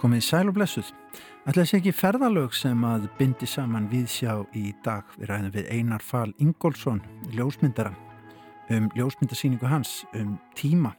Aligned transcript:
Komið 0.00 0.22
sæl 0.26 0.48
og 0.50 0.56
blessuð. 0.56 0.88
Ætla 1.46 1.62
þessi 1.62 1.76
ekki 1.78 1.92
ferðalög 1.94 2.56
sem 2.58 2.82
að 2.88 3.06
bindi 3.20 3.46
saman 3.46 3.86
við 3.92 4.08
sjá 4.10 4.32
í 4.58 4.72
dag. 4.82 5.06
Við 5.14 5.30
ræðum 5.30 5.54
við 5.54 5.70
Einar 5.76 6.02
Fal 6.02 6.32
Ingólfsson, 6.42 6.98
ljósmyndara, 7.30 7.94
um 8.74 8.90
ljósmyndasýningu 8.98 9.70
hans, 9.70 10.00
um 10.18 10.34
tíma, 10.58 10.96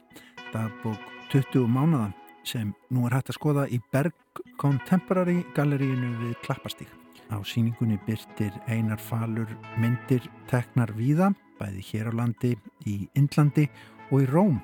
dagbók 0.54 1.04
20 1.34 1.68
mánada 1.68 2.14
sem 2.48 2.72
nú 2.88 3.04
er 3.04 3.18
hægt 3.18 3.34
að 3.34 3.40
skoða 3.42 3.68
í 3.68 3.82
Berg 3.92 4.16
Contemporary 4.56 5.42
galleríinu 5.52 6.16
við 6.24 6.40
Klappastík. 6.46 6.88
Á 7.28 7.44
síningunni 7.44 8.00
byrtir 8.06 8.56
Einar 8.72 9.00
Falur 9.00 9.52
myndir 9.76 10.24
teknar 10.48 10.96
víða, 10.96 11.34
bæði 11.62 11.86
hér 11.92 12.10
á 12.10 12.12
landi, 12.18 12.56
í 12.86 13.06
Indlandi 13.14 13.68
og 14.10 14.24
í 14.24 14.28
Róm. 14.30 14.58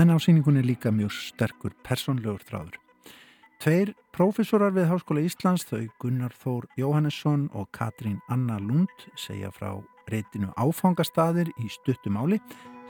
En 0.00 0.08
á 0.08 0.16
síningunni 0.16 0.64
líka 0.64 0.92
mjög 0.92 1.12
sterkur 1.12 1.76
personlegur 1.84 2.40
þráður. 2.48 2.78
Tveir 3.60 3.92
prófessorar 4.16 4.72
við 4.72 4.88
Háskóla 4.88 5.20
Íslands, 5.20 5.66
þau 5.68 5.84
Gunnar 6.00 6.32
Þór 6.32 6.64
Jóhannesson 6.80 7.50
og 7.52 7.68
Katrín 7.76 8.16
Anna 8.32 8.56
Lund 8.56 9.04
segja 9.20 9.52
frá 9.52 9.74
reytinu 10.08 10.48
áfangastadir 10.56 11.52
í 11.60 11.68
stuttumáli 11.68 12.40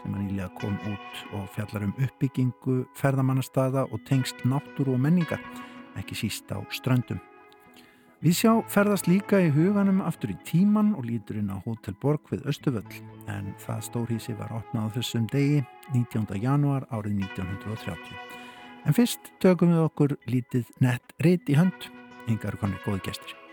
sem 0.00 0.14
að 0.14 0.22
nýlega 0.28 0.52
kom 0.60 0.78
út 0.88 1.24
og 1.36 1.48
fjallar 1.56 1.88
um 1.88 1.96
uppbyggingu, 1.98 2.84
ferðamannastada 2.96 3.88
og 3.90 4.06
tengst 4.08 4.46
náttúru 4.46 4.94
og 4.94 5.02
menningar, 5.02 5.42
ekki 5.98 6.16
síst 6.22 6.54
á 6.54 6.62
ströndum. 6.72 7.20
Við 8.20 8.34
sjá 8.36 8.50
ferðast 8.68 9.06
líka 9.08 9.38
í 9.40 9.46
huganum 9.48 10.02
aftur 10.04 10.34
í 10.34 10.36
tíman 10.44 10.90
og 10.92 11.06
lítur 11.08 11.38
inn 11.40 11.48
á 11.48 11.56
Hotel 11.64 11.94
Borg 12.02 12.28
við 12.28 12.44
Östuvöll 12.52 12.98
en 13.32 13.54
það 13.62 13.80
stórhísi 13.86 14.36
var 14.36 14.52
opnað 14.58 14.98
þessum 14.98 15.24
degi 15.32 15.62
19. 15.94 16.28
janúar 16.36 16.84
árið 16.92 17.16
1930. 17.32 18.12
En 18.84 18.96
fyrst 18.96 19.32
tökum 19.40 19.72
við 19.72 19.86
okkur 19.86 20.18
lítið 20.28 20.68
nett 20.84 21.16
rít 21.24 21.48
í 21.48 21.56
hönd, 21.56 21.88
yngar 22.28 22.60
konir 22.60 22.84
góði 22.84 23.06
gestur. 23.08 23.49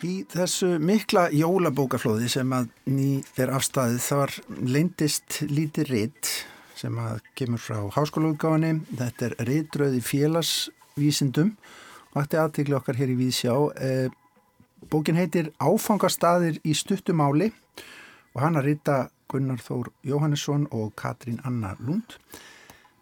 Í 0.00 0.22
þessu 0.32 0.78
mikla 0.80 1.26
jólabókaflóði 1.36 2.30
sem 2.32 2.52
að 2.56 2.70
ný 2.88 3.08
er 3.36 3.50
afstæðið 3.52 3.98
þar 4.00 4.32
leindist 4.64 5.40
lítið 5.50 5.90
ritt 5.92 6.30
sem 6.80 6.96
að 6.96 7.18
kemur 7.36 7.60
frá 7.60 7.82
háskólaútgáðinni. 7.98 8.86
Þetta 8.96 9.26
er 9.26 9.34
rittröði 9.44 10.00
félagsvísindum 10.00 11.50
og 12.14 12.22
ætti 12.22 12.40
aðtikli 12.40 12.78
okkar 12.78 12.96
hér 12.96 13.12
í 13.12 13.18
Víðsjá. 13.18 13.52
Eh, 13.76 14.08
Bókin 14.88 15.20
heitir 15.20 15.50
Áfangastadir 15.60 16.56
í 16.64 16.72
stuttumáli 16.72 17.50
og 18.32 18.40
hann 18.40 18.56
að 18.56 18.70
rita 18.70 18.96
Gunnar 19.28 19.60
Þór 19.60 19.92
Jóhannesson 20.08 20.64
og 20.72 20.94
Katrín 20.96 21.42
Anna 21.44 21.74
Lund. 21.76 22.16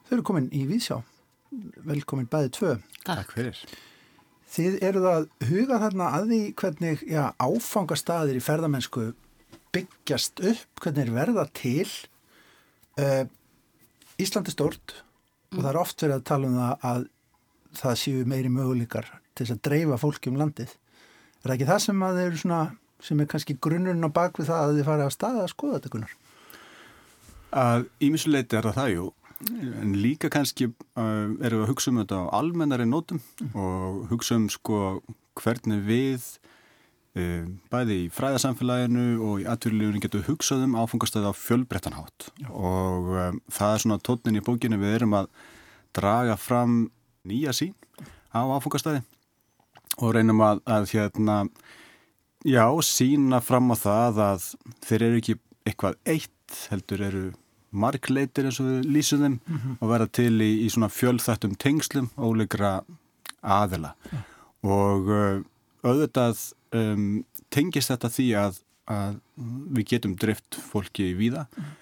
Þau 0.08 0.18
eru 0.18 0.26
komin 0.26 0.50
í 0.50 0.66
Vísjá. 0.66 0.98
Velkomin 1.86 2.26
bæði 2.26 2.50
tvö. 2.58 2.74
Takk 3.06 3.38
fyrir. 3.38 3.62
Þið 4.48 4.78
eruð 4.88 5.08
að 5.10 5.26
huga 5.50 5.78
þarna 5.82 6.12
að 6.16 6.30
því 6.30 6.40
hvernig 6.60 7.02
já, 7.04 7.22
áfangastadir 7.36 8.38
í 8.38 8.44
ferðamennsku 8.44 9.10
byggjast 9.76 10.40
upp, 10.40 10.80
hvernig 10.80 11.04
er 11.04 11.14
verða 11.14 11.44
til. 11.56 11.88
Uh, 12.98 13.24
Íslandi 14.18 14.50
stort 14.54 14.96
mm. 14.96 15.58
og 15.58 15.62
það 15.62 15.70
er 15.70 15.80
oft 15.82 16.02
verið 16.02 16.16
að 16.16 16.26
tala 16.30 16.48
um 16.48 16.56
það 16.58 16.86
að 16.90 17.04
það 17.78 17.98
séu 18.00 18.24
meiri 18.28 18.50
möguleikar 18.50 19.10
til 19.38 19.46
að 19.52 19.60
dreifa 19.68 19.98
fólki 20.00 20.32
um 20.32 20.38
landið. 20.40 20.72
Er 21.38 21.50
það 21.50 21.54
ekki 21.54 21.68
það 21.68 21.84
sem 21.84 22.02
að 22.02 22.18
þeir 22.18 22.30
eru 22.30 22.40
svona, 22.42 22.62
sem 23.04 23.20
er 23.22 23.28
kannski 23.30 23.58
grunnurinn 23.62 24.08
á 24.08 24.16
bakvið 24.16 24.50
það 24.50 24.64
að 24.64 24.74
þið 24.78 24.88
fara 24.88 25.06
að 25.06 25.14
staða 25.14 25.44
að 25.44 25.52
skoða 25.52 25.78
þetta 25.78 25.92
kunnar? 25.94 26.16
Að 27.58 27.86
ímisuleiti 28.04 28.58
er 28.58 28.68
það 28.68 28.80
það, 28.80 28.94
jú. 28.96 29.06
En 29.46 29.94
líka 29.94 30.30
kannski 30.32 30.66
uh, 30.66 31.30
erum 31.38 31.60
við 31.60 31.64
að 31.64 31.70
hugsa 31.70 31.92
um 31.92 32.00
þetta 32.00 32.20
á 32.26 32.34
almennari 32.40 32.86
nótum 32.88 33.20
og 33.54 34.08
hugsa 34.10 34.34
um 34.34 34.48
sko 34.50 34.98
hvernig 35.38 35.84
við 35.86 36.24
uh, 37.14 37.46
bæði 37.70 38.00
í 38.04 38.08
fræðarsamfélaginu 38.14 39.06
og 39.22 39.44
í 39.44 39.46
atvinnulífunum 39.50 40.02
getum 40.02 40.26
hugsað 40.26 40.66
um 40.66 40.74
áfangastæði 40.80 41.30
á 41.30 41.34
fjölbrettanhátt 41.38 42.30
og 42.50 43.12
um, 43.14 43.40
það 43.46 43.74
er 43.74 43.84
svona 43.84 44.00
tónin 44.02 44.40
í 44.40 44.44
bókinu 44.44 44.80
við 44.82 44.98
erum 44.98 45.14
að 45.20 45.30
draga 45.94 46.34
fram 46.40 46.88
nýja 47.28 47.54
sín 47.54 47.76
á 48.34 48.42
áfangastæði 48.42 49.04
og 49.98 50.14
reynum 50.14 50.42
að, 50.44 50.62
að 50.66 50.90
hérna, 50.94 51.36
já, 52.46 52.66
sína 52.86 53.40
fram 53.42 53.70
á 53.74 53.76
það 53.78 54.24
að 54.26 54.48
þeir 54.86 55.04
eru 55.08 55.22
ekki 55.22 55.38
eitthvað 55.68 55.98
eitt, 56.08 56.58
heldur 56.70 57.06
eru 57.06 57.24
markleitir 57.70 58.48
eins 58.48 58.60
og 58.62 58.66
við 58.66 58.88
lýsum 58.94 59.24
þeim 59.24 59.38
mm 59.38 59.56
-hmm. 59.56 59.76
og 59.80 59.88
verða 59.88 60.06
til 60.06 60.40
í, 60.40 60.52
í 60.64 60.68
svona 60.70 60.88
fjölþættum 60.88 61.56
tengslum 61.56 62.10
óleikra 62.16 62.82
aðila 63.42 63.94
ja. 64.12 64.22
og 64.62 65.10
auðvitað 65.82 66.52
um, 66.72 67.24
tengist 67.50 67.92
þetta 67.92 68.08
því 68.08 68.28
að, 68.36 68.60
að 68.86 69.20
við 69.76 69.84
getum 69.92 70.16
drift 70.16 70.54
fólki 70.54 71.12
í 71.12 71.18
víða 71.18 71.46
mm 71.46 71.62
-hmm. 71.62 71.76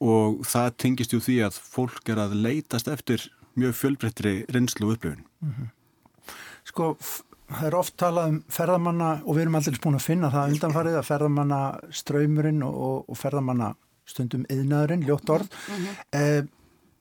og 0.00 0.46
það 0.46 0.76
tengist 0.76 1.12
jú 1.12 1.20
því 1.20 1.36
að 1.46 1.58
fólk 1.58 2.08
er 2.08 2.18
að 2.18 2.34
leitast 2.34 2.88
eftir 2.88 3.30
mjög 3.54 3.74
fjölbreyttri 3.76 4.44
reynslu 4.48 4.86
og 4.86 4.96
upplöfun. 4.96 5.24
Mm 5.40 5.52
-hmm. 5.52 5.68
Sko, 6.64 6.96
það 7.48 7.66
er 7.66 7.74
oft 7.74 7.96
talað 7.96 8.28
um 8.28 8.42
ferðamanna 8.48 9.22
og 9.24 9.36
við 9.36 9.42
erum 9.42 9.54
allir 9.54 9.80
búin 9.82 9.98
að 9.98 10.06
finna 10.06 10.30
það 10.30 10.52
undanfarið 10.52 10.96
að 10.98 11.08
ferðamanna 11.10 11.60
ströymurinn 11.90 12.62
og, 12.62 13.04
og 13.10 13.18
ferðamanna 13.18 13.74
stundum 14.08 14.46
yðnaðurinn, 14.50 15.06
ljótt 15.06 15.30
orð 15.30 15.48
mm 15.68 15.84
-hmm. 15.84 16.48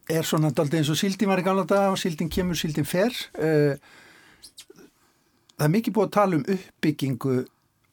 er 0.09 0.23
svona 0.27 0.51
aldrei 0.51 0.79
eins 0.79 0.89
og 0.89 0.99
síldin 0.99 1.29
var 1.29 1.39
í 1.39 1.43
gamla 1.43 1.63
dag 1.63 1.91
og 1.91 1.97
síldin 1.99 2.29
kemur, 2.29 2.55
síldin 2.55 2.85
fer 2.85 3.11
eh, 3.37 3.77
það 5.57 5.65
er 5.65 5.75
mikið 5.75 5.93
búið 5.93 6.07
að 6.07 6.15
tala 6.19 6.35
um 6.35 6.45
uppbyggingu 6.47 7.45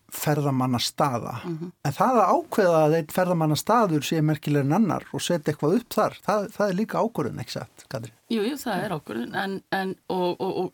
ferðamanna 0.09 0.79
staða 0.79 1.41
mm 1.45 1.59
-hmm. 1.59 1.71
en 1.85 1.93
það 1.93 2.21
að 2.21 2.31
ákveða 2.35 2.79
að 2.85 2.95
einn 2.97 3.11
ferðamanna 3.13 3.57
staður 3.57 4.03
sé 4.03 4.23
merkilegur 4.23 4.67
en 4.67 4.73
annar 4.73 5.05
og 5.13 5.21
setja 5.21 5.53
eitthvað 5.53 5.77
upp 5.77 5.95
þar, 5.95 6.15
það, 6.27 6.49
það 6.53 6.69
er 6.69 6.75
líka 6.75 6.99
ákvörðun, 6.99 7.41
ekki 7.41 7.53
satt, 7.53 7.85
Katri? 7.89 8.13
Jú, 8.31 8.43
jú, 8.43 8.57
það 8.57 8.85
er 8.85 8.95
ákvörðun 8.97 9.35
en, 9.35 9.63
en 9.71 9.95
og, 10.09 10.41
og 10.41 10.73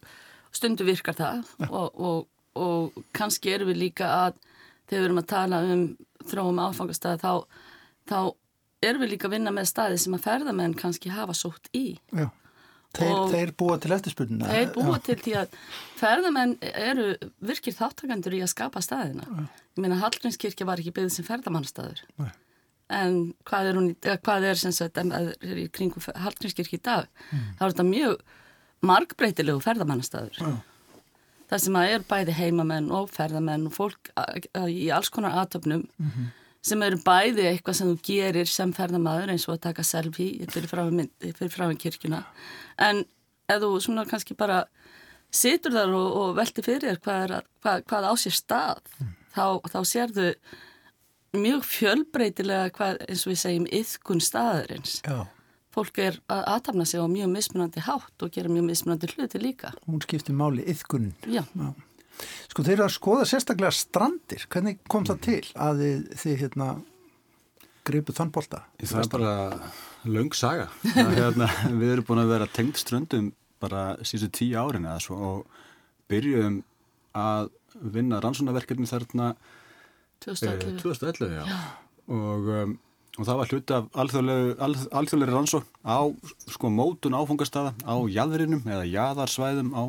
stundu 0.53 0.85
virkar 0.85 1.15
það 1.15 1.45
og, 1.69 2.01
og, 2.01 2.27
og 2.55 3.05
kannski 3.13 3.51
erum 3.51 3.69
við 3.69 3.77
líka 3.77 4.07
að 4.07 4.39
þegar 4.87 5.01
við 5.01 5.05
erum 5.09 5.23
að 5.23 5.31
tala 5.33 5.63
um 5.75 5.85
þróum 6.31 6.61
áfangastæði 6.69 7.21
þá, 7.25 7.33
þá 8.11 8.35
erum 8.85 9.05
við 9.05 9.15
líka 9.15 9.29
að 9.29 9.37
vinna 9.39 9.53
með 9.55 9.69
staði 9.71 10.01
sem 10.03 10.17
að 10.17 10.25
ferðamenn 10.27 10.77
kannski 10.79 11.13
hafa 11.13 11.37
sótt 11.37 11.71
í 11.77 11.97
Já, 12.13 12.29
þeir, 12.97 13.17
þeir 13.33 13.53
búa 13.63 13.79
til 13.81 13.93
eftirspunna 13.97 14.51
Þeir 14.51 14.71
búa 14.77 14.99
Já. 14.99 15.03
til 15.09 15.19
því 15.25 15.35
að 15.41 15.59
ferðamenn 16.01 16.55
eru 16.73 17.09
virkir 17.51 17.77
þáttakandur 17.77 18.39
í 18.39 18.45
að 18.45 18.53
skapa 18.55 18.85
staðina 18.85 19.27
Já. 19.29 19.45
Ég 19.75 19.83
meina 19.83 20.01
Hallgrímskirkja 20.03 20.69
var 20.69 20.83
ekki 20.83 20.95
byggðið 20.95 21.17
sem 21.17 21.27
ferðamannstaður 21.27 22.05
Nei. 22.21 22.31
en 23.01 23.19
hvað 23.49 23.71
er, 23.71 23.81
hún, 23.81 23.91
hvað 24.27 24.49
er 24.53 24.61
sem 24.61 24.75
sagt 24.77 25.01
í 25.01 25.69
kringu 25.75 26.05
Hallgrímskirkja 26.05 26.79
í 26.79 26.85
dag 26.85 27.09
mm. 27.31 27.53
þá 27.59 27.67
er 27.67 27.75
þetta 27.75 27.91
mjög 27.91 28.25
margbreytilegu 28.85 29.65
ferðamannastæður 29.65 30.41
ja. 30.43 30.55
það 31.51 31.63
sem 31.67 31.79
að 31.81 31.93
er 31.95 32.07
bæði 32.09 32.39
heimamenn 32.39 32.91
og 32.95 33.11
ferðamenn 33.15 33.69
og 33.71 33.77
fólk 33.77 34.11
í 34.69 34.89
alls 34.95 35.11
konar 35.15 35.39
aðtöfnum 35.41 35.87
mm 35.87 36.11
-hmm. 36.11 36.33
Sem 36.65 36.85
eru 36.87 37.01
bæði 37.05 37.49
eitthvað 37.51 37.79
sem 37.79 37.91
þú 37.91 37.97
gerir 38.09 38.51
sem 38.51 38.73
ferðamæður 38.77 39.35
eins 39.35 39.47
og 39.49 39.57
að 39.57 39.65
taka 39.69 39.87
selfie 39.87 40.49
fyrir 40.53 41.53
fráinn 41.53 41.81
kirkuna 41.81 42.23
en 42.81 43.05
ef 43.51 43.61
þú 43.63 43.73
svona 43.85 44.07
kannski 44.09 44.37
bara 44.39 44.65
situr 45.35 45.75
þar 45.75 45.97
og, 45.99 46.09
og 46.21 46.37
velti 46.39 46.65
fyrir 46.65 47.01
hvað, 47.05 47.41
hvað, 47.65 47.85
hvað 47.91 48.09
á 48.09 48.13
sér 48.21 48.39
stað 48.39 48.83
mm. 48.99 49.13
þá, 49.37 49.47
þá 49.75 49.81
sérðu 49.91 50.29
mjög 51.35 51.65
fjölbreytilega 51.67 52.75
hvað, 52.77 53.01
eins 53.09 53.27
og 53.27 53.35
við 53.35 53.41
segjum 53.43 53.71
yðkun 53.81 54.23
staðurins 54.23 55.01
Já 55.05 55.25
fólk 55.75 55.99
er 56.03 56.21
að 56.31 56.45
aðtapna 56.53 56.87
sig 56.87 57.03
á 57.03 57.07
mjög 57.11 57.33
mismunandi 57.33 57.83
hátt 57.85 58.25
og 58.25 58.33
gera 58.35 58.53
mjög 58.53 58.69
mismunandi 58.69 59.11
hluti 59.15 59.41
líka. 59.43 59.73
Hún 59.89 60.03
skiptir 60.05 60.37
máli 60.37 60.67
yðkunn. 60.71 61.13
Já. 61.27 61.43
Já. 61.43 61.73
Sko 62.51 62.65
þeir 62.65 62.77
eru 62.77 62.87
að 62.87 62.95
skoða 62.97 63.29
sérstaklega 63.29 63.75
strandir. 63.75 64.45
Hvernig 64.53 64.83
kom 64.91 65.07
það 65.09 65.23
til 65.27 65.41
að 65.55 65.83
þið, 65.83 66.05
þið 66.23 66.37
hérna 66.43 66.69
greipu 67.85 68.15
þann 68.17 68.33
bólta? 68.35 68.63
Það 68.85 69.01
er 69.03 69.11
bara 69.13 69.35
laung 70.05 70.37
saga. 70.37 70.69
hérna, 70.95 71.49
við 71.81 71.97
erum 71.97 72.09
búin 72.09 72.23
að 72.25 72.33
vera 72.37 72.53
tengt 72.53 72.81
ströndum 72.81 73.33
bara 73.65 73.95
síðan 74.05 74.33
tíu 74.37 74.61
árin 74.61 74.87
eða 74.89 75.01
svo 75.03 75.19
og 75.33 75.61
byrjuðum 76.13 76.63
að 77.17 77.51
vinna 77.95 78.21
rannsónaverkefni 78.23 78.89
þarna 78.91 79.33
2011. 80.25 80.75
Eh, 80.75 80.81
2011 80.83 81.37
já. 81.39 81.45
Já. 81.49 81.61
og 82.13 82.51
um, 82.55 82.75
og 83.15 83.29
það 83.29 83.39
var 83.39 83.53
hluti 83.53 83.75
af 83.77 83.85
alþjóðlega 83.95 85.31
rannsókn 85.31 85.69
á 85.87 86.03
sko 86.51 86.71
mótun 86.73 87.15
áfungastada 87.15 87.75
á 87.87 87.95
jæðrinum 88.11 88.65
eða 88.67 88.89
jæðarsvæðum 88.91 89.71
á, 89.71 89.83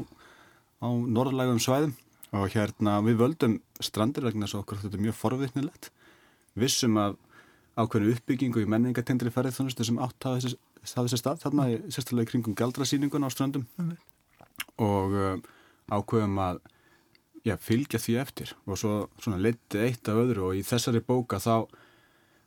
á 0.86 0.88
norðlægum 0.90 1.62
svæðum 1.62 1.96
og 2.36 2.52
hérna 2.54 2.98
við 3.06 3.20
völdum 3.22 3.60
strandir 3.84 4.26
vegna 4.28 4.50
að 4.50 4.60
okkur 4.62 4.82
þetta 4.84 4.98
er 4.98 5.06
mjög 5.06 5.18
forvittnilegt 5.20 5.90
vissum 6.60 7.00
að 7.00 7.18
ákveðinu 7.76 8.16
uppbyggingu 8.16 8.64
í 8.64 8.70
menningatendri 8.72 9.32
ferðið 9.34 9.84
sem 9.84 10.00
átt 10.00 10.28
hafa 10.28 10.40
þessi, 10.40 10.60
þessi 10.88 11.20
stað 11.20 11.42
þarna 11.44 11.68
í 11.72 11.80
sérstaklega 11.90 12.32
kringum 12.32 12.56
galdrasýningun 12.56 13.28
á 13.28 13.30
strandum 13.34 13.66
mm. 13.76 13.96
og 14.84 15.18
uh, 15.20 15.34
ákveðum 15.92 16.40
að 16.40 16.62
já, 17.46 17.58
fylgja 17.62 18.00
því 18.02 18.16
eftir 18.22 18.54
og 18.66 18.80
svo 18.80 19.36
leiti 19.36 19.82
eitt 19.84 20.08
af 20.08 20.22
öðru 20.24 20.50
og 20.50 20.60
í 20.60 20.64
þessari 20.66 21.04
bóka 21.04 21.42
þá 21.44 21.68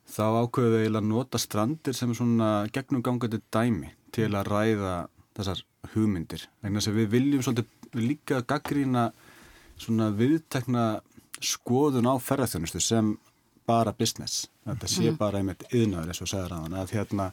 þá 0.09 0.25
ákveðu 0.43 0.81
eiginlega 0.81 1.05
að 1.05 1.11
nota 1.11 1.41
strandir 1.41 1.97
sem 1.97 2.15
svona 2.17 2.67
gegnumgangandi 2.73 3.43
dæmi 3.53 3.93
til 4.15 4.31
að 4.33 4.49
ræða 4.49 4.95
þessar 5.37 5.65
hugmyndir. 5.93 6.47
Þannig 6.63 6.89
að 6.89 6.97
við 6.97 7.11
viljum 7.13 7.45
svolítið 7.45 8.01
líka 8.01 8.41
gaggrína 8.49 9.11
svona 9.79 10.11
viðtekna 10.17 10.85
skoðun 11.39 12.11
á 12.11 12.15
ferðarþjónustu 12.19 12.83
sem 12.83 13.15
bara 13.69 13.95
business. 13.95 14.49
Þetta 14.67 14.91
sé 14.91 15.09
mm. 15.11 15.19
bara 15.21 15.41
einmitt 15.41 15.65
yðnaður 15.71 16.13
eins 16.13 16.23
og 16.25 16.31
segður 16.31 16.57
á 16.57 16.59
hann. 16.65 16.79
Hérna, 16.93 17.33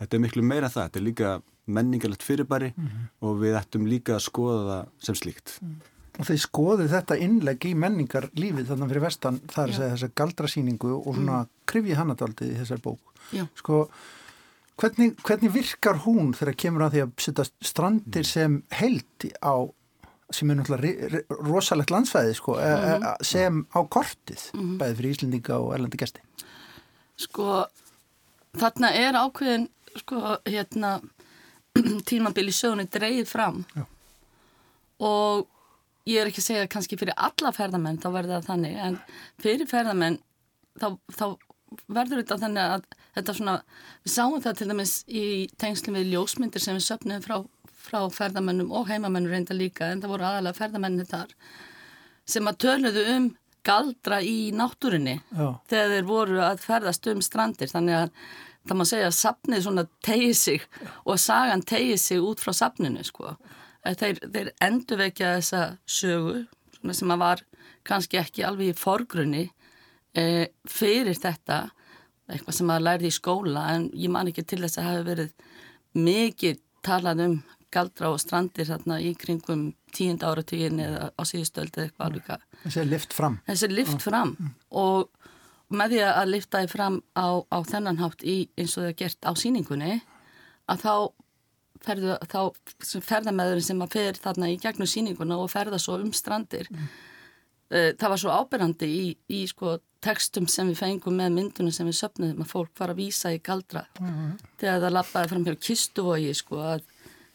þetta 0.00 0.16
er 0.16 0.24
miklu 0.26 0.46
meira 0.46 0.70
það. 0.72 0.88
Þetta 0.88 1.00
er 1.00 1.06
líka 1.06 1.34
menningalegt 1.66 2.22
fyrirbæri 2.22 2.72
mm 2.76 2.86
-hmm. 2.86 3.06
og 3.26 3.38
við 3.42 3.58
ættum 3.58 3.86
líka 3.90 4.16
að 4.16 4.26
skoða 4.28 4.64
það 4.70 4.90
sem 5.08 5.18
slíkt. 5.18 5.58
Mm 5.62 5.78
og 6.16 6.28
þeir 6.28 6.42
skoðu 6.42 6.86
þetta 6.90 7.18
innlegg 7.22 7.66
í 7.68 7.72
menningar 7.78 8.28
lífið 8.38 8.70
þannig 8.70 8.92
fyrir 8.92 9.04
vestan 9.04 9.40
þar 9.52 9.64
að 9.64 9.78
segja 9.78 9.94
þessa 9.94 10.12
galdrasýningu 10.20 10.92
og 10.96 11.08
svona 11.10 11.40
mm. 11.42 11.50
krifji 11.68 11.98
hannadaldið 11.98 12.52
í 12.52 12.60
þessar 12.60 12.82
bók 12.84 13.26
Já. 13.34 13.44
sko 13.58 13.80
hvernig, 14.80 15.16
hvernig 15.26 15.52
virkar 15.54 16.00
hún 16.06 16.32
þegar 16.36 16.58
kemur 16.64 16.86
að 16.86 16.96
því 16.96 17.04
að 17.04 17.12
setja 17.26 17.48
strandir 17.72 18.24
mm. 18.24 18.30
sem 18.30 18.60
held 18.78 19.28
á 19.44 19.56
sem 20.34 20.50
er 20.50 20.58
náttúrulega 20.58 21.22
rosalegt 21.46 21.90
landsfæði 21.90 22.34
sko, 22.34 22.56
mm 22.58 22.60
-hmm. 22.60 23.22
sem 23.22 23.66
á 23.74 23.80
kortið 23.88 24.42
-hmm. 24.52 24.78
bæði 24.78 24.96
fyrir 24.96 25.10
Íslendinga 25.10 25.58
og 25.58 25.74
erlandi 25.74 25.96
gæsti 25.96 26.20
Sko 27.16 27.66
þarna 28.58 28.90
er 28.92 29.14
ákveðin 29.14 29.68
sko 29.96 30.36
hérna 30.46 31.00
tímabili 32.08 32.52
sögunni 32.52 32.88
dreyið 32.88 33.26
fram 33.26 33.64
Já. 33.76 33.84
og 34.98 35.46
ég 36.06 36.20
er 36.20 36.26
ekki 36.26 36.40
að 36.40 36.48
segja 36.48 36.68
kannski 36.70 36.96
fyrir 36.96 37.16
alla 37.16 37.52
ferðamenn 37.52 37.98
þá 37.98 38.08
verður 38.14 38.34
það 38.36 38.48
þannig 38.50 38.76
en 38.86 38.98
fyrir 39.42 39.66
ferðamenn 39.70 40.18
þá, 40.80 40.98
þá 41.12 41.26
verður 41.90 42.22
þetta 42.22 42.38
þannig 42.44 42.74
að 42.76 42.84
þetta 43.16 43.34
svona, 43.38 43.56
við 44.04 44.12
sáum 44.12 44.42
það 44.44 44.58
til 44.58 44.68
dæmis 44.70 44.94
í 45.08 45.24
tengslum 45.60 45.98
við 45.98 46.12
ljósmyndir 46.14 46.62
sem 46.62 46.76
við 46.78 46.86
söpnum 46.86 47.24
frá, 47.24 47.36
frá 47.86 48.00
ferðamennum 48.12 48.72
og 48.74 48.88
heimamennum 48.90 49.32
reynda 49.32 49.56
líka 49.56 49.90
en 49.92 50.02
það 50.02 50.14
voru 50.14 50.28
aðalega 50.28 50.60
ferðamenni 50.60 51.06
þar 51.08 51.34
sem 52.26 52.50
að 52.50 52.60
töluðu 52.64 53.04
um 53.14 53.28
galdra 53.66 54.20
í 54.22 54.50
náttúrinni 54.54 55.16
Já. 55.34 55.46
þegar 55.70 55.94
þeir 55.94 56.08
voru 56.10 56.42
að 56.44 56.62
ferðast 56.62 57.08
um 57.10 57.22
strandir 57.24 57.70
þannig 57.72 57.98
að 58.00 58.10
það 58.66 58.78
má 58.78 58.84
segja 58.90 59.10
að 59.10 59.18
sapnið 59.20 59.64
svona 59.64 59.86
tegið 60.06 60.36
sig 60.38 60.66
og 61.04 61.20
sagan 61.22 61.64
tegið 61.66 62.00
sig 62.02 62.22
út 62.22 62.42
frá 62.42 62.54
sapninu 62.56 63.04
sko 63.06 63.36
þeir, 63.86 64.20
þeir 64.22 64.52
endurvekja 64.62 65.36
þessa 65.38 65.62
sögu 65.86 66.44
sem 66.94 67.10
að 67.10 67.22
var 67.22 67.42
kannski 67.86 68.18
ekki 68.20 68.44
alveg 68.46 68.72
í 68.72 68.78
forgrunni 68.78 69.44
e, 70.14 70.50
fyrir 70.70 71.18
þetta 71.18 71.66
eitthvað 72.26 72.58
sem 72.58 72.70
að 72.74 72.86
lærði 72.86 73.10
í 73.10 73.14
skóla 73.14 73.66
en 73.74 73.88
ég 73.94 74.10
man 74.12 74.30
ekki 74.30 74.44
til 74.46 74.60
þess 74.64 74.80
að 74.80 74.88
hafa 74.90 75.04
verið 75.06 75.32
mikið 75.96 76.62
talað 76.86 77.22
um 77.26 77.36
galdra 77.74 78.12
og 78.12 78.20
strandir 78.22 78.68
þarna 78.68 78.98
í 79.02 79.12
kringum 79.18 79.68
tíund 79.94 80.24
áratugin 80.26 80.80
eða 80.82 81.10
á 81.12 81.22
síðustöldi 81.26 81.82
eða 81.82 81.88
eitthvað 81.88 82.06
alveg 82.06 82.46
Þessi 82.64 82.82
er 82.82 82.90
lift 82.90 83.16
fram 83.16 83.38
Þessi 83.46 83.68
er 83.68 83.76
lift 83.76 84.04
fram 84.04 84.34
mm. 84.38 84.52
og 84.82 85.08
með 85.76 85.96
því 85.96 86.02
að 86.06 86.30
lifta 86.30 86.62
þið 86.62 86.74
fram 86.76 86.98
á, 87.18 87.26
á 87.42 87.58
þennan 87.66 88.02
hátt 88.02 88.22
í 88.22 88.36
eins 88.54 88.76
og 88.76 88.84
það 88.84 88.90
er 88.92 88.98
gert 89.00 89.26
á 89.26 89.32
síningunni 89.34 89.94
að 90.70 90.84
þá 90.84 90.94
ferðu, 91.86 92.14
þá 92.30 92.40
ferðamæðurinn 93.04 93.66
sem 93.66 93.82
að 93.84 93.96
fer 93.96 94.22
þarna 94.22 94.50
í 94.52 94.56
gegnum 94.62 94.90
síninguna 94.90 95.38
og 95.42 95.50
ferða 95.52 95.80
svo 95.82 95.98
um 96.02 96.12
strandir 96.14 96.70
mm. 96.70 96.88
uh, 97.74 97.90
það 97.98 98.12
var 98.12 98.22
svo 98.22 98.38
ábyrrandi 98.38 98.90
í, 98.90 99.04
í 99.28 99.42
sko 99.50 99.78
tekstum 100.06 100.46
sem 100.50 100.70
við 100.70 100.82
fengum 100.82 101.16
með 101.18 101.34
myndunum 101.34 101.74
sem 101.74 101.88
við 101.88 101.98
söpnum 101.98 102.44
að 102.44 102.52
fólk 102.52 102.74
var 102.78 102.92
að 102.92 103.00
vísa 103.02 103.32
í 103.34 103.40
galdra 103.42 103.86
mm. 103.98 104.36
þegar 104.60 104.84
það 104.84 104.96
lappaði 104.98 105.32
fram 105.32 105.48
hér 105.48 105.58
kistuvogi 105.68 106.36
sko 106.36 106.62
að 106.74 106.86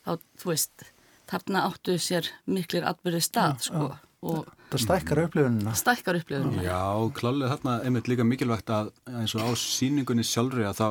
þá, 0.06 0.15
þú 0.42 0.53
veist, 0.53 0.88
þarna 1.31 1.65
áttu 1.69 1.98
sér 2.01 2.31
miklir 2.45 2.88
atbyrði 2.88 3.21
stað 3.25 3.68
sko 3.69 3.92
Það 4.21 4.81
stækkar 4.83 5.19
upplifunina. 5.24 5.71
Stækkar 5.74 6.19
upplifunina. 6.19 6.62
Já, 6.62 6.81
klálega 7.18 7.56
þarna 7.56 7.71
einmitt 7.88 8.06
líka 8.12 8.21
mikilvægt 8.21 8.69
að 8.69 8.92
eins 9.09 9.33
og 9.33 9.50
á 9.50 9.50
síningunni 9.57 10.21
sjálfri 10.21 10.68
að 10.69 10.77
þá 10.77 10.88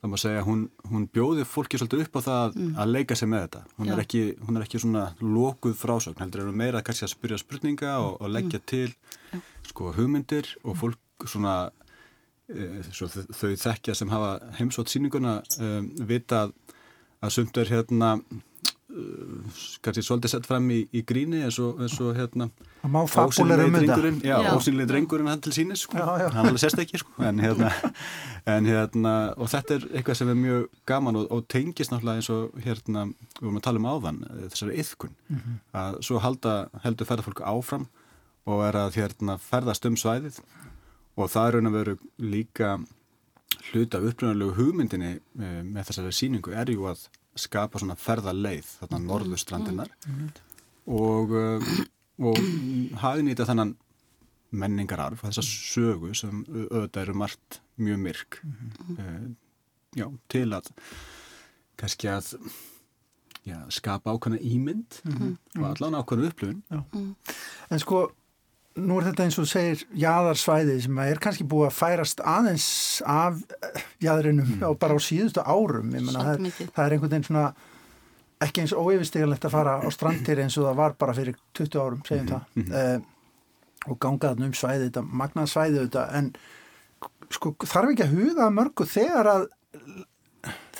það 0.00 0.12
má 0.12 0.16
segja, 0.20 0.44
hún, 0.46 0.62
hún 0.88 1.04
bjóði 1.12 1.44
fólki 1.48 1.78
svolítið 1.78 2.06
upp 2.06 2.16
á 2.16 2.20
það 2.24 2.54
mm. 2.56 2.70
að 2.80 2.92
leika 2.94 3.16
sig 3.18 3.28
með 3.28 3.42
þetta 3.44 3.60
hún 3.76 3.92
er, 3.92 4.00
ekki, 4.00 4.22
hún 4.46 4.56
er 4.56 4.64
ekki 4.64 4.80
svona 4.80 5.02
lokuð 5.20 5.74
frásögn 5.76 6.22
heldur 6.24 6.46
er 6.46 6.56
meira 6.56 6.80
kannski 6.84 7.04
að 7.04 7.12
spyrja 7.12 7.40
spurninga 7.42 7.98
og, 8.00 8.14
og 8.16 8.32
leggja 8.32 8.62
mm. 8.62 8.66
til 8.72 9.42
sko 9.68 9.92
hugmyndir 9.98 10.48
og 10.64 10.78
fólk 10.80 11.28
svona 11.28 11.56
e, 12.48 12.80
þau 12.88 13.52
þekkja 13.60 13.96
sem 13.98 14.12
hafa 14.12 14.32
heimsótt 14.56 14.92
síninguna 14.92 15.36
e, 15.60 15.72
vita 16.08 16.46
að, 16.46 16.56
að 17.20 17.34
sumt 17.36 17.60
er 17.60 17.72
hérna 17.72 18.14
kannski 19.84 20.02
svolítið 20.02 20.32
sett 20.32 20.46
fram 20.48 20.66
í, 20.72 20.80
í 20.96 21.02
gríni 21.06 21.44
eins 21.44 21.58
og, 21.62 21.78
eins 21.82 21.94
og 22.02 22.16
hérna 22.16 22.48
ósynlega 22.82 23.68
drengurinn 23.70 24.18
já, 24.24 24.34
ósynlega 24.50 24.90
drengurinn 24.90 25.30
hann 25.30 25.42
til 25.44 25.52
sínis 25.54 25.84
sko. 25.84 25.98
já, 25.98 26.24
já. 26.24 26.26
hann 26.34 26.48
alveg 26.50 26.62
sest 26.64 26.82
ekki 26.82 27.00
sko. 27.00 27.14
en, 27.22 27.38
hérna, 27.42 27.70
en 28.54 28.66
hérna 28.66 29.14
og 29.36 29.50
þetta 29.52 29.76
er 29.76 29.86
eitthvað 29.92 30.20
sem 30.20 30.32
er 30.32 30.38
mjög 30.40 30.66
gaman 30.90 31.20
og, 31.22 31.28
og 31.30 31.46
tengist 31.52 31.94
náttúrulega 31.94 32.22
eins 32.22 32.30
og 32.34 32.64
hérna 32.64 33.06
við 33.12 33.44
vorum 33.44 33.60
að 33.60 33.66
tala 33.68 33.82
um 33.82 33.90
áðan 33.90 34.22
þessari 34.48 34.78
yðkun 34.82 35.14
mm 35.14 35.36
-hmm. 35.36 35.60
að 35.84 36.00
svo 36.08 36.22
halda, 36.24 36.56
heldur 36.84 37.10
ferðarfólk 37.10 37.44
áfram 37.46 37.86
og 38.50 38.64
er 38.66 38.80
að 38.86 38.96
hérna 38.98 39.38
ferðast 39.38 39.86
um 39.86 39.96
svæðið 39.96 40.40
og 41.16 41.30
það 41.30 41.46
er 41.46 41.54
raun 41.54 41.70
að 41.70 41.78
veru 41.78 41.98
líka 42.18 42.78
hluta 43.70 44.00
uppröðanlegu 44.02 44.56
hugmyndinni 44.58 45.12
eh, 45.18 45.60
með 45.66 45.90
þessari 45.90 46.14
síningu 46.16 46.54
er 46.56 46.72
ju 46.72 46.86
að 46.90 47.06
skapa 47.38 47.80
svona 47.80 47.96
ferðarleið 47.98 48.72
þarna 48.80 48.98
mm. 48.98 49.06
norðustrandinar 49.10 49.92
mm. 50.08 50.24
og, 50.96 51.34
uh, 51.36 51.70
og 52.30 52.40
hagnýta 53.04 53.46
þannan 53.48 53.76
menningararf 54.50 55.22
þessa 55.22 55.44
sögu 55.46 56.10
sem 56.18 56.42
auðvitað 56.48 57.04
eru 57.04 57.16
margt 57.22 57.60
mjög 57.80 58.02
myrk 58.02 58.40
mm. 58.42 58.98
uh, 58.98 59.22
já, 59.96 60.06
til 60.32 60.48
að 60.58 60.72
kannski 61.80 62.10
að 62.10 62.34
já, 63.46 63.56
skapa 63.72 64.12
ákvæmna 64.12 64.40
ímynd 64.42 65.00
-hmm. 65.04 65.36
og 65.58 65.64
allan 65.70 66.00
ákvæmna 66.02 66.28
upplifun 66.28 66.62
En 67.70 67.78
sko 67.78 68.10
nú 68.80 68.98
er 68.98 69.08
þetta 69.10 69.26
eins 69.26 69.38
og 69.40 69.48
segir 69.50 69.82
jæðarsvæði 69.98 70.76
sem 70.84 71.00
er 71.04 71.20
kannski 71.22 71.46
búið 71.48 71.68
að 71.70 71.76
færast 71.78 72.22
aðeins 72.24 72.68
af 73.08 73.40
jæðrinum 74.02 74.56
mm. 74.56 74.78
bara 74.80 74.96
á 74.96 75.00
síðustu 75.02 75.44
árum 75.44 75.92
mena, 75.92 76.14
það, 76.16 76.32
er, 76.32 76.70
það 76.74 76.84
er 76.84 76.96
einhvern 76.96 77.14
veginn 77.14 77.28
svona 77.28 77.46
ekki 78.40 78.64
eins 78.64 78.74
óeyfistegarlegt 78.76 79.46
að 79.46 79.54
fara 79.54 79.78
á 79.84 79.88
strandir 79.92 80.40
eins 80.42 80.56
og 80.58 80.68
það 80.70 80.78
var 80.80 80.96
bara 81.00 81.16
fyrir 81.16 81.40
20 81.58 81.80
árum 81.80 82.04
segjum 82.08 82.26
mm 82.26 82.34
það 82.34 82.44
mm 82.54 82.62
-hmm. 82.64 83.00
uh, 83.00 83.16
og 83.88 83.96
gangaðan 84.00 84.50
um 84.50 84.54
svæði 84.54 84.90
þetta, 84.90 85.02
magnað 85.02 85.48
svæði 85.48 85.84
þetta 85.86 86.04
en 86.18 86.32
sko 87.30 87.54
þarf 87.64 87.94
ekki 87.94 88.04
að 88.04 88.16
huga 88.16 88.50
mörgu 88.52 88.86
þegar 88.86 89.30
að 89.30 89.46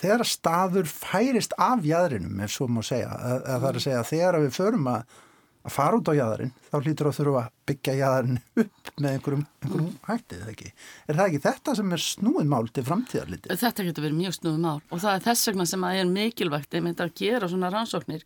þegar 0.01 0.25
að 0.25 0.31
staður 0.33 0.89
færist 0.89 1.57
af 1.59 1.85
jæðrinum 1.85 2.41
ef 2.45 2.55
svo 2.55 2.69
má 2.69 2.83
segja, 2.83 3.11
að, 3.13 3.43
að 3.45 3.61
það 3.61 3.69
er 3.69 3.79
að 3.81 3.85
segja 3.87 4.05
þegar 4.11 4.39
að 4.39 4.47
við 4.47 4.57
förum 4.57 4.89
að 4.91 5.19
að 5.61 5.75
fara 5.75 5.99
út 5.99 6.09
á 6.09 6.15
jæðarinn 6.17 6.53
þá 6.71 6.77
hlýtur 6.79 7.09
að 7.11 7.17
þurfa 7.19 7.41
að 7.43 7.53
byggja 7.71 7.95
jæðarinn 7.99 8.41
upp 8.63 8.91
með 8.97 9.11
einhverjum, 9.11 9.45
einhverjum 9.61 9.87
mm. 9.91 9.99
hættið 10.07 10.49
ekki. 10.55 10.73
Er 11.07 11.19
það 11.19 11.27
ekki 11.27 11.43
þetta 11.47 11.75
sem 11.79 11.95
er 11.97 12.05
snúið 12.05 12.51
mál 12.53 12.71
til 12.71 12.85
framtíðar 12.87 13.33
litið? 13.35 13.61
Þetta 13.61 13.87
getur 13.89 14.07
verið 14.07 14.21
mjög 14.23 14.37
snúið 14.39 14.59
mál 14.65 14.79
og 14.79 15.03
það 15.05 15.13
er 15.13 15.25
þess 15.29 15.51
vegna 15.51 15.69
sem 15.69 15.87
að 15.87 16.01
er 16.01 16.13
mikilvægt 16.15 16.77
einmitt 16.79 17.05
að 17.05 17.15
gera 17.21 17.51
svona 17.53 17.73
rannsóknir 17.75 18.25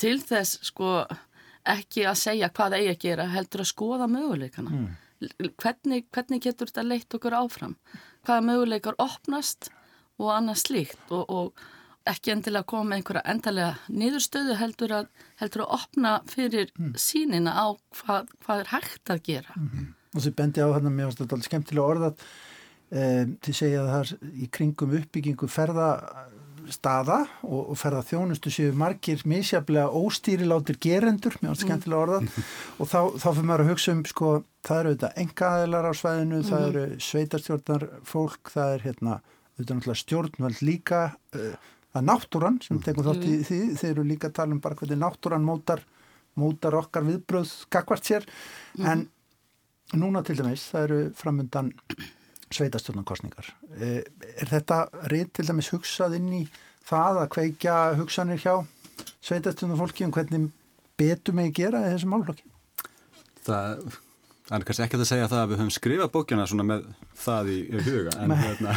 til 0.00 0.16
þess 0.24 0.60
sko 0.70 0.92
ekki 1.66 2.06
að 2.08 2.20
segja 2.22 2.52
hvað 2.56 2.78
eigi 2.78 2.92
að 2.94 3.00
gera 3.04 3.30
heldur 3.32 3.64
að 3.64 3.72
skoða 3.72 4.10
möguleikana. 4.10 4.72
Mm. 4.72 4.92
Hvernig, 5.60 6.04
hvernig 6.12 6.44
getur 6.44 6.70
þetta 6.70 6.84
leitt 6.86 7.16
okkur 7.16 7.36
áfram? 7.36 7.76
Hvaða 8.26 8.44
möguleikar 8.50 8.98
opnast 9.02 9.70
og 10.20 10.32
annað 10.32 10.62
slíkt 10.62 11.12
og, 11.12 11.24
og 11.28 11.66
ekki 12.10 12.34
endilega 12.34 12.68
koma 12.70 12.90
með 12.90 13.00
einhverja 13.00 13.24
endalega 13.32 13.98
niðurstöðu 14.02 14.56
heldur 14.60 14.96
að, 15.00 15.12
heldur 15.42 15.66
að 15.66 15.76
opna 15.78 16.16
fyrir 16.30 16.72
mm. 16.78 16.92
sínina 17.00 17.54
á 17.56 17.66
hvað, 18.00 18.34
hvað 18.44 18.64
er 18.64 18.74
hægt 18.74 19.14
að 19.14 19.22
gera. 19.30 19.56
Mm 19.56 19.70
-hmm. 19.70 19.94
Og 20.16 20.22
því 20.22 20.34
bendi 20.36 20.62
á 20.64 20.68
hérna, 20.72 20.90
mér 20.90 21.08
finnst 21.10 21.20
þetta 21.20 21.34
alveg 21.36 21.50
skemmtilega 21.50 21.90
orðað 21.92 22.28
Um, 22.86 23.32
þið 23.42 23.56
segja 23.58 23.78
að 23.82 23.88
það 23.90 24.02
er 24.04 24.34
í 24.38 24.46
kringum 24.54 24.92
uppbyggingu 24.94 25.46
ferðastaða 25.50 27.16
og, 27.42 27.72
og 27.72 27.78
ferða 27.80 28.04
þjónustu 28.06 28.52
séu 28.54 28.76
margir 28.78 29.24
misjaflega 29.26 29.90
óstýrilátir 29.90 30.78
gerendur, 30.78 31.34
mjög 31.40 31.56
mm. 31.56 31.60
skemmtilega 31.64 32.04
orðan 32.04 32.30
og 32.78 32.86
þá, 32.86 33.00
þá 33.18 33.26
fyrir 33.26 33.48
maður 33.50 33.64
að 33.64 33.72
hugsa 33.72 33.94
um 33.96 34.04
sko, 34.06 34.30
það 34.68 34.78
eru 34.78 34.92
auðvitað 34.92 35.18
engaðilar 35.24 35.90
á 35.90 35.92
svæðinu, 35.98 36.38
mm. 36.38 36.46
það 36.52 36.68
eru 36.68 36.84
sveitarstjórnar 37.08 37.88
fólk, 38.12 38.54
það 38.54 38.76
er 38.76 38.86
hérna 38.86 39.18
auðvitað 39.58 40.00
stjórnveld 40.04 40.62
líka 40.70 41.02
uh, 41.10 41.72
er 42.00 42.06
náttúran 42.06 42.60
sem 42.64 42.80
tekum 42.84 43.06
þátt 43.06 43.24
í 43.24 43.32
mhm. 43.36 43.46
því, 43.48 43.60
þeir 43.80 43.92
eru 43.92 44.06
líka 44.06 44.30
að 44.30 44.38
tala 44.40 44.56
um 44.56 44.62
bara 44.64 44.78
hvernig 44.78 45.00
náttúran 45.02 45.46
mótar, 45.46 45.82
mótar 46.36 46.76
okkar 46.78 47.06
viðbröð 47.06 47.48
skakvart 47.50 48.06
sér, 48.06 48.26
mm. 48.76 48.86
en 48.92 49.06
núna 50.00 50.22
til 50.26 50.36
dæmis, 50.38 50.66
það 50.72 50.86
eru 50.88 51.00
framöndan 51.16 51.72
sveitastjórnarkostningar. 52.54 53.50
Eh, 53.80 54.02
er 54.36 54.50
þetta 54.50 54.86
reynd 55.10 55.32
til 55.34 55.46
dæmis 55.48 55.72
hugsað 55.74 56.18
inn 56.20 56.32
í 56.36 56.42
það 56.86 57.22
að 57.24 57.30
kveikja 57.34 57.76
hugsanir 57.98 58.42
hjá 58.42 58.54
sveitastjórnarfólki 59.26 60.06
um 60.06 60.14
hvernig 60.14 60.50
betur 60.98 61.36
mig 61.36 61.50
að 61.50 61.58
gera 61.60 61.84
í 61.86 61.94
þessu 61.94 62.10
málflokki? 62.12 62.46
Það 63.46 63.88
Það 64.46 64.56
er 64.56 64.64
kannski 64.68 64.82
ekki 64.84 64.98
að 64.98 65.08
segja 65.08 65.26
það 65.26 65.40
að 65.40 65.48
við 65.50 65.58
höfum 65.58 65.70
skrifað 65.74 66.10
bókjana 66.14 66.44
svona 66.46 66.64
með 66.68 66.82
það 67.18 67.48
í, 67.50 67.56
í 67.66 67.80
huga 67.82 68.12
en 68.22 68.34
hérna 68.38 68.74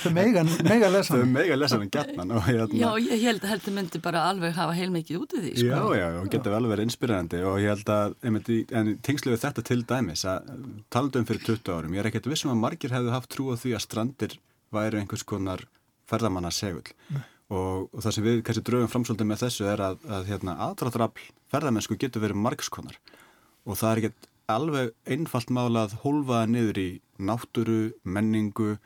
þau 0.00 0.08
mega 0.16 0.88
lesan 0.90 1.20
þau 1.20 1.28
mega 1.30 1.58
lesan 1.58 1.84
en 1.84 1.92
gætnan 1.94 2.32
hérna, 2.48 2.80
Já, 2.80 2.88
ég 2.98 3.22
held 3.22 3.44
að 3.46 3.52
heldur 3.52 3.76
myndi 3.76 4.00
bara 4.02 4.24
alveg 4.32 4.56
hafa 4.56 4.74
heilmikið 4.74 5.20
út 5.20 5.36
í 5.38 5.42
því 5.44 5.52
sko. 5.60 5.68
Já, 5.68 6.00
já, 6.00 6.06
og 6.18 6.32
getur 6.32 6.56
vel 6.56 6.70
verið 6.72 6.88
inspirerandi 6.88 7.44
og 7.46 7.60
ég 7.62 7.70
held 7.76 7.94
að, 7.94 8.16
einmitt, 8.26 8.50
en 8.74 8.90
tengslu 9.06 9.36
við 9.36 9.44
þetta 9.46 9.66
til 9.70 9.78
dæmis 9.94 10.26
að 10.32 10.50
talandum 10.90 11.30
fyrir 11.30 11.46
20 11.46 11.78
árum, 11.78 11.94
ég 11.94 12.02
er 12.02 12.10
ekkert 12.10 12.28
vissum 12.34 12.50
að 12.56 12.60
margir 12.66 12.96
hefðu 12.98 13.14
haft 13.14 13.30
trú 13.30 13.48
á 13.50 13.56
því 13.60 13.76
að 13.78 13.86
strandir 13.86 14.36
væri 14.74 14.98
einhvers 15.04 15.22
konar 15.22 15.62
ferðamanna 16.10 16.50
segul 16.50 16.82
og, 17.54 17.86
og 17.94 17.98
það 18.02 18.18
sem 18.18 18.26
við 18.26 18.44
kannski 18.46 18.66
draugum 18.66 18.90
framsóldum 18.90 19.30
með 19.30 19.46
þessu 19.46 19.70
er 19.70 19.86
að, 19.92 19.98
að 20.10 20.30
hérna, 20.32 20.58
aðdraftrafl 20.66 21.26
ferðamennsku 21.54 21.98
getur 22.02 22.24
verið 22.24 22.40
margskonar 22.44 22.98
og 23.64 23.78
það 23.78 23.90
er 23.90 24.00
ekkert 24.02 24.30
alveg 24.50 24.92
einfalt 25.06 25.50
mála 25.50 25.86
að 25.86 25.96
hólfaða 26.02 26.50
niður 26.50 26.80
í 26.80 26.88
náttúru, 27.18 27.94
menningu 28.02 28.76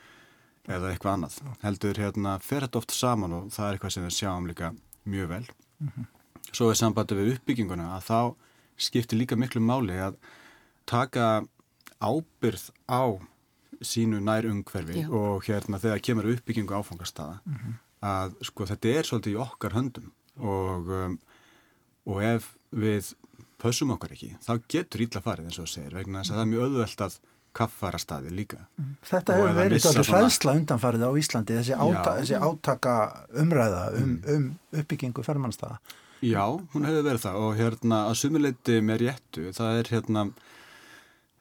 eða 0.69 0.93
eitthvað 0.93 1.15
annað. 1.15 1.39
Heldur 1.63 2.01
hérna 2.03 2.37
fer 2.45 2.67
þetta 2.67 2.83
oft 2.83 2.95
saman 2.95 3.33
og 3.33 3.49
það 3.55 3.69
er 3.69 3.79
eitthvað 3.79 3.95
sem 3.95 4.07
við 4.07 4.17
sjáum 4.19 4.49
líka 4.51 4.73
mjög 5.09 5.29
vel. 5.29 5.47
Mm 5.81 5.89
-hmm. 5.89 6.07
Svo 6.53 6.71
er 6.71 6.75
sambandi 6.75 7.15
við 7.15 7.33
uppbygginguna 7.35 7.97
að 7.97 8.05
þá 8.11 8.35
skiptir 8.77 9.19
líka 9.19 9.37
miklu 9.37 9.61
máli 9.61 9.99
að 9.99 10.17
taka 10.87 11.45
ábyrð 12.01 12.71
á 12.89 13.19
sínu 13.83 14.21
nær 14.21 14.47
umhverfi 14.49 15.03
Já. 15.03 15.11
og 15.11 15.45
hérna 15.47 15.79
þegar 15.79 16.03
kemur 16.03 16.31
uppbyggingu 16.33 16.75
áfangastada 16.75 17.41
mm 17.45 17.55
-hmm. 17.55 17.75
að 18.03 18.35
sko 18.43 18.67
þetta 18.67 18.89
er 18.89 19.03
svolítið 19.03 19.35
í 19.35 19.41
okkar 19.43 19.73
höndum 19.73 20.13
og, 20.37 20.89
um, 20.89 21.19
og 22.07 22.23
ef 22.23 22.57
við 22.71 23.15
pössum 23.59 23.93
okkar 23.95 24.15
ekki, 24.15 24.35
þá 24.45 24.53
getur 24.71 25.05
ítla 25.05 25.25
farið 25.25 25.51
eins 25.51 25.61
og 25.63 25.71
segir, 25.71 25.95
vegna 25.99 26.23
þess 26.23 26.33
að 26.33 26.39
það 26.39 26.45
er 26.45 26.51
mjög 26.53 26.67
öðvöld 26.69 27.05
að 27.07 27.21
kaffara 27.59 27.99
staði 28.01 28.35
líka. 28.35 28.61
Þetta 29.09 29.39
hefur 29.39 29.57
verið 29.57 29.87
alveg 29.91 30.11
hræðsla 30.13 30.55
undanfarið 30.61 31.07
á 31.09 31.11
Íslandi, 31.19 31.57
þessi, 31.59 31.79
áta, 31.79 32.13
þessi 32.21 32.43
átaka 32.43 32.99
umræða 33.43 33.81
um, 33.99 34.13
mm. 34.13 34.29
um 34.35 34.79
uppbyggingu 34.83 35.25
fermannstaða. 35.27 35.81
Já, 36.25 36.45
hún 36.75 36.87
hefur 36.87 37.05
verið 37.07 37.25
það 37.25 37.41
og 37.41 37.59
hérna 37.59 38.05
að 38.09 38.17
sumuleiti 38.23 38.79
með 38.85 39.03
réttu, 39.05 39.49
það 39.55 39.81
er 39.81 39.91
hérna, 39.95 40.25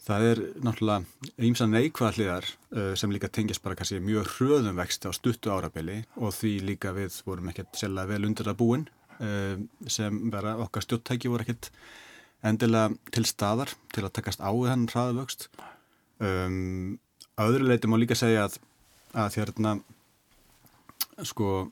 það 0.07 0.25
er 0.31 0.41
náttúrulega 0.65 1.31
eins 1.47 1.63
að 1.65 1.71
neikvæðliðar 1.73 2.49
uh, 2.49 2.91
sem 2.99 3.13
líka 3.13 3.31
tengjast 3.33 3.65
bara 3.65 3.77
kannski 3.77 4.01
mjög 4.03 4.29
hröðum 4.35 4.77
vexti 4.77 5.09
á 5.09 5.11
stuttu 5.17 5.53
árabili 5.53 6.03
og 6.15 6.35
því 6.37 6.53
líka 6.69 6.93
við 6.97 7.17
vorum 7.27 7.49
ekkert 7.51 7.77
sjálf 7.77 8.05
vel 8.09 8.21
undir 8.29 8.51
að 8.53 8.59
búin 8.61 8.85
uh, 9.17 9.57
sem 9.89 10.21
vera 10.33 10.55
okkar 10.61 10.85
stjóttæki 10.85 11.33
voru 11.33 11.45
ekkert 11.45 11.71
endilega 12.45 12.93
til 13.13 13.25
staðar 13.25 13.73
til 13.93 14.05
að 14.05 14.13
takast 14.19 14.43
á 14.43 14.49
við 14.53 14.71
hann 14.71 14.87
hraðavöxt. 14.91 15.47
Um, 16.21 16.97
að 17.37 17.53
öðru 17.53 17.69
leiti 17.69 17.89
má 17.89 17.97
líka 17.99 18.17
segja 18.17 18.47
að, 18.47 18.57
að 19.13 19.39
hérna 19.41 19.77
sko 21.25 21.67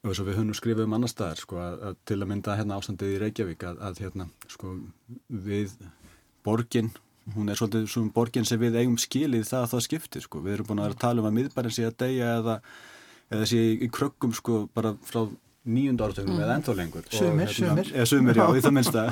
að 0.00 0.22
við 0.24 0.38
höfum 0.38 0.56
skrifið 0.56 0.86
um 0.86 0.96
annar 0.96 1.12
staðar 1.12 1.40
sko, 1.40 1.58
að, 1.60 1.78
að 1.88 1.96
til 2.08 2.18
að 2.20 2.28
mynda 2.30 2.56
hérna 2.56 2.78
ástandið 2.80 3.14
í 3.14 3.20
Reykjavík 3.20 3.64
að, 3.68 3.80
að 3.84 4.02
hérna 4.04 4.26
sko 4.48 4.74
við 5.28 5.74
borgin, 6.46 6.88
hún 7.34 7.52
er 7.52 7.60
svolítið 7.60 7.90
svona 7.92 8.14
borgin 8.14 8.48
sem 8.48 8.60
við 8.60 8.78
eigum 8.80 8.96
skilið 9.00 9.44
það 9.50 9.66
að 9.66 9.74
það 9.74 9.84
skiptir 9.86 10.24
sko, 10.24 10.40
við 10.44 10.56
erum 10.56 10.70
búin 10.70 10.82
að 10.86 10.96
tala 11.02 11.20
um 11.20 11.28
að 11.28 11.36
miðbærin 11.36 11.76
sé 11.76 11.84
að 11.88 11.98
deyja 12.00 12.32
eða, 12.38 12.56
eða 13.28 13.50
sé 13.52 13.60
í 13.76 13.90
krökkum 13.92 14.32
sko 14.36 14.62
bara 14.72 14.94
frá 15.04 15.26
nýjund 15.68 16.00
áratögnum 16.00 16.36
mm. 16.36 16.42
eða 16.44 16.56
ennþá 16.56 16.74
lengur. 16.78 17.06
Sumir, 17.12 17.50
hérna, 17.50 17.54
sumir. 17.54 17.90
Eða 17.92 18.06
sumir, 18.08 18.38
já, 18.40 18.44
í 18.56 18.62
það 18.64 18.74
minnsta. 18.76 19.04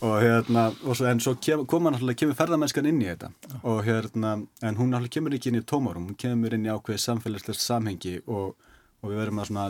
Og 0.00 0.14
hérna, 0.24 0.64
og 0.82 0.98
svo, 0.98 1.06
en 1.10 1.22
svo 1.22 1.34
kem, 1.38 1.64
koma 1.70 1.92
náttúrulega 1.94 2.22
kemur 2.24 2.38
ferðamennskan 2.38 2.88
inn 2.90 3.02
í 3.02 3.08
þetta. 3.12 3.30
Og 3.62 3.82
hérna, 3.86 4.34
en 4.62 4.80
hún 4.80 4.90
náttúrulega 4.90 5.16
kemur 5.18 5.36
ekki 5.38 5.52
inn 5.52 5.60
í 5.60 5.64
tómarum 5.70 6.08
hún 6.10 6.18
kemur 6.18 6.56
inn 6.56 6.66
í 6.66 6.72
ákveði 6.72 7.04
samfélagslega 7.04 7.62
samhengi 7.62 8.16
og, 8.24 8.56
og 9.02 9.12
við 9.12 9.22
verðum 9.22 9.42
að 9.44 9.50
svona 9.52 9.68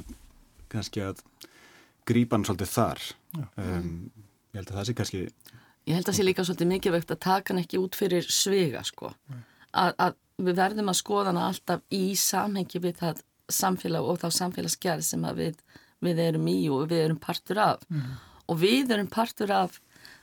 kannski 0.73 1.05
að 1.05 1.21
grípa 2.09 2.39
hann 2.39 2.49
svolítið 2.49 2.73
þar. 2.73 3.05
Um, 3.61 3.93
ég 4.55 4.63
held 4.63 4.73
að 4.73 4.79
það 4.79 4.89
sé 4.89 4.97
kannski 5.01 5.25
Ég 5.85 5.99
held 5.99 6.07
að 6.07 6.15
það 6.15 6.17
sé 6.17 6.25
líka 6.25 6.45
svolítið 6.49 6.69
mikið 6.71 6.95
vegt 6.95 7.11
að 7.13 7.25
taka 7.27 7.53
hann 7.53 7.61
ekki 7.61 7.81
út 7.83 7.97
fyrir 7.99 8.25
svega 8.33 8.81
sko. 8.89 9.11
Að, 9.77 9.91
að 10.01 10.15
við 10.41 10.57
verðum 10.57 10.89
að 10.89 11.01
skoða 11.03 11.33
hann 11.33 11.41
alltaf 11.45 11.83
í 11.93 12.05
samhengi 12.17 12.81
við 12.81 13.01
það 13.03 13.21
samfélag 13.53 14.07
og 14.09 14.23
þá 14.23 14.29
samfélagsgerð 14.39 15.05
sem 15.05 15.27
að 15.29 15.43
við 15.43 15.59
við 16.07 16.23
erum 16.29 16.47
í 16.51 16.59
og 16.73 16.87
við 16.93 17.07
erum 17.09 17.21
partur 17.23 17.61
af 17.65 17.85
mm. 17.89 18.15
og 18.53 18.61
við 18.63 18.95
erum 18.97 19.11
partur 19.13 19.53
af 19.55 19.81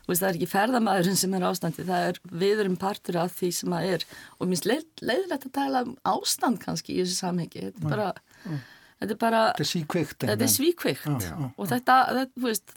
veist, 0.08 0.22
það 0.22 0.30
er 0.30 0.38
ekki 0.40 0.52
ferðamæðurinn 0.52 1.20
sem 1.20 1.34
er 1.38 1.48
ástandi 1.48 1.88
það 1.88 2.06
er 2.10 2.20
við 2.44 2.64
erum 2.64 2.78
partur 2.82 3.20
af 3.22 3.34
því 3.38 3.52
sem 3.58 3.76
það 3.76 3.90
er 3.96 4.06
og 4.38 4.52
minnst 4.52 4.70
leið, 4.70 4.86
leiðilegt 5.02 5.50
að 5.50 5.58
tala 5.58 5.84
um 5.88 5.98
ástand 6.14 6.62
kannski 6.64 6.96
í 6.96 7.02
þessu 7.04 7.20
samhengi 7.20 7.68
þetta 7.68 7.84
er 7.84 7.92
bara 7.94 8.08
mm. 8.46 8.64
þetta 9.04 9.16
er 9.16 9.22
bara 9.26 9.44
þetta 9.52 9.66
er 9.66 9.72
svíkvikt, 9.74 10.26
þetta 10.26 10.48
er 10.48 10.56
svíkvikt. 10.56 11.28
Já, 11.28 11.38
og 11.52 11.72
þetta, 11.72 12.00
þetta, 12.18 12.44
veist, 12.48 12.76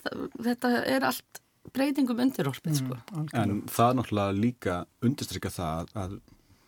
þetta 0.51 0.75
er 0.97 1.09
allt 1.11 1.43
breytingum 1.75 2.23
undirorpið 2.27 2.81
sko. 2.83 3.01
mm, 3.15 3.29
en 3.41 3.59
það 3.73 3.91
er 3.91 3.99
náttúrulega 3.99 4.39
líka 4.39 4.79
undirstrykja 5.05 5.53
það 5.55 5.95
að, 6.03 6.19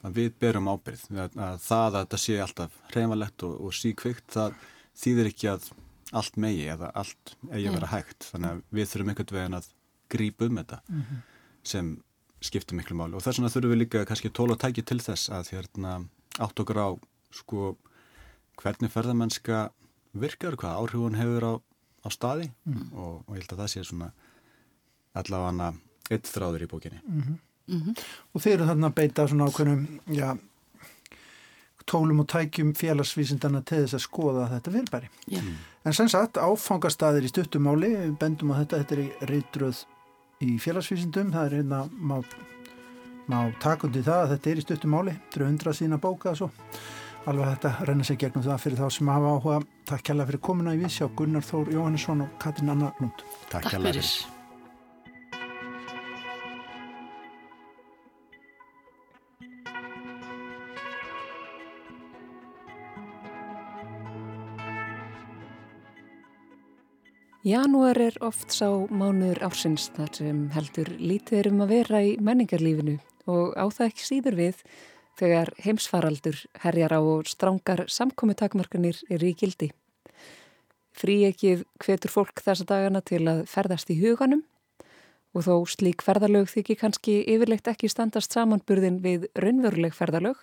að 0.06 0.20
við 0.20 0.30
berum 0.42 0.70
ábyrð 0.72 1.08
að, 1.12 1.40
að 1.48 1.58
það 1.66 1.88
að 1.88 1.98
þetta 2.00 2.22
sé 2.22 2.38
alltaf 2.42 2.78
reymalegt 2.94 3.46
og, 3.46 3.58
og 3.60 3.76
síkvikt 3.76 4.38
það 4.38 4.56
þýðir 4.96 5.30
ekki 5.32 5.50
að 5.52 5.68
allt 6.12 6.36
megi 6.36 6.66
eða 6.70 6.90
allt 6.94 7.34
eigi 7.50 7.68
að 7.68 7.78
vera 7.78 7.90
hægt 7.90 8.28
þannig 8.30 8.50
að 8.50 8.60
við 8.78 8.90
þurfum 8.90 9.12
einhvern 9.12 9.38
veginn 9.38 9.58
að 9.58 9.70
grípa 10.12 10.46
um 10.46 10.60
þetta 10.60 10.80
mm 10.88 11.00
-hmm. 11.00 11.22
sem 11.62 12.02
skiptir 12.40 12.76
miklu 12.78 12.96
máli 12.96 13.16
og 13.16 13.24
þess 13.24 13.40
vegna 13.40 13.50
þurfum 13.54 13.72
við 13.74 13.82
líka 13.82 14.04
kannski 14.06 14.30
tóla 14.30 14.54
og 14.54 14.60
tæki 14.62 14.82
til 14.82 15.00
þess 15.00 15.30
að 15.30 15.50
hérna 15.50 15.96
átt 16.38 16.60
okkur 16.60 16.78
á 16.78 16.88
sko 17.32 17.76
hvernig 18.56 18.92
ferðamennska 18.92 19.70
virkar, 20.12 20.56
hvað 20.56 20.78
áhrifun 20.78 21.18
hefur 21.18 21.44
á, 21.44 21.52
á 22.06 22.08
staði 22.08 22.52
mm. 22.64 22.92
og, 22.92 23.24
og 23.26 23.34
ég 23.34 23.42
held 23.42 23.52
að 23.52 23.58
það 23.58 23.72
sé 23.72 23.84
svona 23.84 24.12
allavega 25.12 25.74
eitt 26.10 26.30
þráður 26.30 26.62
í 26.62 26.70
bókinni 26.70 27.00
mm 27.02 27.22
-hmm. 27.22 27.38
-hmm. 27.66 27.94
Og 28.32 28.42
þeir 28.42 28.54
eru 28.54 28.66
þarna 28.66 28.86
að 28.86 28.94
beita 28.94 29.28
svona 29.28 29.46
ákveðnum, 29.46 30.00
já 30.06 30.38
tólum 31.86 32.20
og 32.20 32.28
tækjum 32.30 32.74
félagsvísindana 32.74 33.62
til 33.66 33.84
þess 33.84 33.94
að 33.94 34.04
skoða 34.06 34.48
þetta 34.50 34.74
fyrirbæri. 34.74 35.10
Yeah. 35.30 35.50
En 35.86 35.94
sem 35.94 36.08
sagt, 36.10 36.40
áfangastaðir 36.42 37.28
í 37.28 37.30
stuttumáli, 37.30 37.92
bendum 38.18 38.50
að 38.50 38.64
þetta, 38.64 38.80
þetta 38.80 38.96
er 38.96 39.02
í 39.04 39.30
reytröð 39.30 39.82
í 40.42 40.48
félagsvísindum, 40.58 41.30
það 41.36 41.46
er 41.46 41.56
hérna, 41.60 41.80
má, 41.94 42.16
má 43.30 43.38
takundi 43.62 44.02
það 44.02 44.24
að 44.24 44.32
þetta 44.34 44.50
er 44.50 44.60
í 44.60 44.66
stuttumáli, 44.66 45.16
þetta 45.20 45.40
eru 45.40 45.50
hundra 45.52 45.76
sína 45.78 46.00
bóka 46.02 46.32
og 46.34 46.40
svo. 46.42 46.50
Alveg 47.30 47.52
þetta 47.54 47.88
renna 47.88 48.06
sig 48.06 48.18
gegnum 48.22 48.44
það 48.44 48.62
fyrir 48.64 48.82
þá 48.82 48.86
sem 48.98 49.10
hafa 49.14 49.34
áhuga. 49.34 49.58
Takk 49.86 50.08
kærlega 50.10 50.30
fyrir 50.32 50.46
komuna 50.50 50.74
í 50.74 50.82
Vísjá, 50.82 51.10
Gunnar 51.18 51.46
Þór 51.46 51.74
Jóhannesson 51.74 52.26
og 52.26 52.38
Katrin 52.42 52.74
Anna 52.74 52.94
Lund. 52.98 53.28
Takk 53.50 53.70
kærlega 53.70 54.00
fyrir. 54.00 54.35
Janúar 67.46 67.94
er 68.02 68.16
oft 68.26 68.50
sá 68.50 68.66
mánuður 68.90 69.38
ársins 69.46 69.84
þar 69.94 70.08
sem 70.18 70.38
heldur 70.50 70.88
lítið 70.98 71.36
er 71.38 71.48
um 71.52 71.60
að 71.62 71.74
vera 71.76 72.00
í 72.02 72.16
menningarlífinu 72.18 72.96
og 73.30 73.52
á 73.54 73.70
það 73.70 73.84
ekki 73.84 74.06
síður 74.08 74.38
við 74.40 74.64
þegar 75.20 75.52
heimsfaraldur 75.62 76.40
herjar 76.64 76.96
á 76.98 77.00
og 77.06 77.30
strángar 77.30 77.84
samkominntakmarkanir 77.86 78.98
er 79.14 79.22
í 79.22 79.30
gildi. 79.38 79.70
Frí 80.90 81.20
ekkið 81.28 81.62
hvetur 81.86 82.16
fólk 82.16 82.42
þessa 82.42 82.66
dagana 82.66 83.04
til 83.06 83.22
að 83.30 83.44
ferðast 83.52 83.94
í 83.94 84.00
huganum 84.02 84.42
og 85.30 85.46
þó 85.46 85.54
slík 85.70 86.02
ferðalög 86.02 86.50
þykir 86.50 86.82
kannski 86.82 87.20
yfirleitt 87.30 87.70
ekki 87.70 87.92
standast 87.94 88.34
samanburðin 88.34 88.98
við 89.06 89.30
raunveruleg 89.38 89.94
ferðalög 89.94 90.42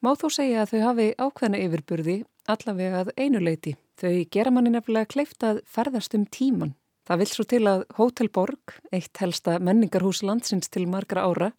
Má 0.00 0.14
þó 0.16 0.30
segja 0.32 0.62
að 0.62 0.70
þau 0.70 0.80
hafi 0.86 1.06
ákveðna 1.20 1.58
yfirburði 1.60 2.14
allavega 2.48 3.02
að 3.02 3.10
einuleiti. 3.20 3.74
Þau 4.00 4.24
gera 4.32 4.48
manni 4.48 4.70
nefnilega 4.72 5.10
kleift 5.12 5.44
að 5.44 5.58
ferðast 5.68 6.14
um 6.16 6.22
tíman. 6.24 6.70
Það 7.04 7.18
vil 7.20 7.26
svo 7.28 7.44
til 7.44 7.64
að 7.68 7.82
Hotel 7.98 8.30
Borg, 8.32 8.72
eitt 8.96 9.18
helsta 9.20 9.58
menningarhús 9.60 10.22
landsins 10.24 10.70
til 10.72 10.86
margra 10.88 11.26
ára, 11.28 11.50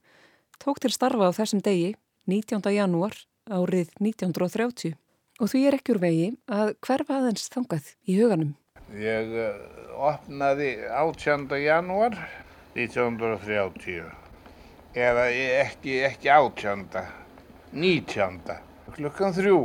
tók 0.57 0.79
til 0.81 0.89
starfa 0.93 1.29
á 1.29 1.37
þessum 1.37 1.61
degi, 1.61 1.91
19. 2.25 2.65
janúar 2.73 3.13
árið 3.45 3.91
1930. 3.99 4.95
Og 5.41 5.51
því 5.53 5.61
er 5.67 5.77
ekki 5.77 5.93
úr 5.93 6.01
vegi 6.01 6.31
að 6.49 6.73
hverfa 6.85 7.19
aðeins 7.19 7.45
þangað 7.53 7.93
í 8.09 8.17
huganum. 8.17 8.55
Ég 8.97 9.29
uh, 9.37 9.61
opnaði 10.09 10.71
18. 10.89 11.45
janúar 11.61 12.17
1930 12.73 14.01
eða 14.97 15.29
ekki, 15.61 15.99
ekki 16.09 16.33
18. 16.33 16.89
19. 17.71 18.57
klukkan 18.97 19.37
þrjú 19.37 19.61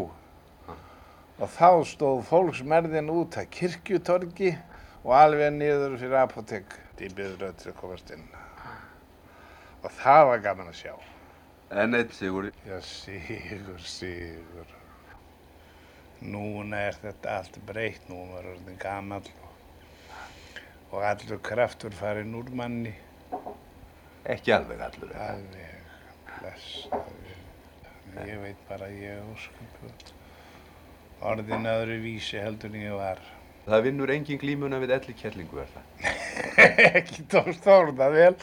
og 1.36 1.50
þá 1.52 1.68
stóð 1.84 2.22
fólksmerðin 2.30 3.12
út 3.12 3.36
að 3.36 3.50
kirkjutorgi 3.52 4.54
og 5.04 5.12
alveg 5.18 5.52
niður 5.52 5.98
fyrir 6.00 6.22
apotek 6.22 6.78
í 6.96 7.10
byðröð 7.12 7.58
til 7.60 7.70
að 7.72 7.78
komast 7.80 8.12
inn. 8.14 8.24
Og 9.84 9.92
það 9.98 10.22
var 10.30 10.42
gaman 10.46 10.72
að 10.72 10.78
sjá. 10.80 10.94
En 11.76 11.98
eitt 11.98 12.14
sigur. 12.16 12.48
Já, 12.66 12.78
sigur, 12.86 13.82
sigur. 13.84 14.72
Núna 16.24 16.86
er 16.88 16.96
þetta 17.02 17.36
allt 17.42 17.60
breytt. 17.68 18.08
Nú 18.08 18.22
er 18.38 18.50
orðin 18.54 18.80
gamall 18.80 19.28
og 20.94 21.02
allur 21.04 21.42
kraftur 21.44 21.92
farin 21.94 22.34
úr 22.38 22.48
manni. 22.56 22.94
Ekki 24.24 24.56
alveg 24.56 24.86
allur. 24.88 25.16
Alveg. 25.28 25.96
Blessaður. 26.38 27.34
Ég 28.24 28.38
veit 28.40 28.68
bara 28.70 28.88
ég 28.88 29.18
er 29.18 29.34
ósköpuð 29.34 30.15
orðin 31.20 31.68
öðru 31.70 32.00
vísi 32.04 32.40
heldur 32.42 32.72
en 32.74 32.86
ég 32.86 32.96
var 32.96 33.22
Það 33.66 33.82
vinnur 33.88 34.12
engin 34.14 34.38
glímuna 34.38 34.78
við 34.78 34.94
elli 34.94 35.14
kjellingu 35.18 35.62
er 35.64 35.70
það 35.74 35.84
ekki 37.00 37.26
tókst 37.32 37.66
orða 37.70 38.10
vel 38.14 38.34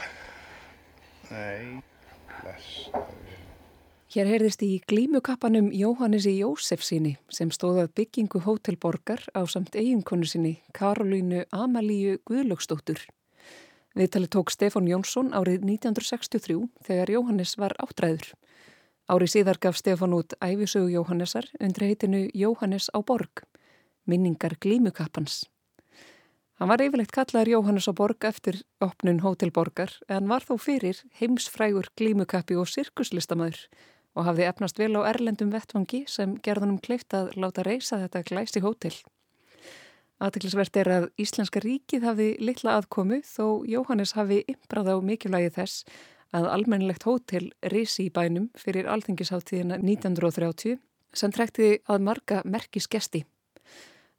nei 1.32 1.82
blessaður 2.42 3.24
Hér 4.14 4.28
heyrðist 4.30 4.62
í 4.62 4.76
glímukappanum 4.86 5.72
Jóhannesi 5.74 6.36
Jósefsinni 6.38 7.16
sem 7.34 7.50
stóðað 7.50 7.96
byggingu 7.98 8.44
hótelborgar 8.46 9.24
á 9.34 9.42
samt 9.50 9.74
eiginkonu 9.74 10.28
sinni 10.30 10.52
Karolínu 10.78 11.48
Amalíu 11.50 12.20
Guðlögstóttur. 12.30 13.02
Viðtali 13.98 14.30
tók 14.30 14.54
Stefán 14.54 14.86
Jónsson 14.86 15.34
árið 15.34 15.66
1963 15.66 16.60
þegar 16.86 17.10
Jóhannes 17.16 17.56
var 17.58 17.74
áttræður. 17.82 18.30
Árið 19.12 19.34
síðar 19.34 19.58
gaf 19.60 19.76
Stefán 19.76 20.14
út 20.16 20.32
æfisögu 20.40 20.88
Jóhannesar 20.94 21.50
undir 21.60 21.90
heitinu 21.90 22.22
Jóhannes 22.32 22.88
á 22.96 23.04
borg, 23.04 23.42
minningar 24.08 24.56
glímukappans. 24.64 25.42
Hann 26.56 26.70
var 26.72 26.80
yfirlegt 26.80 27.12
kallaður 27.12 27.52
Jóhannes 27.52 27.90
á 27.92 27.94
borg 27.98 28.24
eftir 28.24 28.62
opnun 28.80 29.20
hótelborgar 29.20 29.92
en 30.08 30.32
var 30.32 30.48
þó 30.48 30.56
fyrir 30.56 31.02
heimsfrægur 31.20 31.90
glímukappi 32.00 32.56
og 32.56 32.72
sirkuslistamæður 32.72 33.66
og 34.16 34.30
hafði 34.30 34.48
efnast 34.48 34.80
vel 34.80 34.94
á 34.96 35.12
erlendum 35.12 35.52
vettvangi 35.52 36.06
sem 36.08 36.38
gerðunum 36.40 36.80
kleift 36.80 37.12
að 37.12 37.36
láta 37.36 37.68
reysa 37.68 38.00
þetta 38.06 38.24
glæsti 38.30 38.64
hótel. 38.64 38.96
Aðteklisvert 40.24 40.80
er 40.80 40.94
að 40.96 41.10
Íslenska 41.20 41.60
ríkið 41.60 42.08
hafi 42.08 42.32
litla 42.40 42.78
aðkomu 42.80 43.20
þó 43.28 43.68
Jóhannes 43.68 44.16
hafi 44.16 44.46
ymbrað 44.48 44.94
á 44.94 44.98
mikilvægi 45.04 45.52
þess 45.60 45.84
að 46.34 46.50
almennilegt 46.50 47.06
hótel 47.08 47.52
reysi 47.72 48.08
í 48.08 48.14
bænum 48.14 48.50
fyrir 48.58 48.90
alþingisháttíðina 48.90 49.78
1930 49.82 50.80
sem 51.14 51.32
trekti 51.32 51.78
að 51.86 52.06
marga 52.08 52.42
merkisgesti. 52.46 53.24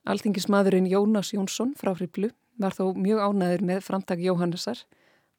Alþingismadurinn 0.06 0.86
Jónas 0.90 1.32
Jónsson 1.34 1.74
frá 1.78 1.94
Hriblu 1.94 2.30
var 2.60 2.76
þó 2.76 2.94
mjög 2.94 3.22
ánæður 3.24 3.64
með 3.66 3.80
framtak 3.86 4.22
Jóhannesar 4.22 4.84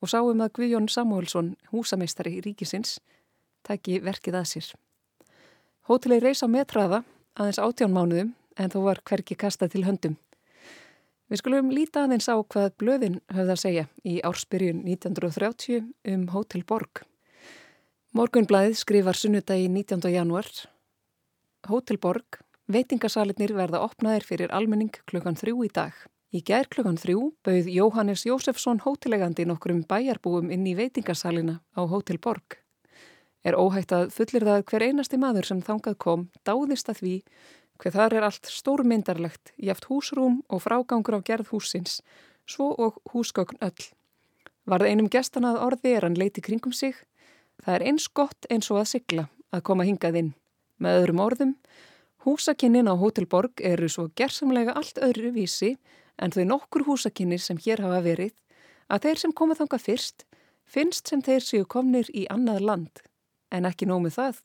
og 0.04 0.12
sáum 0.12 0.42
að 0.44 0.56
Guðjón 0.58 0.90
Samuelsson, 0.92 1.54
húsameistari 1.72 2.36
í 2.38 2.42
ríkisins, 2.44 3.00
tæki 3.64 4.02
verkið 4.04 4.42
að 4.42 4.50
sér. 4.52 4.72
Hótelið 5.88 6.26
reys 6.26 6.44
á 6.44 6.48
metraða 6.50 7.04
aðeins 7.38 7.62
áttján 7.62 7.94
mánuðum 7.96 8.34
en 8.58 8.72
þó 8.74 8.80
var 8.90 9.02
hverki 9.06 9.38
kasta 9.40 9.70
til 9.72 9.86
höndum. 9.88 10.18
Við 11.26 11.40
skulum 11.42 11.72
líta 11.74 12.04
aðeins 12.06 12.28
á 12.30 12.38
hvað 12.38 12.74
blöðin 12.78 13.16
höfða 13.34 13.56
að 13.56 13.62
segja 13.64 13.84
í 14.06 14.20
ársbyrjun 14.30 14.84
1930 14.86 15.88
um 16.14 16.28
Hótel 16.30 16.62
Borg. 16.70 17.02
Morgunblæðið 18.14 18.76
skrifar 18.78 19.18
sunnudagi 19.18 19.66
19. 19.74 20.06
januar. 20.14 20.46
Hótel 21.66 21.98
Borg, 21.98 22.38
veitingasalitnir 22.70 23.56
verða 23.58 23.82
opnaðir 23.88 24.28
fyrir 24.28 24.54
almenning 24.54 24.94
klukkan 25.10 25.40
þrjú 25.40 25.66
í 25.66 25.72
dag. 25.74 25.98
Í 26.30 26.44
gær 26.46 26.70
klukkan 26.70 27.02
þrjú 27.02 27.32
bauð 27.42 27.74
Jóhannes 27.74 28.28
Jósefsson 28.30 28.84
hótelegandi 28.86 29.48
nokkrum 29.50 29.82
bæjarbúum 29.90 30.54
inn 30.54 30.70
í 30.70 30.78
veitingasalina 30.78 31.58
á 31.74 31.82
Hótel 31.90 32.22
Borg. 32.22 32.60
Er 33.42 33.58
óhægt 33.58 33.98
að 33.98 34.12
fullir 34.14 34.46
það 34.46 34.64
hver 34.70 34.90
einasti 34.92 35.18
maður 35.18 35.50
sem 35.50 35.66
þangað 35.66 35.98
kom 36.06 36.30
dáðist 36.46 36.94
að 36.94 37.02
því 37.02 37.18
hver 37.82 37.94
þar 37.96 38.16
er 38.16 38.26
allt 38.28 38.48
stórmyndarlegt, 38.50 39.54
jæft 39.58 39.90
húsrúm 39.90 40.42
og 40.50 40.64
frágangur 40.64 41.18
á 41.18 41.22
gerð 41.26 41.52
húsins, 41.52 42.02
svo 42.48 42.72
og 42.78 43.02
húsgögn 43.12 43.60
öll. 43.62 43.90
Varð 44.66 44.90
einum 44.90 45.10
gestan 45.10 45.46
að 45.46 45.62
orði 45.62 45.96
er 45.96 46.08
hann 46.08 46.18
leiti 46.18 46.42
kringum 46.42 46.74
sig. 46.74 46.96
Það 47.62 47.76
er 47.76 47.86
eins 47.90 48.08
gott 48.08 48.48
eins 48.50 48.72
og 48.72 48.82
að 48.82 48.92
sigla 48.96 49.28
að 49.54 49.66
koma 49.68 49.86
hingað 49.86 50.20
inn. 50.22 50.32
Með 50.82 51.02
öðrum 51.02 51.22
orðum, 51.24 51.54
húsakinnin 52.26 52.90
á 52.90 52.94
Hótelborg 52.98 53.62
eru 53.62 53.90
svo 53.90 54.10
gersamlega 54.18 54.74
allt 54.74 54.98
öðru 54.98 55.32
vísi 55.36 55.76
en 56.18 56.34
þau 56.34 56.44
nokkur 56.50 56.86
húsakinnir 56.88 57.44
sem 57.44 57.60
hér 57.62 57.84
hafa 57.86 58.02
verið 58.04 58.34
að 58.90 59.06
þeir 59.06 59.22
sem 59.22 59.34
koma 59.34 59.58
þangað 59.58 59.86
fyrst 59.86 60.26
finnst 60.66 61.10
sem 61.10 61.22
þeir 61.22 61.46
séu 61.46 61.66
komnir 61.70 62.10
í 62.14 62.26
annað 62.32 62.66
land. 62.66 63.04
En 63.54 63.70
ekki 63.70 63.88
nómið 63.90 64.18
það. 64.18 64.42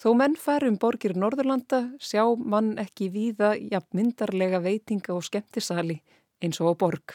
Þó 0.00 0.10
menn 0.18 0.34
fær 0.36 0.66
um 0.68 0.76
borgir 0.80 1.14
Norðurlanda 1.16 1.80
sjá 2.02 2.24
mann 2.36 2.74
ekki 2.82 3.10
víða 3.14 3.54
jafn 3.58 4.00
myndarlega 4.00 4.60
veitinga 4.64 5.14
og 5.14 5.24
skemmtisali 5.26 6.00
eins 6.42 6.60
og 6.60 6.74
á 6.74 6.80
borg. 6.82 7.14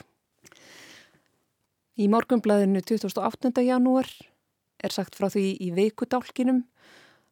Í 2.00 2.08
morgumblæðinu 2.08 2.80
28. 2.80 3.52
janúar 3.68 4.08
er 4.80 4.96
sagt 4.96 5.18
frá 5.20 5.28
því 5.28 5.46
í 5.60 5.74
veikudálkinum 5.76 6.64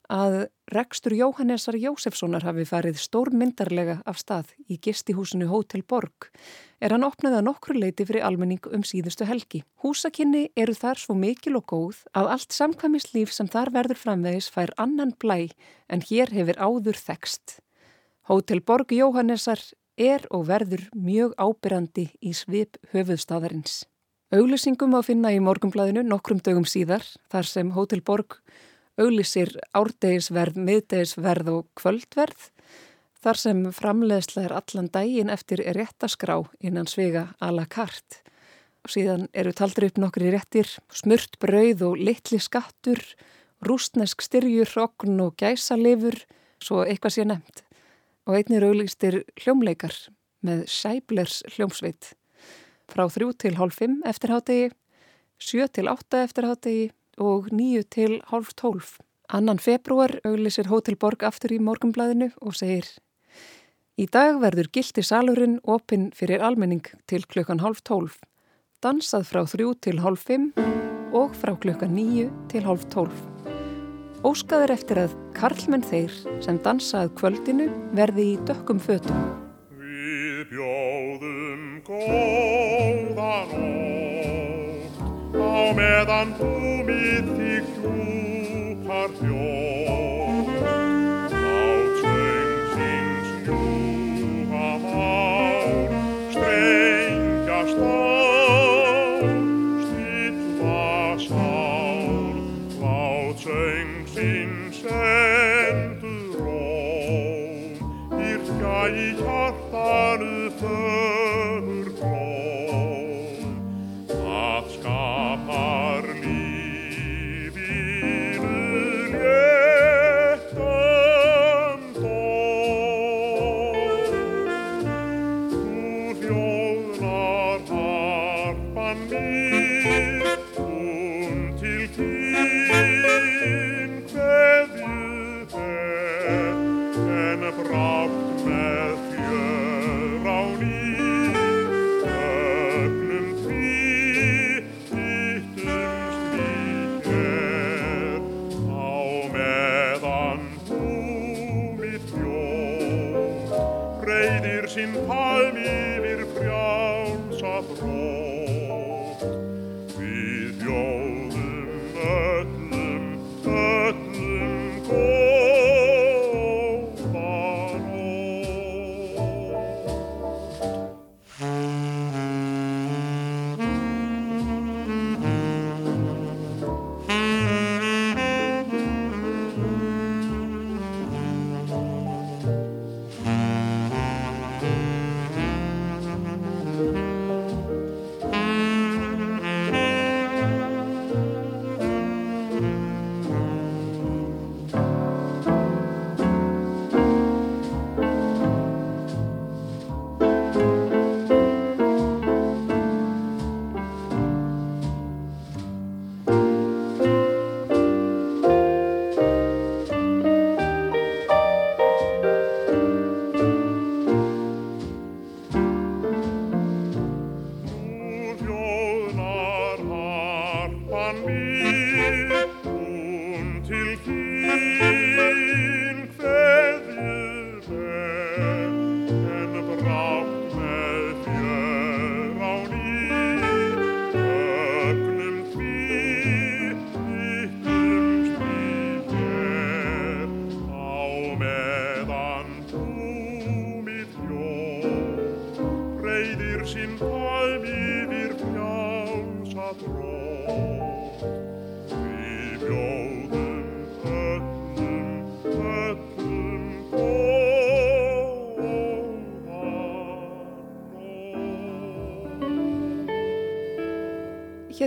að 0.08 0.48
rekstur 0.72 1.14
Jóhannesar 1.16 1.76
Jósefssonar 1.80 2.46
hafi 2.48 2.64
farið 2.68 3.00
stórmyndarlega 3.02 3.98
af 4.08 4.20
stað 4.22 4.54
í 4.72 4.78
gistihúsinu 4.80 5.48
Hótel 5.52 5.84
Borg 5.84 6.30
er 6.80 6.94
hann 6.96 7.06
opnaði 7.08 7.40
að 7.40 7.48
nokkru 7.48 7.76
leiti 7.80 8.06
fyrir 8.08 8.24
almenning 8.28 8.64
um 8.72 8.84
síðustu 8.88 9.28
helgi. 9.28 9.64
Húsakinni 9.84 10.48
eru 10.56 10.76
þar 10.76 11.02
svo 11.02 11.16
mikil 11.18 11.58
og 11.60 11.68
góð 11.72 12.04
að 12.16 12.32
allt 12.36 12.56
samkvæmislíf 12.56 13.34
sem 13.36 13.50
þar 13.52 13.74
verður 13.76 14.02
framvegis 14.04 14.50
fær 14.54 14.72
annan 14.78 15.12
blæ 15.20 15.50
en 15.90 16.04
hér 16.04 16.32
hefur 16.36 16.60
áður 16.60 17.00
þekst. 17.00 17.60
Hótel 18.28 18.64
Borg 18.64 18.92
Jóhannesar 18.92 19.60
er 19.98 20.24
og 20.32 20.48
verður 20.48 20.88
mjög 20.96 21.36
ábyrrandi 21.40 22.10
í 22.22 22.34
svip 22.36 22.78
höfuðstaðarins. 22.94 23.86
Auglýsingum 24.28 24.92
á 24.92 25.02
finna 25.08 25.32
í 25.32 25.40
morgumblæðinu 25.40 26.04
nokkrum 26.04 26.42
dögum 26.44 26.68
síðar 26.68 27.06
þar 27.32 27.48
sem 27.48 27.70
Hótel 27.72 28.04
Borg 28.04 28.42
auglýsir 28.98 29.54
árdegisverð, 29.78 30.58
miðdegisverð 30.58 31.52
og 31.54 31.68
kvöldverð 31.78 32.50
þar 33.22 33.40
sem 33.42 33.64
framleiðsla 33.74 34.46
er 34.48 34.56
allan 34.58 34.90
daginn 34.94 35.32
eftir 35.34 35.62
réttaskrá 35.76 36.40
innan 36.64 36.90
svega 36.90 37.28
a 37.42 37.52
la 37.52 37.66
carte. 37.66 38.22
Síðan 38.88 39.26
eru 39.36 39.52
taldri 39.52 39.90
upp 39.90 39.98
nokkri 40.00 40.30
réttir, 40.32 40.70
smurt 40.96 41.36
brauð 41.42 41.84
og 41.90 41.98
litli 42.00 42.40
skattur, 42.40 43.02
rústnesk 43.68 44.24
styrjur, 44.24 44.70
okn 44.80 45.20
og 45.26 45.36
gæsalifur, 45.42 46.22
svo 46.64 46.86
eitthvað 46.86 47.18
sé 47.18 47.26
nefnt. 47.28 47.64
Og 48.28 48.38
einnir 48.40 48.64
auglýstir 48.64 49.24
hljómleikar 49.42 49.96
með 50.46 50.64
Sæblers 50.72 51.42
hljómsveit. 51.56 52.14
Frá 52.88 53.10
þrjú 53.12 53.34
til 53.44 53.58
hálf 53.60 53.82
fimm 53.82 54.00
eftir 54.08 54.32
hátegi, 54.32 54.72
sjö 55.36 55.68
til 55.68 55.90
átta 55.92 56.24
eftir 56.24 56.48
hátegi 56.48 56.88
og 57.18 57.50
nýju 57.52 57.84
til 57.90 58.22
hálf 58.32 58.54
tólf. 58.56 58.98
Annan 59.28 59.60
februar 59.60 60.14
auglísir 60.24 60.70
Hótel 60.72 60.96
Borg 60.96 61.26
aftur 61.28 61.52
í 61.52 61.60
morgumblæðinu 61.60 62.32
og 62.42 62.56
segir 62.56 62.88
Í 63.98 64.06
dag 64.14 64.38
verður 64.38 64.70
gildi 64.70 65.02
salurinn 65.02 65.58
opinn 65.66 66.12
fyrir 66.14 66.44
almenning 66.46 66.86
til 67.10 67.24
klukkan 67.26 67.64
hálf 67.64 67.82
tólf, 67.82 68.20
dansað 68.86 69.26
frá 69.26 69.42
þrjú 69.50 69.74
til 69.82 69.98
hálf 70.04 70.28
fimm 70.30 70.52
og 71.18 71.34
frá 71.34 71.56
klukkan 71.58 71.96
nýju 71.98 72.30
til 72.54 72.62
hálf 72.68 72.86
tólf. 72.94 73.18
Óskaður 74.22 74.76
eftir 74.76 75.02
að 75.02 75.18
karlmenn 75.34 75.86
þeir 75.86 76.14
sem 76.46 76.62
dansað 76.62 77.12
kvöldinu 77.18 77.68
verði 77.98 78.32
í 78.36 78.40
dökkum 78.46 78.80
fötum. 78.82 79.18
Við 79.82 80.46
bjóðum 80.54 81.68
góðan 81.90 82.27
meðan 86.18 86.32
þú 86.38 86.48
mitt 86.88 87.28
þig 87.38 87.68
djúpar 87.78 88.27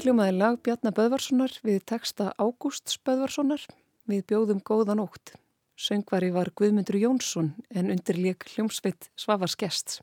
Hér 0.00 0.14
hljómaði 0.14 0.32
lag 0.32 0.54
Bjarnar 0.64 0.94
Böðvarssonar 0.96 1.52
við 1.60 1.82
texta 1.90 2.30
Ágústs 2.40 2.94
Böðvarssonar 3.04 3.66
við 4.08 4.22
bjóðum 4.30 4.62
góða 4.64 4.94
nótt. 4.96 5.34
Söngvari 5.76 6.30
var 6.32 6.48
Guðmundur 6.56 6.96
Jónsson 6.96 7.50
en 7.68 7.90
undirleik 7.92 8.46
hljómsveit 8.48 9.10
Svavars 9.12 9.58
Gests. 9.60 9.98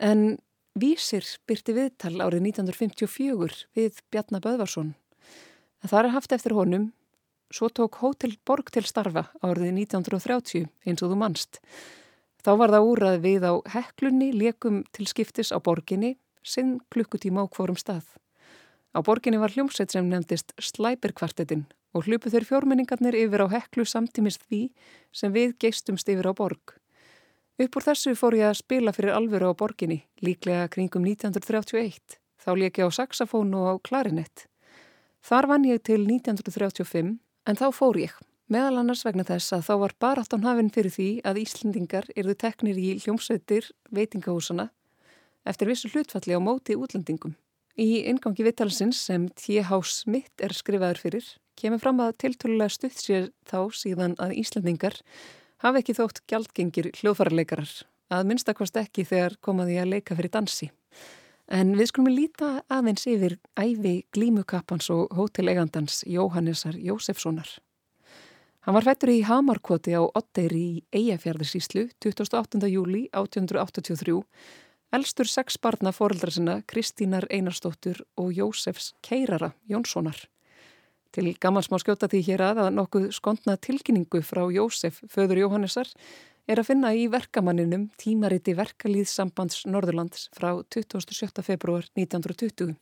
En 0.00 0.38
Vísir 0.72 1.28
byrti 1.44 1.74
viðtal 1.76 2.14
árið 2.24 2.46
1954 2.46 3.60
við 3.76 4.00
Bjarnar 4.08 4.40
Böðvarsson. 4.48 4.94
En 5.84 5.92
það 5.92 6.00
er 6.00 6.10
haft 6.16 6.32
eftir 6.38 6.56
honum, 6.56 6.88
svo 7.52 7.68
tók 7.68 8.00
Hótel 8.00 8.38
Borg 8.40 8.72
til 8.72 8.86
starfa 8.88 9.26
árið 9.44 9.68
1930 9.82 10.64
eins 10.88 11.04
og 11.04 11.12
þú 11.12 11.20
manst. 11.26 11.60
Þá 12.40 12.54
var 12.56 12.72
það 12.78 12.88
úrað 12.88 13.20
við 13.28 13.44
á 13.44 13.52
heklunni 13.76 14.32
lekum 14.32 14.80
til 14.96 15.10
skiptis 15.12 15.52
á 15.52 15.60
borginni, 15.60 16.16
sinn 16.40 16.78
klukkutíma 16.88 17.44
á 17.44 17.52
hvorum 17.52 17.76
stað. 17.76 18.08
Á 18.92 19.00
borginni 19.00 19.40
var 19.40 19.52
hljómsveit 19.54 19.92
sem 19.92 20.08
nefndist 20.08 20.52
Slæperkvartetin 20.60 21.64
og 21.96 22.06
hlupu 22.08 22.28
þeir 22.32 22.44
fjórmenningarnir 22.48 23.16
yfir 23.16 23.44
á 23.44 23.52
heklu 23.52 23.84
samtímis 23.88 24.38
því 24.44 24.62
sem 25.12 25.32
við 25.32 25.56
geistumst 25.60 26.08
yfir 26.12 26.28
á 26.28 26.32
borg. 26.36 26.76
Upp 27.60 27.76
úr 27.76 27.86
þessu 27.86 28.14
fór 28.16 28.36
ég 28.36 28.48
að 28.48 28.60
spila 28.60 28.92
fyrir 28.96 29.16
alvöru 29.16 29.52
á 29.52 29.54
borginni, 29.56 30.02
líklega 30.24 30.68
kringum 30.72 31.04
1931. 31.08 32.18
Þá 32.42 32.50
leik 32.58 32.80
ég 32.80 32.88
á 32.88 32.90
saxofón 32.92 33.52
og 33.56 33.68
á 33.68 33.74
klarinett. 33.86 34.46
Þar 35.22 35.48
vann 35.52 35.68
ég 35.68 35.82
til 35.86 36.00
1935 36.04 37.12
en 37.46 37.58
þá 37.60 37.66
fór 37.72 38.00
ég, 38.00 38.14
meðal 38.50 38.80
annars 38.80 39.04
vegna 39.06 39.24
þess 39.28 39.54
að 39.54 39.66
þá 39.68 39.74
var 39.84 39.94
baráttan 40.02 40.44
hafinn 40.48 40.72
fyrir 40.74 40.92
því 40.96 41.10
að 41.28 41.40
Íslendingar 41.44 42.08
yrðu 42.16 42.34
teknir 42.40 42.80
í 42.80 42.96
hljómsveitir 43.04 43.70
veitingahúsana 43.94 44.68
eftir 45.46 45.70
vissu 45.70 45.90
hlutfalli 45.92 46.34
á 46.34 46.40
móti 46.42 46.74
útlendingum. 46.78 47.36
Í 47.80 48.02
ingangi 48.04 48.44
vittalsins 48.44 48.98
sem 49.06 49.30
T.H. 49.32 49.78
Smith 49.88 50.44
er 50.44 50.52
skrifaður 50.52 50.98
fyrir 51.00 51.28
kemur 51.56 51.80
fram 51.80 52.02
að 52.04 52.18
tiltölulega 52.20 52.72
stutt 52.72 52.98
sér 53.00 53.30
þá 53.48 53.72
síðan 53.76 54.16
að 54.20 54.34
Íslendingar 54.42 54.98
hafi 55.64 55.80
ekki 55.80 55.96
þótt 55.96 56.20
gjaldgengir 56.28 56.90
hljóðfarleikarar, 56.98 57.72
að 58.12 58.28
minnstakost 58.28 58.76
ekki 58.76 59.06
þegar 59.08 59.38
komaði 59.40 59.78
að 59.80 59.92
leika 59.94 60.16
fyrir 60.18 60.32
dansi. 60.34 60.68
En 61.52 61.74
við 61.78 61.90
skulum 61.90 62.12
líta 62.12 62.50
aðeins 62.72 63.06
yfir 63.08 63.36
æfi 63.56 64.02
glímukappans 64.14 64.88
og 64.92 65.12
hótelegandans 65.16 66.02
Jóhannesar 66.08 66.76
Jósefssonar. 66.76 67.48
Hann 68.62 68.76
var 68.76 68.86
fættur 68.86 69.10
í 69.10 69.24
Hamarkoti 69.26 69.96
á 69.96 70.02
Otteyri 70.06 70.62
í 70.62 70.82
Eyjafjörðarsíslu 70.94 71.88
28. 72.04 72.60
júli 72.70 73.08
1883, 73.10 74.20
elstur 74.92 75.28
sex 75.28 75.56
barna 75.56 75.92
fóreldra 75.92 76.30
sinna 76.30 76.58
Kristínar 76.68 77.24
Einarstóttur 77.32 78.02
og 78.16 78.32
Jósefs 78.36 78.92
Keirara 79.00 79.52
Jónssonar. 79.68 80.18
Til 81.12 81.32
gammans 81.40 81.68
má 81.72 81.78
skjóta 81.80 82.08
því 82.08 82.20
hér 82.28 82.44
að 82.44 82.60
að 82.66 82.74
nokkuð 82.76 83.08
skondna 83.12 83.56
tilkynningu 83.56 84.22
frá 84.24 84.44
Jósef, 84.52 85.02
föður 85.12 85.42
Jóhannesar, 85.42 85.88
er 86.48 86.60
að 86.60 86.68
finna 86.72 86.92
í 86.96 87.06
verkamanninum 87.12 87.88
tímariti 88.00 88.54
verkalýðsambands 88.56 89.64
Norðurlands 89.68 90.28
frá 90.36 90.54
27. 90.74 91.42
februar 91.44 91.88
1920. 91.96 92.76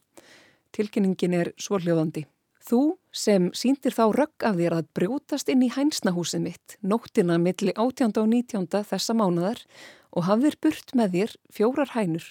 Tilkynningin 0.75 1.35
er 1.35 1.53
svorljóðandi. 1.59 2.27
Þú 2.61 2.81
sem 3.11 3.49
síndir 3.57 3.95
þá 3.97 4.05
rögg 4.15 4.45
af 4.47 4.59
þér 4.59 4.77
að 4.79 4.91
brjótast 4.95 5.49
inn 5.51 5.63
í 5.67 5.71
hænsnahúsið 5.75 6.43
mitt, 6.45 6.77
nóttina 6.83 7.39
milli 7.41 7.73
18. 7.75 8.13
og 8.21 8.29
19. 8.31 8.85
þessa 8.87 9.17
mánadar 9.17 9.63
og 10.11 10.27
hafðir 10.27 10.57
burt 10.63 10.95
með 10.97 11.17
þér 11.17 11.35
fjórar 11.55 11.93
hænur. 11.95 12.27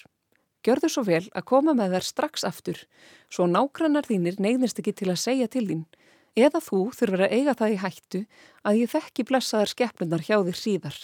Gjörðu 0.60 0.90
svo 0.92 1.04
vel 1.06 1.24
að 1.32 1.46
koma 1.48 1.72
með 1.76 1.94
þær 1.96 2.06
strax 2.06 2.44
aftur, 2.44 2.82
svo 3.32 3.46
nágrannar 3.48 4.04
þínir 4.04 4.36
neyðnist 4.42 4.80
ekki 4.82 4.92
til 4.98 5.08
að 5.08 5.22
segja 5.22 5.48
til 5.48 5.64
þín. 5.70 5.86
Eða 6.36 6.60
þú 6.62 6.80
þurfur 6.94 7.24
að 7.26 7.32
eiga 7.38 7.54
það 7.56 7.72
í 7.72 7.78
hættu 7.80 8.20
að 8.68 8.80
ég 8.82 8.92
þekki 8.92 9.26
blessaðar 9.30 9.72
skepplunar 9.72 10.26
hjá 10.26 10.36
þér 10.44 10.58
síðar. 10.60 10.98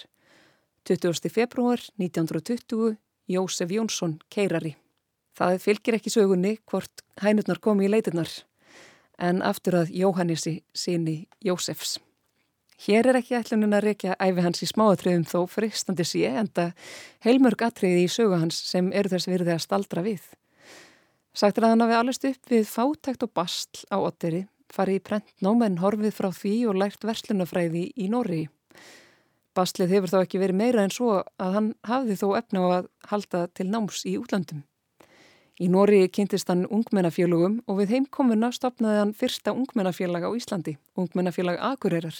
20. 0.86 1.30
februar 1.32 1.82
1920, 1.98 2.98
Jósef 3.26 3.72
Jónsson, 3.74 4.18
keirari. 4.30 4.76
Það 5.36 5.58
fylgir 5.64 5.96
ekki 5.98 6.12
sögunni 6.12 6.56
hvort 6.68 7.02
hænurnar 7.24 7.58
komi 7.60 7.88
í 7.88 7.90
leiturnar, 7.90 8.30
en 9.18 9.42
aftur 9.42 9.82
að 9.82 9.96
Jóhannesi 9.96 10.60
síni 10.76 11.24
Jósefs. 11.44 11.96
Hér 12.76 13.08
er 13.08 13.16
ekki 13.22 13.38
ætlunin 13.38 13.72
að 13.72 13.86
rekja 13.86 14.16
æfi 14.20 14.42
hans 14.44 14.60
í 14.60 14.66
smáatriðum 14.68 15.24
þó 15.24 15.46
fristandi 15.48 16.04
sé 16.04 16.26
en 16.28 16.50
það 16.52 16.90
heilmörg 17.24 17.62
atriði 17.64 18.02
í 18.04 18.10
sögu 18.12 18.36
hans 18.36 18.58
sem 18.68 18.90
eru 18.92 19.14
þess 19.14 19.30
virði 19.30 19.54
að 19.54 19.62
staldra 19.64 20.04
við. 20.04 20.26
Sagt 21.36 21.56
er 21.56 21.66
að 21.66 21.72
hann 21.72 21.84
hafi 21.86 21.96
allast 21.96 22.28
upp 22.28 22.52
við 22.52 22.68
fátækt 22.68 23.24
og 23.24 23.32
bastl 23.36 23.88
á 23.88 23.96
otteri, 23.96 24.42
farið 24.72 25.00
í 25.00 25.02
prent 25.08 25.32
nómenn 25.44 25.80
horfið 25.80 26.14
frá 26.18 26.28
því 26.36 26.54
og 26.68 26.78
lært 26.82 27.08
verslunafræði 27.08 27.86
í 27.96 28.10
Nóri. 28.12 28.44
Bastlið 29.56 29.96
hefur 29.96 30.12
þá 30.12 30.18
ekki 30.20 30.40
verið 30.42 30.60
meira 30.60 30.84
en 30.84 30.92
svo 30.92 31.22
að 31.40 31.54
hann 31.56 31.68
hafði 31.88 32.16
þó 32.20 32.26
efna 32.36 32.60
á 32.60 32.66
að 32.76 32.88
halda 33.08 33.46
til 33.56 33.70
náms 33.72 34.02
í 34.04 34.18
útlandum. 34.20 34.66
Í 35.56 35.70
Nóri 35.72 36.02
kynntist 36.12 36.50
hann 36.52 36.66
ungmennafélugum 36.68 37.62
og 37.64 37.78
við 37.80 37.94
heimkomuna 37.94 38.50
stopnaði 38.52 39.00
hann 39.00 39.14
fyrsta 39.16 39.54
ungmennafélag 39.56 40.28
á 40.28 40.30
Íslandi, 40.36 40.76
ungmennafélag 41.00 41.56
Akureyrar, 41.72 42.18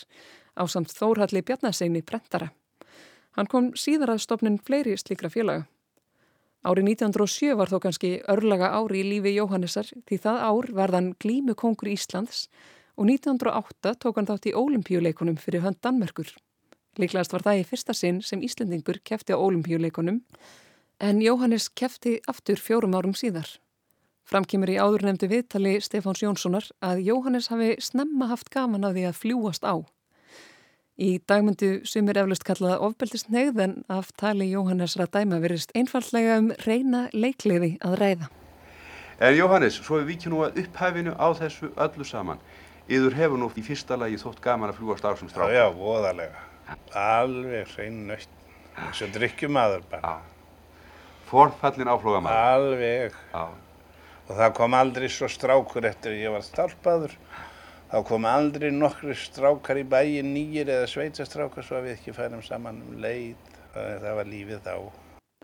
á 0.57 0.65
samt 0.67 0.93
Þórhalli 0.97 1.45
Bjarnasegni 1.45 2.03
brentara. 2.03 2.51
Hann 3.37 3.49
kom 3.53 3.73
síðar 3.77 4.15
að 4.15 4.23
stopnin 4.25 4.59
fleiri 4.59 4.97
slíkra 4.97 5.31
félaga. 5.31 5.67
Árið 6.67 6.89
1907 6.97 7.55
var 7.55 7.71
þó 7.71 7.79
kannski 7.85 8.11
örlaga 8.33 8.73
ári 8.75 9.05
í 9.05 9.07
lífi 9.07 9.37
Jóhannesar 9.37 9.87
því 10.09 10.19
það 10.25 10.41
ár 10.49 10.71
varðan 10.75 11.13
glímu 11.23 11.55
kongur 11.55 11.93
Íslands 11.93 12.49
og 12.97 13.07
1908 13.07 13.93
tók 14.03 14.19
hann 14.19 14.27
þátt 14.27 14.49
í 14.51 14.55
ólimpíuleikunum 14.57 15.37
fyrir 15.39 15.63
hönd 15.63 15.79
Danmerkur. 15.85 16.33
Líklegast 16.99 17.37
var 17.37 17.45
það 17.45 17.61
í 17.61 17.67
fyrsta 17.69 17.95
sinn 17.95 18.23
sem 18.25 18.43
Íslandingur 18.43 18.99
kefti 19.05 19.37
á 19.37 19.39
ólimpíuleikunum 19.39 20.23
en 20.99 21.23
Jóhannes 21.23 21.69
kefti 21.69 22.17
aftur 22.27 22.59
fjórum 22.59 22.97
árum 22.97 23.15
síðar. 23.15 23.47
Framkymur 24.27 24.73
í 24.73 24.81
áðurnemdu 24.81 25.29
viðtali 25.31 25.77
Stefáns 25.85 26.25
Jónssonar 26.25 26.67
að 26.83 27.05
Jóhannes 27.07 27.47
hafi 27.53 27.77
snemma 27.79 28.27
haft 28.33 28.51
gaman 28.51 28.89
af 28.89 28.97
því 28.97 29.05
að 29.07 29.21
fljúast 29.21 29.63
á. 29.63 29.87
Í 30.97 31.19
dagmyndu 31.29 31.83
sumir 31.85 32.17
eflust 32.17 32.45
kallaða 32.49 32.79
ofbeldist 32.87 33.29
neyð 33.29 33.59
en 33.61 33.73
af 33.93 34.15
tali 34.17 34.47
Jóhannesra 34.49 35.05
dæma 35.13 35.43
verist 35.43 35.75
einfallega 35.77 36.39
um 36.41 36.47
reyna 36.65 37.03
leikliði 37.13 37.75
að 37.85 37.97
ræða. 38.01 38.29
En 39.21 39.37
Jóhannes, 39.37 39.77
svo 39.77 39.99
við 40.01 40.15
vikjum 40.15 40.33
nú 40.33 40.41
að 40.47 40.63
upphæfinu 40.63 41.13
á 41.21 41.29
þessu 41.37 41.69
öllu 41.77 42.07
saman. 42.09 42.41
Yður 42.89 43.19
hefur 43.19 43.43
nú 43.43 43.51
í 43.53 43.67
fyrsta 43.67 43.99
lagi 44.01 44.17
þótt 44.23 44.41
gaman 44.41 44.73
að 44.73 44.81
fljúast 44.81 45.05
á 45.05 45.13
sem 45.21 45.29
strák. 45.29 45.53
Já, 45.53 45.67
já, 45.67 45.77
voðalega. 45.77 46.43
Alveg 46.97 47.77
hrein 47.77 48.03
nöytt. 48.09 48.33
Þessu 48.77 49.11
drikkjumadur 49.13 49.85
bara. 49.93 50.17
Forfallin 51.29 51.93
áflógamaður. 51.93 52.57
Alveg. 52.57 53.21
Já. 53.35 53.45
Og 54.27 54.33
það 54.41 54.57
kom 54.57 54.81
aldrei 54.81 55.11
svo 55.13 55.29
strákur 55.29 55.93
eftir 55.93 56.17
að 56.17 56.25
ég 56.25 56.33
var 56.35 56.45
stálpaður. 56.47 57.19
Þá 57.87 58.01
kom 58.03 58.25
aldrei 58.27 58.73
nokkru 58.75 59.15
strákar 59.15 59.79
í 59.79 59.85
bæin 59.87 60.33
nýjir 60.35 60.73
eða 60.75 60.89
sveitastrákar 60.91 61.63
svo 61.63 61.79
að 61.79 61.87
við 61.87 61.93
ekki 61.95 62.15
færum 62.17 62.43
saman 62.43 62.81
um 62.83 62.97
leið. 63.03 63.37
Það 63.77 64.17
var 64.19 64.31
lífið 64.33 64.65
þá. 64.65 64.75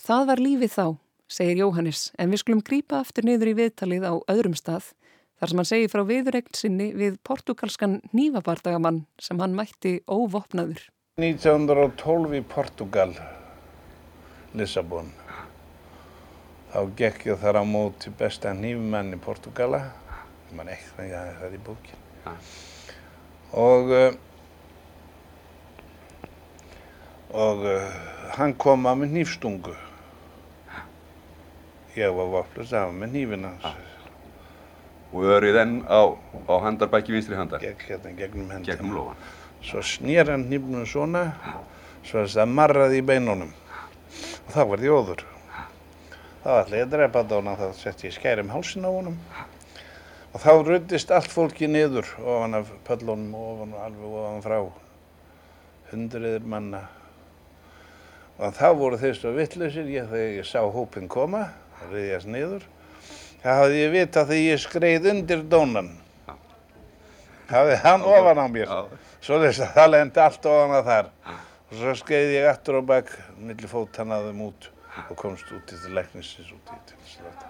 Það 0.02 0.24
var 0.30 0.42
lífið 0.42 0.72
þá, 0.72 0.86
segir 1.30 1.60
Jóhannes, 1.60 2.02
en 2.18 2.32
við 2.32 2.42
skulum 2.42 2.64
grípa 2.66 2.98
aftur 3.04 3.28
niður 3.28 3.52
í 3.52 3.54
viðtalið 3.60 4.08
á 4.08 4.14
öðrum 4.32 4.56
stað 4.58 4.90
þar 5.38 5.52
sem 5.52 5.60
hann 5.60 5.68
segir 5.70 5.92
frá 5.92 6.02
viðregn 6.08 6.58
sinni 6.58 6.88
við 6.98 7.20
portugalskan 7.26 7.96
nýfabardagamann 8.10 9.00
sem 9.22 9.40
hann 9.42 9.54
mætti 9.58 9.96
óvopnaður. 10.10 10.84
1912 11.22 12.38
í 12.38 12.42
Portugal, 12.48 13.10
Lissabon. 14.56 15.10
Þá 16.72 16.80
gekk 16.98 17.26
ég 17.28 17.42
þar 17.42 17.62
á 17.62 17.64
móti 17.68 18.10
besta 18.18 18.54
nýfumann 18.56 19.12
í 19.14 19.20
Portugala. 19.20 19.84
Man 20.56 20.72
eitthvað, 20.72 21.10
já, 21.12 21.20
það 21.36 21.50
er 21.50 21.58
í 21.58 21.66
bókin. 21.66 22.01
Og, 23.52 23.90
uh, 23.90 24.14
og 27.36 27.64
uh, 27.66 27.88
hann 28.38 28.54
kom 28.60 28.86
að 28.88 29.02
með 29.02 29.16
nýfstungu. 29.18 29.74
Ég 31.98 32.14
var 32.16 32.30
vopnast 32.32 32.72
af 32.78 32.92
með 32.96 33.16
nýfin 33.18 33.48
hans. 33.50 33.88
Og 35.12 35.26
örið 35.28 35.58
enn 35.60 35.74
á, 35.84 36.16
á 36.48 36.54
handarbæki 36.64 37.12
vinstri 37.12 37.36
handar? 37.36 37.60
Gekk 37.60 37.84
hérna 37.90 38.14
gegnum 38.16 38.94
lófan. 38.96 39.18
Svo 39.62 39.82
snýr 39.84 40.30
hann 40.32 40.48
nýfnum 40.48 40.86
svona, 40.88 41.26
svo 42.06 42.24
að 42.24 42.48
marraði 42.48 43.02
í 43.02 43.06
beinunum. 43.06 43.52
Og 44.46 44.54
þá 44.54 44.62
var 44.70 44.80
því 44.80 44.94
óður. 44.96 45.26
Þá 46.42 46.50
ætla 46.56 46.80
ég 46.80 46.86
að 46.88 46.94
drepa 46.96 47.22
þetta 47.22 47.36
og 47.38 47.60
þá 47.60 47.82
sett 47.82 48.06
ég 48.06 48.16
skæri 48.16 48.42
um 48.42 48.54
hálsin 48.54 48.88
á 48.88 48.90
honum. 48.90 49.18
Og 50.32 50.40
þá 50.40 50.52
ruddist 50.64 51.10
allt 51.12 51.28
fólki 51.28 51.68
niður 51.68 52.08
ofan 52.24 52.56
af 52.56 52.70
pöllunum 52.86 53.34
og 53.36 53.48
ofan 53.50 53.74
og 53.76 53.82
alveg 53.84 54.14
ofan 54.22 54.44
frá. 54.44 54.58
Hundriðir 55.90 56.46
manna. 56.48 56.86
Og 58.40 58.54
þá 58.56 58.68
voru 58.78 59.00
þeir 59.00 59.18
svo 59.18 59.34
vittlausir, 59.36 59.90
ég 59.92 60.08
þegar 60.08 60.38
ég 60.38 60.48
sá 60.48 60.62
hópin 60.64 61.10
koma, 61.12 61.50
það 61.78 61.92
riðjast 61.98 62.32
niður. 62.32 62.64
Það 63.42 63.60
hafði 63.60 63.82
ég 63.82 63.92
vitað 63.92 64.32
þegar 64.32 64.48
ég 64.48 64.62
skreið 64.64 65.08
undir 65.12 65.44
dónan. 65.52 65.92
Það 66.26 67.56
hafði 67.58 67.78
hann 67.84 68.08
ofan 68.08 68.40
á 68.40 68.46
mér. 68.56 68.76
Svo 69.22 69.40
þess 69.42 69.66
að 69.66 69.74
það 69.76 69.90
lendi 69.92 70.24
allt 70.24 70.52
ofan 70.54 70.76
að 70.78 70.88
þar. 70.88 71.10
Og 71.68 71.80
svo 71.82 71.96
skreið 72.00 72.36
ég 72.38 72.48
aftur 72.48 72.80
á 72.80 72.82
bakk, 72.88 73.12
millir 73.36 73.68
fót 73.68 74.00
hann 74.00 74.16
að 74.16 74.30
þeim 74.30 74.46
út 74.48 74.70
og 75.10 75.16
komst 75.20 75.52
út 75.52 75.76
í 75.76 75.76
til 75.76 75.92
læknisins 75.96 76.54
út 76.56 76.72
í 76.72 76.80
til 76.88 77.02
slátt. 77.18 77.44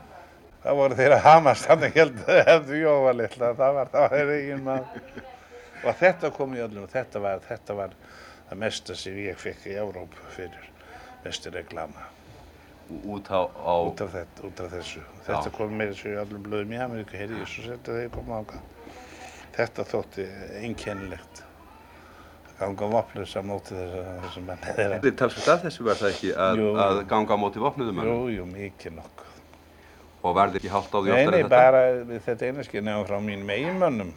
Það 0.63 0.79
voru 0.79 0.97
þeirra 0.99 1.19
hamast, 1.25 1.67
þannig 1.67 1.97
heldur 1.99 2.27
þau 2.29 2.43
hefðu 2.47 2.81
jófa 2.81 3.13
litla, 3.19 3.53
það 3.59 3.79
var 3.79 3.89
það 3.93 4.13
þeirra 4.13 4.35
eigin 4.39 4.65
maður. 4.67 5.23
Og 5.83 5.97
þetta 5.99 6.31
kom 6.37 6.53
í 6.55 6.61
öllum, 6.63 6.89
þetta 6.93 7.23
var, 7.25 7.41
þetta 7.49 7.79
var 7.81 7.97
það 8.49 8.61
mesta 8.63 8.97
sem 8.99 9.17
ég 9.25 9.41
fekk 9.43 9.71
í 9.73 9.79
Európu 9.83 10.29
fyrir 10.37 10.69
mestu 11.25 11.51
reklama. 11.51 12.07
Út, 13.03 13.31
á, 13.33 13.43
á... 13.49 13.75
út, 13.89 14.03
af 14.05 14.13
þetta, 14.15 14.45
út 14.47 14.61
af 14.63 14.71
þessu. 14.77 15.03
Þetta 15.27 15.49
Já. 15.49 15.55
kom 15.57 15.75
með 15.79 15.95
þessu 15.95 16.13
í 16.13 16.21
öllum 16.23 16.45
blöðum 16.47 16.77
í 16.77 16.81
Ameríku, 16.85 17.17
heyrði 17.17 17.41
ég 17.41 17.51
svo 17.51 17.65
setja 17.67 17.97
þeir 17.97 18.13
koma 18.15 18.43
ákvað. 18.43 18.69
Þetta 19.57 19.87
þótti 19.89 20.29
einkennilegt. 20.61 21.43
Ganga 22.61 22.87
á 22.87 22.89
vopnus 22.93 23.35
á 23.35 23.43
móti 23.43 23.75
þessum 23.75 24.47
menni 24.47 24.77
þeirra. 24.77 25.03
Þið 25.03 25.19
talsast 25.19 25.51
að 25.51 25.67
þessu 25.67 25.89
var 25.89 25.99
það 25.99 26.13
ekki 26.13 26.33
að, 26.37 26.65
að 26.85 27.01
ganga 27.11 27.35
á 27.35 27.43
móti 27.43 27.63
vopnuðum? 27.63 28.03
Jú, 28.07 28.19
jú, 28.37 28.47
mikið 28.53 28.99
nokkuð. 29.01 29.32
Og 30.23 30.37
verði 30.39 30.61
ekki 30.61 30.71
hálft 30.71 30.93
á 30.95 30.99
því 31.03 31.11
oftar 31.11 31.19
en 31.19 31.33
þetta? 31.35 31.35
Nei, 31.35 31.43
nei, 31.43 31.51
bara 31.51 32.21
þetta 32.27 32.49
einu 32.49 32.65
skil 32.67 32.83
nefnum 32.87 33.07
frá 33.09 33.19
mínum 33.23 33.51
eiginmönnum. 33.51 34.13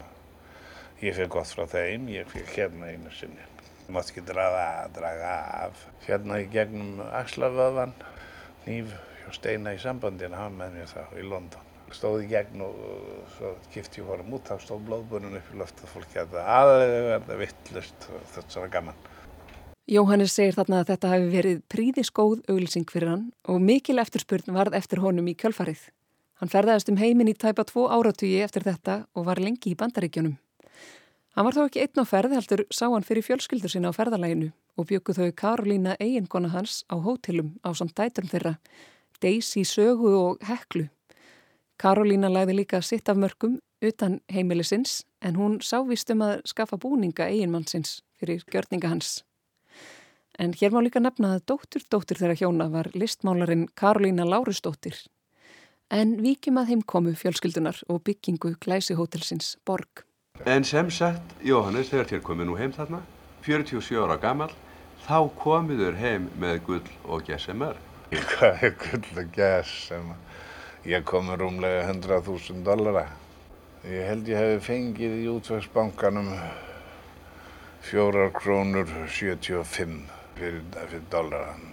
Ég 1.01 1.17
fyrir 1.17 1.31
gott 1.33 1.49
frá 1.49 1.65
þeim, 1.69 2.05
ég 2.13 2.29
fyrir 2.29 2.51
hérna 2.53 2.91
einu 2.93 3.13
sinni. 3.13 3.47
Þú 3.85 3.95
mátt 3.95 4.11
ekki 4.11 4.23
draga, 4.25 4.67
draga 4.93 5.31
af. 5.65 5.81
Hérna 6.05 6.37
í 6.41 6.45
gegnum 6.53 7.01
Axlavöðvan, 7.09 7.95
nýf 8.67 8.93
hjá 9.23 9.33
Steina 9.39 9.73
í 9.73 9.81
sambandina, 9.81 10.43
hann 10.43 10.57
með 10.59 10.77
mér 10.77 10.93
þá 10.93 11.17
í 11.17 11.25
London. 11.25 11.73
Stóði 11.93 12.25
í 12.25 12.31
gegn 12.31 12.63
og 12.65 12.79
svo 13.35 13.51
kipti 13.73 14.01
ég 14.01 14.07
vorum 14.09 14.33
út, 14.37 14.45
þá 14.45 14.61
stóð 14.61 14.87
blóðbunum 14.87 15.35
upp 15.37 15.51
í 15.53 15.59
loftu 15.61 15.85
og 15.85 15.93
fólki 15.93 16.21
að 16.21 16.33
það 16.37 16.49
aðlega 16.55 17.03
verða 17.11 17.37
vittlust 17.41 18.07
og 18.09 18.25
þetta 18.33 18.55
svona 18.55 18.71
gaman. 18.73 19.03
Jóhannes 19.85 20.33
segir 20.33 20.55
þarna 20.57 20.79
að 20.81 20.87
þetta 20.89 21.09
hafi 21.11 21.25
verið 21.29 21.57
príðiskóð 21.69 22.39
auglýsing 22.49 22.87
fyrir 22.89 23.11
hann 23.11 23.25
og 23.45 23.59
mikil 23.61 23.99
eftirspurn 24.01 24.55
varð 24.55 24.73
eftir 24.79 24.97
honum 25.03 25.27
í 25.29 25.35
kjölfarið. 25.37 25.83
Hann 26.41 26.49
ferðaðist 26.49 26.89
um 26.89 26.97
heiminn 26.97 27.29
í 27.29 27.35
tæpa 27.37 27.67
tvo 27.69 27.83
áratugi 27.93 28.39
eftir 28.41 28.65
þetta 28.65 28.95
og 29.13 29.27
var 29.27 29.37
lengi 29.37 29.75
í 29.75 29.77
bandaríkjunum. 29.77 30.39
Hann 31.37 31.45
var 31.45 31.53
þó 31.53 31.67
ekki 31.67 31.83
einn 31.83 32.01
á 32.01 32.05
ferð 32.09 32.33
heldur 32.33 32.63
sá 32.73 32.87
hann 32.87 33.05
fyrir 33.05 33.27
fjölskyldur 33.27 33.69
sinna 33.69 33.91
á 33.93 33.97
ferðalæginu 33.97 34.49
og 34.73 34.87
bygguð 34.89 35.19
þau 35.21 35.37
Karolína 35.43 35.93
eiginkona 36.01 36.49
hans 36.55 36.79
á 36.89 36.97
hótelum 36.97 37.53
á 37.61 37.69
samt 37.77 37.93
dæturum 37.93 38.33
þeirra, 38.33 38.55
Daisy 39.21 39.67
Sögu 39.69 40.15
og 40.17 40.41
Heklu. 40.49 40.87
Karolína 41.77 42.33
læði 42.33 42.57
líka 42.57 42.81
sitt 42.81 43.05
af 43.05 43.21
mörgum 43.21 43.59
utan 43.85 44.17
heimilisins 44.33 45.03
en 45.21 45.37
hún 45.37 45.61
sávist 45.61 46.09
um 46.09 46.25
að 46.25 46.41
skaffa 46.49 46.81
búninga 46.81 47.29
eiginmannsins 47.29 47.99
fyrir 48.17 48.41
gjörninga 48.49 48.89
hans. 48.89 49.21
En 50.37 50.51
hér 50.51 50.71
má 50.71 50.81
líka 50.83 50.99
nefna 50.99 51.35
að 51.37 51.45
dóttur 51.47 51.83
dóttur 51.87 52.19
þeirra 52.19 52.35
hjóna 52.35 52.65
var 52.71 52.89
listmálarinn 52.91 53.69
Karolína 53.79 54.25
Lárusdóttir. 54.27 54.97
En 55.87 56.17
vikjum 56.19 56.59
að 56.59 56.73
heimkomu 56.73 57.13
fjölskyldunar 57.15 57.79
og 57.87 58.01
byggingu 58.03 58.55
glæsihótelsins 58.59 59.55
Borg. 59.65 60.03
En 60.43 60.65
sem 60.67 60.89
sagt, 60.91 61.37
Jóhannes, 61.39 61.87
þegar 61.87 62.09
þér 62.09 62.23
komið 62.27 62.49
nú 62.49 62.57
heim 62.59 62.73
þarna, 62.75 62.99
47 63.45 64.01
ára 64.01 64.17
gammal, 64.19 64.49
þá 65.05 65.29
komiður 65.39 65.95
heim 66.01 66.27
með 66.41 66.59
gull 66.67 66.91
og 67.05 67.23
GSMR. 67.29 67.79
Hvað 68.33 68.67
er 68.67 68.75
gull 68.81 69.21
og 69.21 69.31
GSMR? 69.37 70.19
Ég 70.85 71.07
komi 71.07 71.39
rúmlega 71.39 71.87
100.000 71.93 72.59
dollara. 72.65 73.07
Ég 73.87 74.03
held 74.09 74.27
ég 74.27 74.41
hefði 74.41 74.59
fengið 74.67 75.17
í 75.23 75.31
útvegsbankanum 75.31 76.29
4 77.87 78.29
krónur 78.35 78.91
75 79.07 80.24
fyrir, 80.37 80.61
fyrir 80.75 81.03
dollaran. 81.11 81.65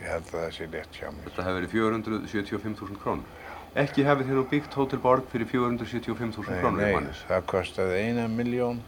Ég 0.00 0.10
held 0.10 0.28
að 0.28 0.34
það 0.34 0.50
sé 0.56 0.68
rétt 0.72 0.98
hjá 0.98 1.08
mér. 1.08 1.24
Þetta 1.28 1.46
hefði 1.46 1.60
verið 1.60 1.74
475.000 1.76 3.00
krónur. 3.02 3.44
Ekki 3.76 4.04
hefði 4.06 4.26
þér 4.28 4.38
nú 4.38 4.44
byggt 4.50 4.76
Hotel 4.76 5.00
Borg 5.04 5.24
fyrir 5.32 5.48
475.000 5.52 6.60
krónur, 6.60 6.82
Nei, 6.82 7.00
nei, 7.06 7.24
það 7.28 7.48
kostiði 7.52 8.02
eina 8.04 8.26
miljón 8.32 8.82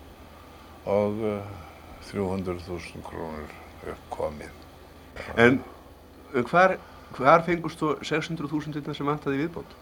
og 0.89 1.25
uh, 1.25 1.57
300.000 2.09 3.03
krónur 3.05 3.57
uppkomið. 3.95 4.55
En 5.37 5.61
hvar, 6.49 6.77
hvar 7.17 7.45
fengust 7.47 7.81
þú 7.81 7.97
600.000 8.01 8.79
þetta 8.79 8.97
sem 8.97 9.09
vantaði 9.09 9.41
í 9.41 9.43
viðbót? 9.45 9.77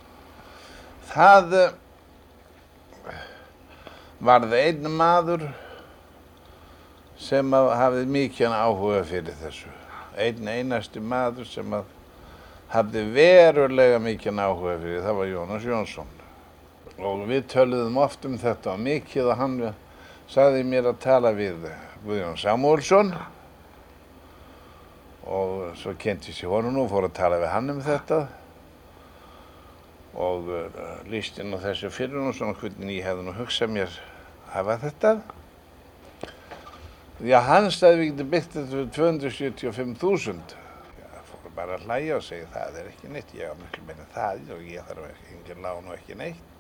Það 1.13 1.57
uh, 1.61 1.69
varð 4.27 4.59
einn 4.59 4.91
maður 4.97 5.47
sem 7.19 7.53
hafði 7.53 8.05
mikið 8.13 8.55
áhuga 8.55 9.03
fyrir 9.09 9.37
þessu. 9.41 9.73
Einn 10.17 10.49
einasti 10.49 11.01
maður 11.01 11.49
sem 11.49 11.79
hafði 12.73 13.05
verulega 13.15 13.99
mikið 14.03 14.43
áhuga 14.43 14.77
fyrir, 14.83 15.03
það 15.05 15.19
var 15.21 15.33
Jónas 15.33 15.67
Jónsson. 15.67 16.13
Og 16.97 17.27
við 17.29 17.49
töluðum 17.53 17.99
oft 18.01 18.25
um 18.25 18.39
þetta 18.41 18.73
og 18.73 18.85
mikið 18.85 19.33
og 19.33 19.41
hann 19.41 19.57
sagði 20.33 20.65
mér 20.67 20.91
að 20.91 21.01
tala 21.05 21.33
við 21.37 21.67
Guðjón 22.07 22.39
Samúlsson 22.41 23.13
og 25.27 25.77
svo 25.79 25.95
kenti 25.99 26.33
sér 26.35 26.53
honum 26.55 26.85
og 26.85 26.91
fór 26.93 27.09
að 27.09 27.17
tala 27.19 27.39
við 27.43 27.51
hann 27.51 27.73
um 27.73 27.81
þetta 27.83 28.21
og 30.17 30.49
uh, 30.49 30.69
líst 31.11 31.41
inn 31.43 31.53
á 31.53 31.59
þessu 31.61 31.91
fyrir 31.93 32.23
og 32.23 32.37
svona 32.37 32.57
hvernig 32.57 33.01
ég 33.01 33.09
hefði 33.09 33.27
nú 33.27 33.35
hugsað 33.37 33.75
mér 33.75 33.91
að 33.91 34.55
hafa 34.55 34.79
þetta. 34.87 35.13
Já, 37.25 37.39
hann 37.41 37.71
staði 37.73 37.97
við 37.97 38.11
getið 38.11 38.27
byggt 38.35 38.51
þetta 38.53 38.71
fyrir 38.75 38.89
275.000. 38.93 40.51
Ég 41.01 41.31
fór 41.31 41.55
bara 41.57 41.79
að 41.79 41.87
hlæja 41.87 42.19
og 42.19 42.27
segja 42.27 42.51
það 42.53 42.77
er 42.83 42.91
ekki 42.91 43.09
neitt, 43.09 43.33
ég 43.33 43.49
hafa 43.49 43.57
miklu 43.63 43.85
meina 43.89 44.05
það 44.13 44.53
og 44.53 44.69
ég 44.69 44.91
þarf 44.91 45.07
ekki, 45.07 45.31
engin 45.39 45.65
lán 45.65 45.89
og 45.89 45.97
ekki 45.97 46.19
neitt. 46.21 46.53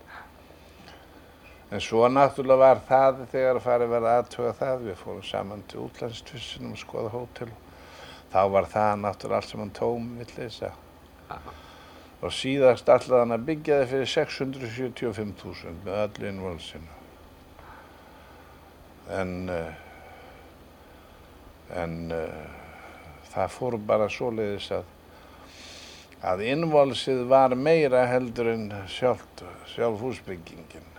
En 1.68 1.84
svo 1.84 2.08
náttúrulega 2.08 2.62
var 2.62 2.82
það 2.88 3.22
þegar 3.34 3.60
að 3.60 3.64
fara 3.66 3.84
að 3.84 3.94
vera 3.98 4.16
aðtöga 4.22 4.56
það, 4.62 4.88
við 4.88 4.98
fórum 5.02 5.28
saman 5.28 5.68
til 5.68 5.84
útlandstvissunum 5.84 6.72
og 6.72 6.80
skoða 6.86 7.12
hótel. 7.12 7.52
Þá 8.32 8.42
var 8.56 8.72
það 8.72 8.98
náttúrulega 9.04 9.42
allt 9.42 9.52
sem 9.52 9.64
hann 9.66 9.76
tóm 9.76 10.10
villisa. 10.22 10.74
Og 12.24 12.32
síðast 12.32 12.88
allavega 12.88 13.26
hann 13.26 13.36
að 13.36 13.48
byggja 13.50 13.82
það 13.82 13.90
fyrir 13.92 14.14
675.000 14.16 15.82
með 15.84 16.06
öllu 16.06 16.30
innvöldsinu. 16.32 16.94
En, 19.20 19.42
uh, 19.52 19.85
en 21.74 22.12
uh, 22.14 22.26
það 23.32 23.56
fór 23.56 23.78
bara 23.88 24.08
svoleiðis 24.12 24.68
að, 24.78 24.84
að 26.22 26.44
innvöldsið 26.50 27.24
var 27.30 27.56
meira 27.58 28.06
heldur 28.10 28.52
en 28.52 28.68
sjálf, 28.90 29.26
sjálf 29.72 30.00
húsbyggingin. 30.00 30.92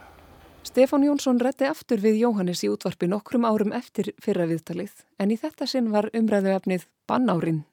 Stefán 0.67 1.05
Jónsson 1.07 1.39
rétti 1.39 1.65
aftur 1.65 2.01
við 2.03 2.19
Jóhannes 2.25 2.59
í 2.65 2.69
útvarpi 2.69 3.07
nokkrum 3.07 3.47
árum 3.47 3.71
eftir 3.73 4.11
fyrra 4.21 4.45
viðtalið 4.49 5.05
en 5.17 5.31
í 5.31 5.37
þetta 5.39 5.65
sinn 5.65 5.87
var 5.93 6.09
umræðuefnið 6.13 6.83
Bannárin. 7.07 7.63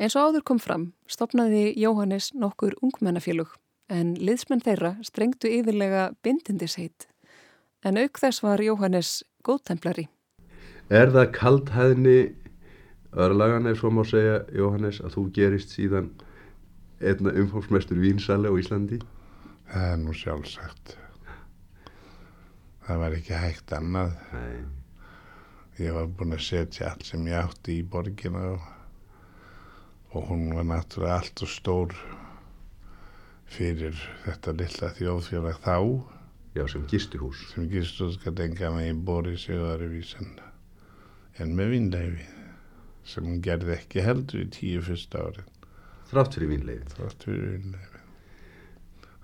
Eins 0.00 0.16
og 0.16 0.30
áður 0.30 0.44
kom 0.48 0.60
fram 0.62 0.92
stopnaði 1.10 1.74
Jóhannes 1.76 2.32
nokkur 2.34 2.78
ungmennafélug 2.82 3.52
en 3.92 4.14
liðsmenn 4.16 4.64
þeirra 4.64 4.96
strengtu 5.04 5.50
yfirlega 5.52 6.08
bindindisheit. 6.24 7.08
En 7.84 8.00
auk 8.00 8.18
þess 8.18 8.42
var 8.42 8.62
Jóhannes 8.62 9.20
góðtemplari. 9.44 10.08
Er 10.88 11.10
það 11.12 11.26
kaldhæðni 11.36 12.18
örlagan 13.12 13.68
ef 13.68 13.82
svo 13.82 13.90
má 13.92 14.00
segja 14.08 14.38
Jóhannes 14.56 15.02
að 15.04 15.18
þú 15.18 15.24
gerist 15.36 15.74
síðan 15.76 16.08
einna 17.04 17.34
umfómsmestur 17.42 18.00
vínsali 18.00 18.48
á 18.48 18.56
Íslandi? 18.56 19.02
Það 19.68 19.92
er 19.92 20.00
nú 20.00 20.16
sjálfsagt. 20.16 20.94
Það 22.88 23.02
var 23.02 23.18
ekki 23.18 23.36
hægt 23.36 23.76
annað. 23.76 24.16
Nei. 24.32 24.64
Ég 25.78 25.92
var 25.94 26.08
búinn 26.08 26.34
að 26.38 26.46
setja 26.46 26.88
allt 26.88 27.04
sem 27.06 27.28
ég 27.28 27.36
átti 27.36 27.76
í 27.82 27.84
borgina 27.84 28.46
og, 28.54 28.64
og 30.16 30.30
hún 30.32 30.48
var 30.56 30.66
náttúrulega 30.72 31.20
allt 31.20 31.44
og 31.44 31.52
stór 31.52 31.94
fyrir 33.52 34.00
þetta 34.24 34.56
lilla 34.56 34.94
þjóðfélag 34.96 35.60
þá 35.68 35.76
Já, 36.56 36.64
sem 36.64 36.88
gistuhús. 36.90 37.44
sem 37.52 37.68
gistur 37.70 38.10
skal 38.16 38.34
enga 38.42 38.72
með 38.72 38.88
í 38.90 39.00
bóri 39.04 39.36
sig 39.38 39.60
öðruvísan 39.60 40.47
en 41.42 41.54
með 41.58 41.72
vinnleifi 41.74 42.26
sem 43.08 43.24
hún 43.28 43.40
gerði 43.44 43.74
ekki 43.76 44.04
heldur 44.04 44.42
í 44.44 44.50
tíu 44.52 44.82
fyrsta 44.84 45.22
árin 45.24 45.48
Þrátt 46.08 46.36
fyrir 46.38 46.50
vínleiði. 46.54 46.84
þátt 46.96 47.24
fyrir 47.26 47.48
vinnleifi. 47.54 48.02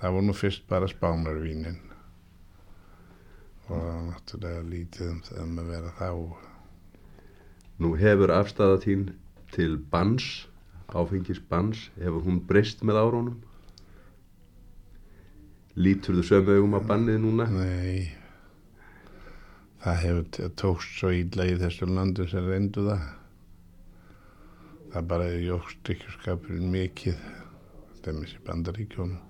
Það 0.01 0.17
voru 0.17 0.27
nú 0.29 0.35
fyrst 0.37 0.67
bara 0.69 0.89
spánarvínin 0.91 1.79
og 3.65 3.71
það 3.71 3.87
var 3.89 4.03
náttúrulega 4.11 4.65
lítið 4.69 5.07
um 5.11 5.21
það 5.25 5.45
um 5.45 5.63
að 5.63 5.71
vera 5.73 5.95
þá 6.01 6.11
Nú 7.83 7.91
hefur 7.99 8.31
afstæða 8.31 8.77
þín 8.85 9.09
til 9.55 9.73
bans, 9.91 10.47
áfengis 10.95 11.41
bans, 11.51 11.89
hefur 11.99 12.23
hún 12.23 12.37
breyst 12.47 12.85
með 12.87 13.01
árónum? 13.01 13.41
Lítur 15.75 16.21
þú 16.21 16.27
sömu 16.29 16.55
augum 16.55 16.77
á 16.79 16.81
bannið 16.87 17.19
núna? 17.25 17.49
Nei, 17.51 18.13
það 19.85 20.01
hefur 20.05 20.51
tókst 20.61 20.99
svo 20.99 21.11
illa 21.13 21.47
í 21.51 21.55
þessum 21.61 21.95
landum 21.99 22.29
sem 22.31 22.47
reyndu 22.49 22.87
það. 22.89 23.05
Það 24.95 25.07
bara 25.11 25.29
er 25.35 25.41
jókstykkjurskapurinn 25.49 26.71
mikið, 26.73 27.23
stemmis 28.01 28.35
í 28.37 28.43
bandaríkjónum, 28.47 29.23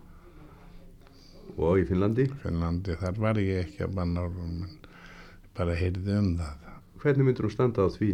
Og 1.54 1.78
í 1.78 1.84
Finnlandi? 1.86 2.24
Finnlandi, 2.42 2.96
þar 2.98 3.18
var 3.22 3.38
ég 3.38 3.60
ekki 3.66 3.84
að 3.84 3.92
banna 3.94 4.24
orðum, 4.26 4.62
en 4.64 4.78
bara 5.54 5.76
heyrði 5.78 6.16
um 6.18 6.30
það. 6.40 6.70
Hvernig 7.04 7.28
myndur 7.28 7.46
hún 7.46 7.52
standa 7.54 7.84
á 7.84 7.88
því 7.94 8.08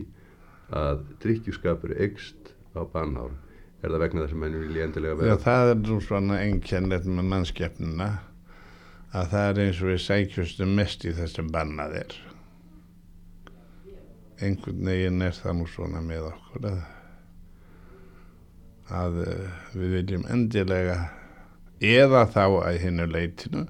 að 0.76 1.05
drikkjuskapur 1.22 1.94
eikst 2.05 2.50
á 2.76 2.85
bannárum? 2.92 3.38
Er 3.81 3.94
það 3.94 4.03
vegna 4.05 4.24
þess 4.26 4.37
að 4.37 4.42
menn 4.42 4.59
vilja 4.61 4.85
endilega 4.85 5.14
Já, 5.14 5.20
vera? 5.22 5.38
það 5.46 5.70
er 5.72 5.79
nú 5.87 6.00
svona 6.05 6.40
einkennlegt 6.44 7.07
með 7.09 7.31
mannskeppnuna, 7.31 8.11
að 9.16 9.31
það 9.33 9.46
er 9.55 9.62
eins 9.64 9.81
og 9.81 9.88
við 9.94 10.03
sækjustum 10.05 10.74
mest 10.76 11.07
í 11.09 11.14
þessum 11.16 11.48
bannað 11.55 11.96
er. 12.03 12.18
Einhvern 14.40 14.85
veginn 14.88 15.22
er 15.22 15.37
það 15.37 15.57
nú 15.59 15.68
svona 15.68 16.00
með 16.05 16.31
okkur 16.31 16.68
að, 16.70 16.83
að 19.00 19.18
eh, 19.26 19.48
við 19.76 19.96
viljum 19.98 20.29
endilega 20.33 20.98
eða 21.81 22.26
þá 22.33 22.44
að 22.46 22.79
hinnu 22.85 23.09
leitinu 23.11 23.66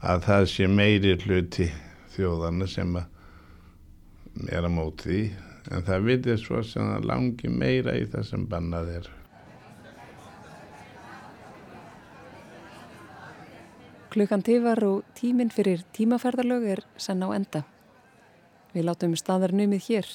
að 0.00 0.26
það 0.26 0.50
sé 0.52 0.68
meiri 0.70 1.16
hluti 1.24 1.68
þjóðana 2.14 2.68
sem 2.70 2.94
að 3.00 3.08
er 4.48 4.64
að 4.64 4.74
móti 4.74 5.08
því 5.08 5.22
en 5.70 5.86
það 5.86 6.06
vitið 6.06 6.38
svo 6.40 6.60
sem 6.64 6.86
það 6.92 7.08
langi 7.10 7.50
meira 7.52 7.96
í 7.98 8.06
það 8.10 8.28
sem 8.30 8.46
bannað 8.50 8.92
er. 8.98 9.10
Klukkan 14.10 14.42
tifar 14.42 14.82
og 14.82 15.04
tíminn 15.14 15.52
fyrir 15.54 15.84
tímaferðarlög 15.94 16.64
er 16.72 16.82
senn 16.98 17.22
á 17.22 17.30
enda. 17.30 17.62
Við 18.70 18.84
látum 18.86 19.16
staðar 19.18 19.50
numið 19.56 19.86
hér 19.88 20.08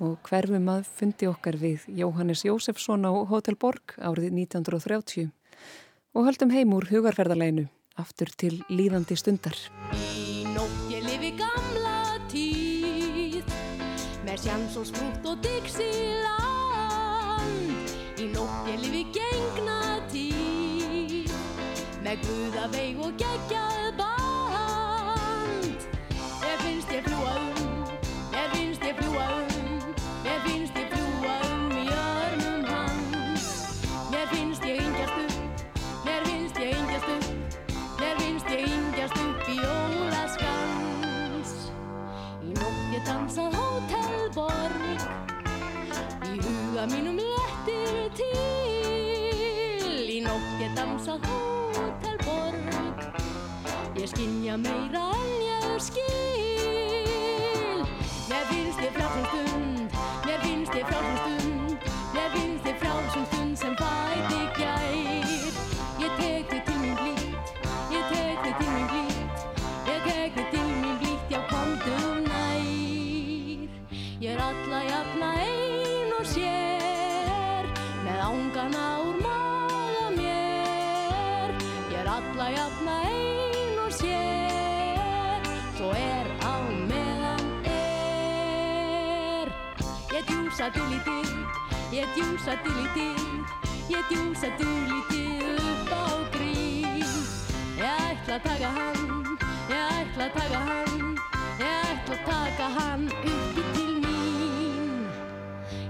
og 0.00 0.16
hverfum 0.24 0.68
að 0.72 0.86
fundi 0.96 1.26
okkar 1.28 1.58
við 1.60 1.82
Jóhannes 1.98 2.44
Jósefsson 2.46 3.04
á 3.04 3.12
Hotel 3.28 3.56
Borg 3.60 3.92
árið 4.00 4.32
1930 4.32 5.28
og 6.16 6.24
höldum 6.24 6.54
heim 6.54 6.72
úr 6.72 6.86
hugarferðarleginu 6.88 7.66
aftur 8.00 8.30
til 8.40 8.62
líðandi 8.70 9.16
stundar. 9.18 9.58
Í 9.92 10.46
nótt 10.54 10.88
ég 10.92 11.04
lifi 11.04 11.32
gamla 11.36 12.16
tíð 12.32 13.44
Með 14.24 14.38
sjans 14.46 14.76
og 14.80 14.86
sprútt 14.88 15.24
og 15.28 15.36
Dixieland 15.44 16.32
Í 18.16 18.30
nótt 18.32 18.70
ég 18.72 18.78
lifi 18.86 19.04
gengna 19.18 19.98
tíð 20.14 21.34
Með 22.06 22.16
guðaveig 22.24 22.96
og 23.04 23.12
geggjað 23.20 23.77
huga 46.78 46.94
mínum 46.94 47.18
léttir 47.18 48.06
til. 48.14 50.06
Í 50.06 50.22
nótt 50.22 50.62
ég 50.62 50.70
dansað 50.76 51.18
hótelborg 51.26 52.54
Ég 53.98 54.06
skinja 54.12 54.54
meira 54.56 55.10
en 55.10 55.42
ég 55.42 55.82
skil. 55.82 57.82
Mér 58.30 58.44
finnst 58.50 58.80
ég 58.86 58.92
frálsum 58.94 59.24
stund. 59.26 59.90
Mér 60.26 60.38
finnst 60.46 60.74
ég 60.78 60.84
frálsum 60.86 61.16
stund. 61.18 61.78
Mér 62.14 62.28
finnst 62.36 62.66
ég 62.66 62.76
frálsum 62.78 63.24
stund 63.32 63.54
sem 63.58 63.74
fæti 63.74 64.42
gær 64.60 64.77
djúsa 90.58 90.74
dúlítið, 90.74 91.28
ég 91.94 92.06
djúsa 92.18 92.54
dúlítið 92.66 93.18
Ég 93.86 94.02
djúsa 94.10 94.48
dúlítið 94.58 95.54
upp 95.54 95.92
á 95.94 96.06
grín. 96.34 96.98
Ég 97.78 97.86
ætla 97.86 98.34
að 98.34 98.42
taka 98.42 98.70
hann, 98.74 99.38
ég 99.70 99.78
ætla 99.78 100.26
að 100.26 100.34
taka 100.34 100.58
hann 100.66 101.14
Ég 101.62 101.70
ætla 101.94 102.16
að 102.18 102.26
taka 102.34 102.66
hann 102.74 103.06
uppi 103.06 103.62
til 103.76 103.94
mín. 104.02 105.06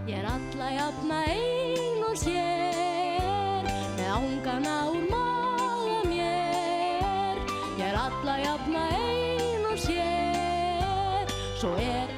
Ég 0.04 0.20
er 0.20 0.28
alla 0.34 0.68
jafna 0.76 1.22
ein 1.32 2.04
og 2.04 2.20
sér 2.20 3.72
Með 3.96 4.12
ángana 4.20 4.76
úr 4.92 5.08
maga 5.08 5.98
mér. 6.12 7.40
Ég 7.80 7.88
er 7.88 7.96
alla 8.04 8.36
jafna 8.44 8.84
ein 9.00 9.64
og 9.72 9.80
sér 9.80 11.36
Svo 11.56 11.72
er 11.80 12.17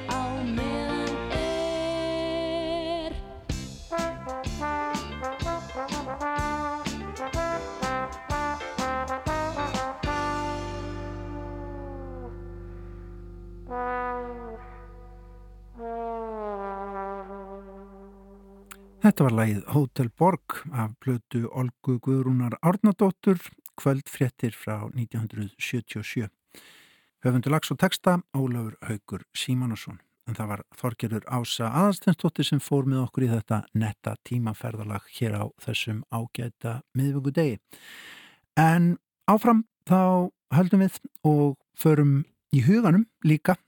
Þetta 19.11 19.25
var 19.25 19.33
lagið 19.35 19.63
Hotel 19.73 20.09
Borg 20.15 20.53
af 20.71 20.91
blötu 21.03 21.41
Olgu 21.51 21.97
Guðrúnar 21.99 22.53
Árnadóttur, 22.63 23.41
kvöldfréttir 23.75 24.53
frá 24.55 24.85
1977. 24.87 26.29
Höfundur 27.19 27.51
lags 27.51 27.73
og 27.73 27.81
texta 27.81 28.13
Ólafur 28.31 28.77
Haugur 28.87 29.25
Símanusson. 29.35 29.97
En 30.31 30.37
það 30.39 30.47
var 30.53 30.63
Þorgerur 30.79 31.27
Ása 31.27 31.73
Aðalstensdóttir 31.81 32.47
sem 32.47 32.63
fór 32.63 32.87
með 32.87 33.01
okkur 33.01 33.25
í 33.27 33.29
þetta 33.33 33.59
netta 33.83 34.15
tímaferðalag 34.29 35.11
hér 35.17 35.35
á 35.43 35.45
þessum 35.59 36.05
ágæta 36.07 36.77
miðvöggu 36.95 37.35
degi. 37.35 37.59
En 38.55 38.93
áfram 39.27 39.65
þá 39.91 40.31
höldum 40.55 40.85
við 40.85 41.03
og 41.27 41.59
förum 41.75 42.21
í 42.55 42.63
huganum 42.63 43.09
líka 43.27 43.59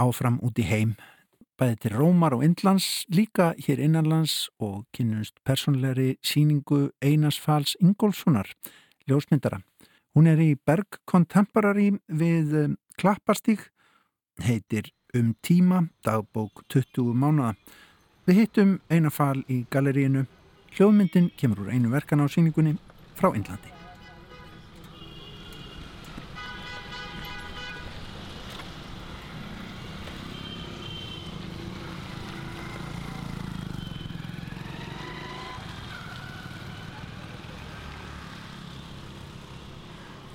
áfram 0.00 0.40
út 0.40 0.56
í 0.56 0.64
heim 0.64 0.96
bæði 1.58 1.76
til 1.82 1.96
Rómar 1.98 2.36
og 2.36 2.44
Indlands, 2.46 3.04
líka 3.10 3.50
hér 3.58 3.80
innanlands 3.82 4.48
og 4.62 4.84
kynnumst 4.94 5.34
personleiri 5.44 6.16
síningu 6.22 6.90
Einars 7.02 7.38
Fals 7.40 7.76
Ingólfssonar, 7.82 8.52
ljósmyndara. 9.10 9.60
Hún 10.14 10.30
er 10.30 10.38
í 10.42 10.54
Berg 10.54 11.00
Contemporary 11.06 11.90
við 12.08 12.54
um, 12.62 12.78
Klapparstík, 12.98 13.68
heitir 14.42 14.92
Um 15.16 15.34
tíma, 15.40 15.88
dagbók 16.04 16.66
20 16.68 17.14
mánuða. 17.16 17.54
Við 18.28 18.42
hittum 18.42 18.74
Einar 18.92 19.14
Fal 19.14 19.40
í 19.48 19.62
galeríinu. 19.72 20.26
Hljóðmyndin 20.76 21.32
kemur 21.40 21.64
úr 21.64 21.72
einu 21.72 21.94
verkan 21.96 22.20
á 22.20 22.28
síningunni 22.28 22.76
frá 23.16 23.32
Indlandi. 23.32 23.77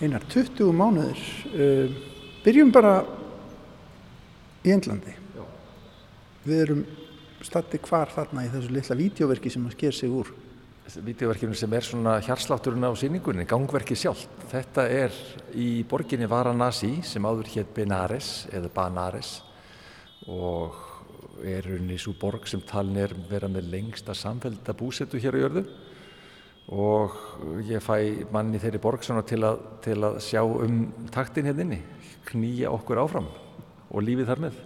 Einar, 0.04 0.24
20 0.28 0.74
mánuðir. 0.76 1.20
Uh, 1.56 1.92
byrjum 2.44 2.72
bara 2.76 2.98
í 4.66 4.74
Englandi. 4.74 5.14
Já. 5.38 5.44
Við 6.44 6.64
erum 6.66 6.82
statti 7.44 7.80
hvar 7.86 8.12
þarna 8.12 8.44
í 8.44 8.50
þessu 8.52 8.74
litla 8.76 8.98
vídeoverki 9.00 9.52
sem 9.54 9.70
að 9.70 9.78
sker 9.78 9.96
sig 9.96 10.12
úr. 10.12 10.34
Vídeoverkinu 11.08 11.56
sem 11.56 11.72
er 11.72 11.88
svona 11.88 12.18
hjarslátturinn 12.26 12.84
á 12.84 12.92
síningunni, 13.00 13.46
gangverki 13.48 13.96
sjálf. 13.96 14.26
Þetta 14.52 14.86
er 14.92 15.16
í 15.56 15.86
borginni 15.88 16.28
Varanasi 16.28 16.98
sem 17.08 17.24
áður 17.24 17.54
hétt 17.54 17.72
Benares 17.76 18.34
eða 18.52 18.74
Banares 18.76 19.38
og 20.28 20.76
er 21.48 21.66
unni 21.78 21.96
svo 22.00 22.12
borg 22.20 22.44
sem 22.52 22.62
talin 22.68 23.00
er 23.00 23.16
vera 23.32 23.48
með 23.52 23.72
lengsta 23.72 24.16
samfélta 24.16 24.76
búsetu 24.76 25.20
hér 25.24 25.40
á 25.40 25.44
jörðu 25.48 25.64
og 26.72 27.16
ég 27.68 27.84
fæ 27.84 27.98
manni 28.32 28.62
þeirri 28.62 28.80
borg 28.82 29.04
svona 29.04 29.24
til 29.28 29.42
að, 29.44 29.60
til 29.84 29.98
að 30.00 30.20
sjá 30.24 30.42
um 30.44 30.86
taktin 31.12 31.50
hérna 31.50 31.66
inni, 31.66 31.82
knýja 32.30 32.72
okkur 32.72 33.02
áfram 33.04 33.28
og 33.92 34.06
lífið 34.06 34.30
þar 34.32 34.44
með. 34.46 34.62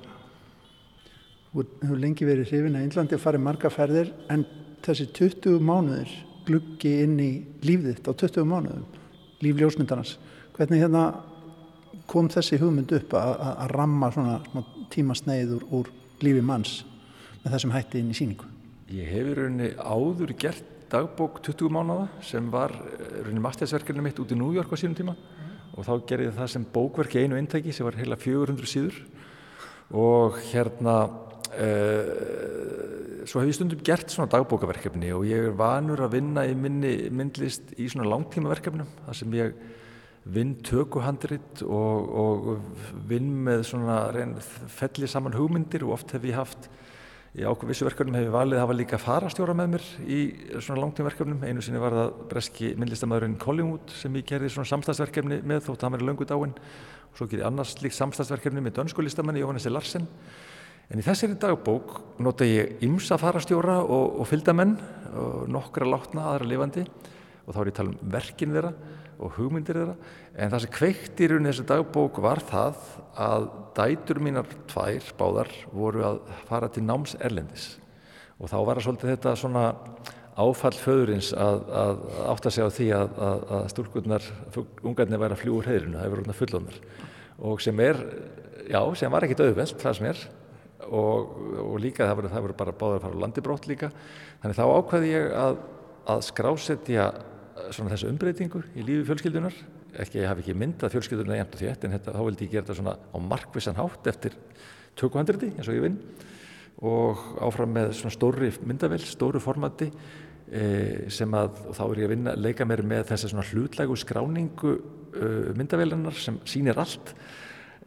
Þú 1.51 1.65
hefur 1.81 2.01
lengi 2.01 2.27
verið 2.27 2.51
hrifin 2.51 2.77
að 2.77 2.85
Índlandi 2.85 3.17
og 3.17 3.23
farið 3.23 3.45
marga 3.47 3.71
ferðir 3.73 4.11
en 4.29 4.45
þessi 4.85 5.07
20 5.17 5.63
mánuðir 5.65 6.11
gluggi 6.47 6.93
inn 7.03 7.17
í 7.19 7.31
lífið 7.65 7.97
þitt 7.97 8.11
á 8.11 8.13
20 8.21 8.47
mánuðum, 8.47 8.85
líf 9.43 9.57
ljósmyndarnas. 9.57 10.13
Hvernig 10.55 10.83
hérna 10.83 11.07
kom 12.07 12.29
þessi 12.31 12.59
hugmynd 12.61 12.93
upp 12.95 13.17
að, 13.17 13.33
að, 13.33 13.55
að 13.63 13.73
ramma 13.73 14.11
svona 14.13 14.63
tíma 14.93 15.17
sneið 15.17 15.57
úr, 15.57 15.65
úr 15.81 15.91
lífi 16.23 16.45
manns 16.45 16.79
með 17.43 17.55
þessum 17.55 17.73
hætti 17.75 18.01
inn 18.01 18.13
í 18.13 18.17
síningu? 18.17 18.47
Ég 18.93 19.09
hefur 19.11 19.41
rauninni 19.41 19.73
áður 19.81 20.33
gert 20.39 20.76
dagbók 20.91 21.41
20 21.45 21.73
mánuða 21.73 22.07
sem 22.23 22.49
var 22.51 22.73
rauninni 22.73 23.43
mastersverkefni 23.43 24.03
mitt 24.05 24.19
út 24.23 24.31
í 24.31 24.39
New 24.39 24.53
York 24.55 24.71
á 24.71 24.77
sínum 24.79 24.97
tíma. 24.97 25.15
Og 25.77 25.85
þá 25.85 25.93
gerði 26.09 26.33
það 26.37 26.51
sem 26.53 26.67
bókverki 26.73 27.23
einu 27.23 27.37
eintæki 27.37 27.75
sem 27.75 27.85
var 27.85 27.97
heila 27.99 28.17
400 28.19 28.71
síður. 28.71 28.99
Og 29.93 30.39
hérna 30.51 30.95
uh, 31.53 33.23
svo 33.27 33.41
hef 33.41 33.51
ég 33.51 33.57
stundum 33.57 33.83
gert 33.85 34.11
svona 34.11 34.31
dagbókaverkefni 34.31 35.11
og 35.15 35.25
ég 35.27 35.49
er 35.49 35.57
vanur 35.57 36.05
að 36.05 36.17
vinna 36.17 36.45
í 36.47 36.53
minni 36.57 36.93
myndlist 37.13 37.73
í 37.75 37.89
svona 37.91 38.07
langtímaverkefnum 38.11 38.87
þar 39.05 39.19
sem 39.19 39.35
ég 39.37 39.57
vinn 40.27 40.57
tökuhandrit 40.65 41.63
og, 41.63 42.09
og 42.23 42.47
vinn 43.07 43.29
með 43.45 43.63
svona 43.69 43.99
felli 44.71 45.07
saman 45.07 45.35
hugmyndir 45.37 45.85
og 45.87 45.97
oft 45.97 46.15
hef 46.15 46.27
ég 46.27 46.39
haft 46.39 46.69
í 47.37 47.45
ákveð 47.45 47.69
vissu 47.69 47.85
verkefnum 47.85 48.15
hef 48.17 48.25
ég 48.25 48.33
valið 48.33 48.57
að 48.57 48.63
hafa 48.63 48.75
líka 48.75 48.97
farastjóra 48.97 49.53
með 49.57 49.67
mér 49.75 49.83
í 50.09 50.19
svona 50.57 50.81
langtímaverkefnum. 50.81 51.43
Einu 51.45 51.61
sinni 51.61 51.81
var 51.81 51.93
það 51.93 52.15
breski 52.31 52.71
myndlistamæðurinn 52.81 53.35
Collingwood 53.41 53.93
sem 53.93 54.15
ég 54.17 54.25
gerði 54.25 54.49
svona 54.55 54.69
samstagsverkefni 54.71 55.37
með 55.45 55.67
þótt 55.67 55.85
hann 55.85 55.93
verið 55.93 56.09
löngu 56.09 56.25
dáinn. 56.25 56.55
Og 57.11 57.19
svo 57.19 57.27
gerði 57.29 57.45
annars 57.45 57.75
líkt 57.83 57.97
samstagsverkefni 57.99 58.63
með 58.65 58.79
dönskulistamanni 58.79 59.43
Jóhannessi 59.43 59.69
Larsen. 59.69 60.09
En 60.89 60.97
í 60.97 61.05
þessari 61.05 61.37
dagbók 61.37 61.99
nota 62.25 62.47
ég 62.47 62.81
ymsa 62.87 63.19
farastjóra 63.21 63.83
og, 63.83 64.17
og 64.23 64.29
fylgdamenn 64.31 64.73
og 65.13 65.45
nokkra 65.53 65.85
látna 65.93 66.31
aðra 66.31 66.49
lifandi. 66.49 66.87
Og 67.45 67.53
þá 67.53 67.59
er 67.61 67.69
ég 67.69 67.75
að 67.75 67.79
tala 67.83 67.93
um 67.93 68.15
verkin 68.17 68.57
þeirra 68.57 68.73
og 69.17 69.33
hugmyndir 69.37 69.79
þeirra. 69.79 69.95
En 70.37 70.51
það 70.53 70.63
sem 70.63 70.75
kveikt 70.77 71.23
í 71.23 71.29
rauninni 71.31 71.51
þessu 71.51 71.65
dagbók 71.69 72.21
var 72.23 72.41
það 72.45 72.83
að 73.27 73.49
dætur 73.77 74.21
mínar 74.23 74.49
tvær 74.69 75.11
báðar 75.19 75.51
voru 75.73 76.05
að 76.07 76.21
fara 76.49 76.69
til 76.73 76.85
náms 76.85 77.17
erlendis. 77.19 77.75
Og 78.37 78.51
þá 78.51 78.57
var 78.61 78.77
það 78.77 78.87
svolítið 78.87 79.13
þetta 79.15 79.35
svona 79.41 79.65
áfall 80.37 80.75
föðurins 80.77 81.31
að, 81.33 81.63
að 81.73 82.01
átta 82.29 82.53
sig 82.53 82.65
á 82.65 82.69
því 82.69 82.87
að, 82.93 83.21
að, 83.27 83.45
að 83.57 83.69
stúlkurnar, 83.73 84.27
ungarnir 84.85 85.21
væri 85.23 85.37
að 85.37 85.41
fljúa 85.41 85.61
úr 85.61 85.69
heyrinu, 85.71 85.97
það 85.97 86.05
hefur 86.05 86.21
rúna 86.21 86.35
fullónar 86.37 86.81
og 87.37 87.61
sem 87.61 87.79
er, 87.79 87.99
já, 88.69 88.79
sem 88.97 89.13
var 89.13 89.25
ekkit 89.25 89.43
auðvelt 89.45 89.81
það 89.81 89.97
sem 89.99 90.09
er. 90.11 90.21
Og, 90.87 91.31
og 91.59 91.79
líka 91.83 92.05
það 92.05 92.19
voru, 92.21 92.29
það 92.31 92.45
voru 92.45 92.55
bara 92.61 92.73
báðar 92.79 92.99
að 92.99 93.05
fara 93.05 93.17
á 93.19 93.21
landibrótt 93.23 93.65
líka. 93.67 93.89
Þannig 94.41 94.57
þá 94.57 94.65
ákvaði 94.77 95.09
ég 95.11 95.33
að 96.07 96.21
skrásetja 96.23 97.07
svona 97.71 97.93
þessu 97.93 98.11
umbreytingu 98.11 98.63
í 98.75 98.85
lífi 98.85 99.05
fjölskyldunar 99.07 99.55
ekki, 100.03 100.21
ég 100.21 100.29
hafi 100.29 100.43
ekki 100.43 100.55
myndað 100.57 100.93
fjölskylduna 100.95 101.39
jæmt 101.39 101.55
og 101.55 101.61
þétt 101.61 101.85
en 101.85 101.95
þetta, 101.95 102.15
þá 102.15 102.23
vildi 102.27 102.47
ég 102.47 102.53
gera 102.53 102.65
þetta 102.65 102.77
svona 102.79 102.95
á 102.97 103.17
markvissan 103.23 103.79
hátt 103.79 104.09
eftir 104.11 104.37
tökuhandriti 104.97 105.51
eins 105.53 105.69
og 105.69 105.77
ég 105.77 105.85
vinn 105.87 105.97
og 106.87 107.23
áfram 107.41 107.73
með 107.73 107.93
svona 107.97 108.13
stóri 108.13 108.51
myndavel, 108.69 109.01
stóru 109.01 109.41
formati 109.41 109.87
e, 109.89 111.09
sem 111.13 111.33
að, 111.33 111.63
þá 111.73 111.83
er 111.87 112.01
ég 112.03 112.09
að 112.09 112.13
vinna 112.13 112.35
leika 112.37 112.67
mér 112.69 112.83
með 112.85 113.07
þessa 113.11 113.31
svona 113.31 113.47
hlutlægu 113.49 113.97
skráningu 113.97 114.75
e, 114.77 115.31
myndavelunar 115.57 116.21
sem 116.21 116.37
sýnir 116.45 116.77
allt 116.81 117.15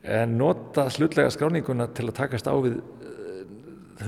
en 0.02 0.34
nota 0.40 0.88
hlutlega 0.96 1.30
skráninguna 1.30 1.90
til 1.94 2.08
að 2.08 2.18
takast 2.18 2.50
á 2.50 2.54
við 2.58 2.80
e, 2.80 3.14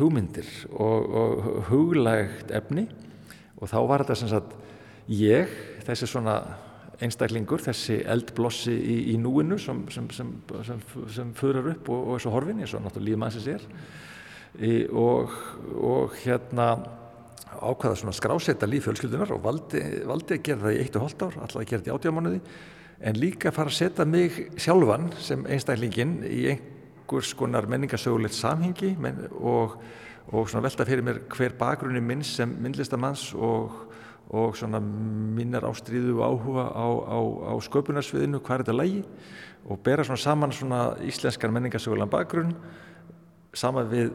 hugmyndir 0.01 0.49
og, 0.73 1.17
og 1.23 1.49
huglægt 1.69 2.51
efni. 2.55 2.89
Og 3.63 3.71
þá 3.71 3.79
var 3.87 4.03
þetta 4.03 4.17
sem 4.19 4.31
sagt 4.33 4.55
ég, 5.11 5.51
þessi 5.87 6.09
svona 6.11 6.37
einstaklingur, 7.03 7.63
þessi 7.65 8.01
eldblossi 8.07 8.75
í, 8.75 8.97
í 9.15 9.19
núinu 9.19 9.59
sem, 9.59 9.83
sem, 9.91 10.09
sem, 10.15 10.33
sem 11.11 11.33
fyrir 11.39 11.73
upp 11.75 11.91
og, 11.91 12.13
og 12.15 12.23
svo 12.23 12.35
horfin 12.35 12.63
eins 12.63 12.75
og 12.77 12.85
náttúrulega 12.85 13.11
líf 13.11 13.23
mannsins 13.23 13.49
er. 13.51 13.65
Í, 14.63 14.75
og, 14.89 15.33
og 15.81 16.19
hérna 16.23 16.75
ákvaða 17.63 17.99
svona 17.99 18.15
skrásetta 18.17 18.69
líf 18.69 18.87
fjölskyldunar 18.87 19.33
og 19.35 19.43
valdi, 19.45 19.83
valdi 20.09 20.39
að 20.39 20.47
gera 20.47 20.65
það 20.67 20.77
í 20.77 20.85
eitt 20.85 20.97
og 20.97 21.07
hóllt 21.07 21.25
ár, 21.25 21.41
alltaf 21.41 21.61
að 21.63 21.67
gera 21.69 21.83
þetta 21.83 21.93
í 21.93 21.97
átjámanuði 21.97 22.41
en 23.03 23.19
líka 23.19 23.53
fara 23.55 23.73
að 23.73 23.79
setja 23.79 24.07
mig 24.07 24.39
sjálfan 24.63 25.11
sem 25.21 25.43
einstæklingin 25.51 26.15
í 26.29 26.43
einhvers 26.53 27.33
konar 27.39 27.67
menningasögulegt 27.71 28.37
samhengi 28.37 28.95
og, 29.41 29.77
og 30.31 30.51
svona 30.51 30.65
velta 30.69 30.87
fyrir 30.89 31.05
mér 31.07 31.23
hver 31.33 31.57
bakgrunni 31.59 32.03
minn 32.05 32.23
sem 32.27 32.53
myndlistamanns 32.63 33.33
og, 33.35 33.75
og 34.33 34.57
svona 34.57 34.81
minnar 34.81 35.67
ástríðu 35.69 36.17
og 36.19 36.25
áhuga 36.25 36.67
á, 36.73 36.87
á, 36.89 37.19
á 37.53 37.55
sköpunarsviðinu, 37.69 38.41
hvað 38.41 38.55
er 38.55 38.65
þetta 38.65 38.77
lægi 38.79 39.03
og 39.69 39.81
bera 39.85 40.05
svona 40.07 40.23
saman 40.23 40.55
svona 40.57 40.83
íslenskar 41.05 41.53
menningasögulegan 41.53 42.13
bakgrunn 42.13 42.55
saman 43.55 43.91
við 43.93 44.15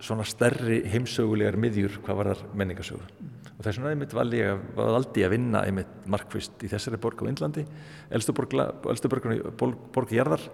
svona 0.00 0.26
stærri 0.28 0.82
heimsögulegar 0.92 1.58
miðjur 1.60 1.98
hvað 2.04 2.20
var 2.20 2.30
þar 2.32 2.44
menningasögur 2.60 3.10
og 3.56 3.64
þess 3.64 3.80
vegna 3.80 3.92
einmitt 3.94 4.14
valdi 4.16 5.24
að 5.24 5.32
vinna 5.32 5.64
einmitt 5.64 6.08
markvist 6.12 6.62
í 6.62 6.70
þessari 6.70 7.00
borg 7.00 7.24
á 7.24 7.30
Índlandi 7.30 7.64
elstu 8.14 8.36
borgunni 8.36 9.40
borgi 9.58 10.20
jarðar 10.20 10.44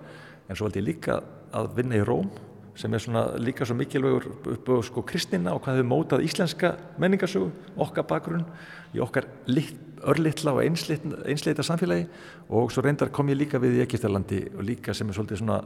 en 0.48 0.56
svo 0.56 0.68
valdi 0.68 0.82
ég 0.82 0.88
líka 0.88 1.18
að 1.52 1.72
vinna 1.76 1.98
í 1.98 2.06
Róm 2.06 2.30
sem 2.78 2.94
er 2.94 3.02
svona 3.04 3.24
líka 3.36 3.66
svo 3.68 3.76
mikilvægur 3.76 4.28
upp 4.54 4.68
á 4.72 4.76
sko 4.86 5.04
kristina 5.04 5.54
og 5.54 5.62
hvað 5.64 5.80
hefur 5.80 5.90
mótað 5.90 6.26
íslenska 6.26 6.74
menningasögu, 7.02 7.50
okkar 7.76 8.06
bakgrunn 8.08 8.46
í 8.96 9.02
okkar 9.04 9.28
lit, 9.46 9.74
örlittla 10.02 10.56
og 10.56 10.62
einsleita 10.64 11.62
samfélagi 11.62 12.08
og 12.48 12.72
svo 12.72 12.82
reyndar 12.82 13.12
kom 13.14 13.28
ég 13.30 13.38
líka 13.38 13.60
við 13.62 13.78
í 13.78 13.84
Egiptalandi 13.84 14.42
og 14.56 14.64
líka 14.66 14.94
sem 14.96 15.08
er 15.08 15.18
svolítið 15.18 15.42
svona 15.42 15.60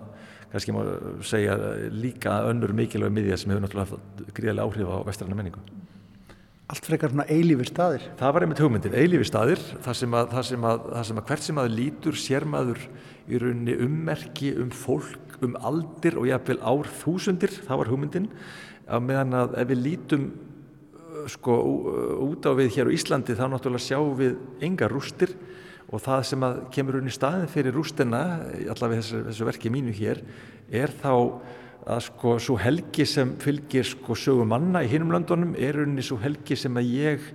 kannski 0.53 0.75
má 0.75 0.83
segja 1.25 1.57
líka 1.91 2.43
önnur 2.51 2.75
mikilvæg 2.77 3.15
miðja 3.15 3.39
sem 3.41 3.55
hefur 3.55 3.65
náttúrulega 3.65 3.97
haft 3.97 4.35
gríðarlega 4.37 4.67
áhrif 4.67 4.91
á 4.93 4.99
vestræna 5.07 5.39
menningu. 5.39 5.63
Allt 6.67 6.83
frekar 6.83 7.13
svona 7.13 7.29
eilífi 7.31 7.69
staðir? 7.69 8.05
Það 8.19 8.33
var 8.35 8.45
einmitt 8.45 8.61
hugmyndin, 8.63 8.95
eilífi 8.99 9.27
staðir, 9.29 9.61
þar 9.85 9.99
sem 10.01 10.17
að, 10.19 10.33
þar 10.33 10.47
sem 10.49 10.65
að, 10.67 10.87
þar 10.97 11.05
sem 11.07 11.21
að 11.21 11.29
hvert 11.29 11.45
sem 11.47 11.61
að 11.63 11.75
lítur 11.77 12.19
sérmaður 12.19 12.81
í 13.27 13.39
rauninni 13.43 13.77
ummerki 13.85 14.51
um 14.59 14.73
fólk, 14.75 15.26
um 15.45 15.57
aldir 15.61 16.17
og 16.21 16.29
jáfnveil 16.31 16.61
ár 16.63 16.91
þúsundir, 17.03 17.53
það 17.67 17.83
var 17.83 17.91
hugmyndin, 17.93 18.29
að 18.87 19.05
meðan 19.09 19.37
að 19.37 19.57
ef 19.63 19.71
við 19.73 19.83
lítum 19.85 20.27
sko 21.31 21.57
út 22.23 22.47
á 22.47 22.53
við 22.55 22.73
hér 22.77 22.91
á 22.91 22.95
Íslandi 22.95 23.35
þá 23.35 23.47
náttúrulega 23.51 23.83
sjáum 23.83 24.15
við 24.19 24.37
enga 24.63 24.89
rústir 24.91 25.33
og 25.91 26.03
það 26.03 26.25
sem 26.31 26.45
að 26.47 26.59
kemur 26.75 26.99
unni 27.01 27.15
staðin 27.15 27.51
fyrir 27.51 27.75
rústina, 27.75 28.23
allavega 28.71 29.03
þessu, 29.03 29.23
þessu 29.29 29.49
verki 29.49 29.73
mínu 29.73 29.95
hér, 29.97 30.23
er 30.71 30.93
þá 31.03 31.13
að 31.87 32.01
sko 32.09 32.33
svo 32.43 32.57
helgi 32.59 33.07
sem 33.07 33.37
fylgir 33.43 33.87
sko 33.87 34.17
sögum 34.19 34.51
manna 34.51 34.83
í 34.83 34.91
hinum 34.91 35.13
landunum 35.15 35.55
er 35.59 35.79
unni 35.85 36.03
svo 36.03 36.19
helgi 36.19 36.59
sem 36.59 36.75
að 36.79 36.91
ég 36.91 37.29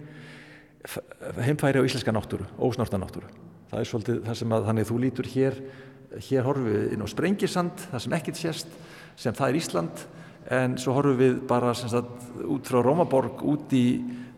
heimfæri 1.45 1.79
á 1.79 1.87
íslenska 1.87 2.11
náttúru, 2.11 2.47
ósnorta 2.59 2.99
náttúru. 2.99 3.29
Það 3.71 3.79
er 3.79 3.87
svolítið 3.87 4.21
það 4.25 4.37
sem 4.41 4.55
að 4.55 4.67
þannig 4.67 4.89
þú 4.89 4.97
lítur 4.99 5.29
hér, 5.31 5.59
hér 6.29 6.47
horfum 6.47 6.69
við 6.69 6.95
inn 6.95 7.05
á 7.05 7.07
Sprengisand, 7.11 7.85
það 7.91 8.03
sem 8.05 8.17
ekkert 8.17 8.41
sést, 8.41 8.73
sem 9.19 9.37
það 9.37 9.49
er 9.49 9.59
Ísland, 9.61 10.07
en 10.61 10.79
svo 10.81 10.95
horfum 10.97 11.19
við 11.21 11.37
bara 11.49 11.75
sagt, 11.77 12.27
út 12.43 12.67
frá 12.67 12.81
Rómaborg 12.81 13.45
út 13.47 13.77
í 13.77 13.85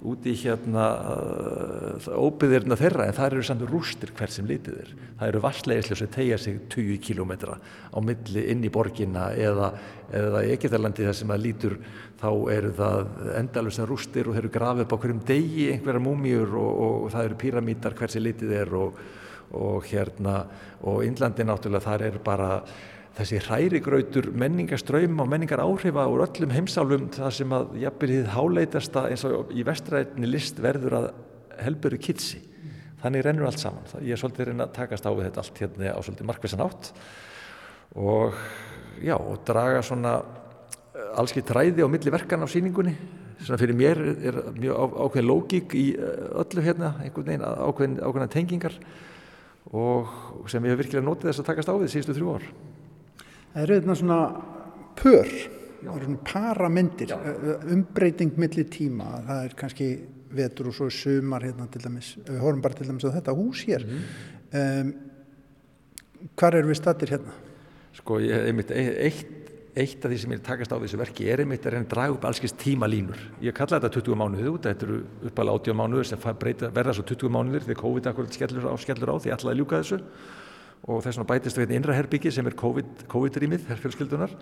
út 0.03 0.25
í 0.27 0.33
hérna 0.35 0.85
uh, 0.99 2.07
óbyðirna 2.19 2.75
þeirra 2.79 3.07
en 3.07 3.15
það 3.15 3.27
eru 3.29 3.43
samt 3.47 3.63
rústir 3.69 4.11
hvert 4.17 4.33
sem 4.35 4.47
litið 4.47 4.81
er. 4.81 4.91
Það 5.19 5.29
eru 5.29 5.41
vasslegislega 5.45 5.99
sem 6.01 6.11
tegja 6.11 6.39
sig 6.43 6.57
20 6.73 6.99
kílómetra 7.05 7.55
á 7.55 7.97
milli 8.03 8.43
inn 8.51 8.65
í 8.67 8.71
borginna 8.73 9.29
eða, 9.39 9.71
eða 10.11 10.43
í 10.43 10.51
Egiptalandi 10.57 11.07
þar 11.07 11.19
sem 11.19 11.31
það 11.33 11.43
lítur 11.45 11.77
þá 12.19 12.29
eru 12.57 12.73
það 12.75 13.13
endalvisa 13.39 13.87
rústir 13.87 14.27
og 14.27 14.35
þeir 14.35 14.43
eru 14.43 14.53
grafið 14.57 14.85
upp 14.85 14.95
á 14.95 15.01
hverjum 15.05 15.25
degi 15.31 15.69
einhverja 15.71 16.03
múmiur 16.03 16.55
og, 16.59 16.71
og, 16.73 16.95
og 17.05 17.13
það 17.15 17.29
eru 17.29 17.41
píramítar 17.45 17.95
hvert 17.99 18.15
sem 18.15 18.27
litið 18.27 18.55
er 18.59 18.75
og, 18.79 18.99
og 19.53 19.85
hérna 19.89 20.43
og 20.83 21.03
Índlandi 21.05 21.45
náttúrulega 21.47 21.85
þar 21.85 22.05
er 22.07 22.19
bara 22.23 22.49
þessi 23.13 23.39
hrærigrautur 23.45 24.31
menningaströym 24.33 25.19
og 25.21 25.29
menningar 25.29 25.61
áhrifa 25.61 26.07
úr 26.09 26.25
öllum 26.25 26.53
heimsálfum 26.55 27.11
það 27.13 27.35
sem 27.37 27.53
að 27.53 27.75
jafnverðið 27.83 28.31
háleitasta 28.33 29.05
eins 29.11 29.25
og 29.29 29.53
í 29.53 29.65
vestræðinni 29.67 30.29
list 30.31 30.61
verður 30.61 30.97
að 30.97 31.07
helburu 31.61 31.99
kitsi. 32.01 32.41
Þannig 33.03 33.25
rennur 33.25 33.49
allt 33.49 33.61
saman. 33.61 33.85
Ég 34.01 34.15
er 34.15 34.21
svolítið 34.21 34.49
reyna 34.49 34.65
að 34.65 34.77
takast 34.79 35.05
á 35.05 35.11
við 35.11 35.27
þetta 35.27 35.43
allt 35.43 35.61
hérna 35.61 35.93
á 35.93 35.99
svolítið 36.01 36.29
markvissan 36.29 36.63
átt 36.63 36.93
og 37.93 38.39
já, 39.03 39.13
og 39.19 39.43
draga 39.45 39.83
svona 39.85 40.15
eh, 40.95 41.19
allski 41.19 41.43
træði 41.45 41.85
á 41.85 41.91
milli 41.91 42.13
verkan 42.13 42.41
á 42.41 42.47
síningunni. 42.49 42.95
Svona 43.43 43.59
fyrir 43.59 43.77
mér 43.77 43.99
er 44.23 44.37
mjög 44.55 44.97
ákveðin 45.03 45.29
lógík 45.29 45.75
í 45.77 45.87
eh, 45.93 46.29
öllu 46.41 46.65
hérna, 46.65 46.95
einhvern 47.03 47.27
veginn 47.27 47.45
ákveðin, 47.45 47.99
ákveðin 48.01 48.33
tengingar 48.33 48.79
og 49.71 50.49
sem 50.51 50.65
ég 50.65 50.73
hef 50.73 50.81
virkilega 50.83 51.05
notið 51.05 51.29
þess 51.29 51.43
að 51.43 51.49
takast 51.51 51.71
á 51.71 51.75
við 51.79 51.93
síðustu 51.93 52.17
þrjú 52.17 52.33
ár. 52.35 52.47
Það 53.53 53.63
eru 53.63 53.77
þetta 53.79 53.95
svona 53.99 54.19
pör, 54.99 55.31
paramyndir, 56.27 57.15
umbreyting 57.73 58.37
millir 58.39 58.67
tíma, 58.73 59.09
það 59.27 59.47
er 59.47 59.55
kannski 59.59 59.89
vetur 60.33 60.69
og 60.71 60.77
svo 60.77 60.89
sumar 60.93 61.45
hérna 61.45 61.67
til 61.71 61.83
dæmis, 61.83 62.13
við 62.25 62.41
horfum 62.41 62.63
bara 62.63 62.77
til 62.77 62.89
dæmis 62.89 63.05
á 63.05 63.15
þetta 63.15 63.35
hús 63.37 63.63
hér. 63.69 63.85
Mm. 63.85 64.05
Um, 64.53 64.93
hvar 66.39 66.57
eru 66.57 66.71
við 66.71 66.79
stattir 66.79 67.13
hérna? 67.13 67.35
Sko, 67.93 68.17
ég, 68.23 68.47
einmitt, 68.49 68.71
eitt, 68.73 69.42
eitt 69.73 70.05
af 70.05 70.11
því 70.11 70.19
sem 70.21 70.33
ég 70.35 70.43
takast 70.45 70.73
á 70.73 70.77
þessu 70.77 70.99
verki 71.01 71.25
er 71.31 71.41
einmitt 71.41 71.65
að 71.65 71.73
reyna 71.73 71.87
að 71.87 71.93
draga 71.95 72.13
upp 72.13 72.27
allskist 72.29 72.59
tímalínur. 72.61 73.17
Ég 73.41 73.55
kalla 73.57 73.79
þetta 73.79 73.89
20 73.97 74.19
mánuðið 74.21 74.51
út, 74.51 74.67
þetta 74.67 74.85
eru 74.87 74.99
uppalga 75.29 75.57
80 75.57 75.77
mánuður 75.79 76.09
sem 76.11 76.23
breyta, 76.43 76.69
verða 76.75 76.93
svo 76.93 77.05
20 77.09 77.33
mánuðir 77.33 77.65
því 77.65 77.77
COVID 77.81 78.09
akkurat 78.11 78.37
skellur 78.37 78.69
á, 78.69 78.73
skellur 78.77 79.13
á 79.13 79.15
því 79.17 79.33
alltaf 79.33 79.57
ljúka 79.57 79.81
þessu. 79.81 79.99
Og 80.83 80.99
þess 80.99 81.15
vegna 81.15 81.29
bætist 81.29 81.57
við 81.57 81.71
innra 81.77 81.95
herbyggi 81.95 82.31
sem 82.35 82.47
er 82.49 82.57
COVID-rýmið, 82.59 83.61
COVID 83.63 83.81
fjölskyldunar 83.85 84.33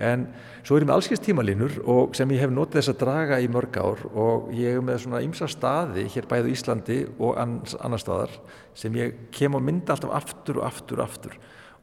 en 0.00 0.22
svo 0.64 0.78
erum 0.78 0.88
við 0.88 0.94
allskist 0.94 1.26
tímalínur 1.26 1.76
og 1.84 2.16
sem 2.16 2.32
ég 2.32 2.40
hef 2.40 2.54
notið 2.56 2.80
þess 2.80 2.92
að 2.94 3.02
draga 3.02 3.40
í 3.44 3.50
mörg 3.52 3.76
ár 3.76 4.06
og 4.08 4.48
ég 4.56 4.78
hef 4.78 4.86
með 4.86 5.02
svona 5.04 5.20
ymsa 5.26 5.50
staði 5.52 6.06
hér 6.08 6.28
bæðu 6.30 6.54
Íslandi 6.54 7.02
og 7.20 7.36
annar 7.36 8.00
staðar 8.00 8.32
sem 8.72 8.96
ég 8.96 9.26
kem 9.36 9.60
og 9.60 9.66
mynda 9.66 9.92
alltaf 9.92 10.16
aftur 10.22 10.62
og 10.62 10.70
aftur 10.70 11.04
og 11.04 11.10
aftur 11.10 11.36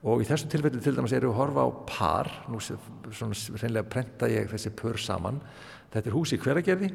og 0.07 0.23
í 0.23 0.27
þessu 0.27 0.47
tilfellu 0.51 0.79
til 0.83 0.95
dæmis 0.95 1.13
erum 1.17 1.33
við 1.33 1.35
að 1.35 1.41
horfa 1.41 1.67
á 1.67 1.69
par, 1.89 2.31
nú 2.47 2.61
svona 2.63 3.35
reynlega 3.59 3.91
prenta 3.91 4.29
ég 4.31 4.49
þessi 4.51 4.71
pör 4.77 4.99
saman. 5.01 5.41
Þetta 5.91 6.09
er 6.09 6.15
hús 6.15 6.33
í 6.35 6.39
hveragerði. 6.41 6.91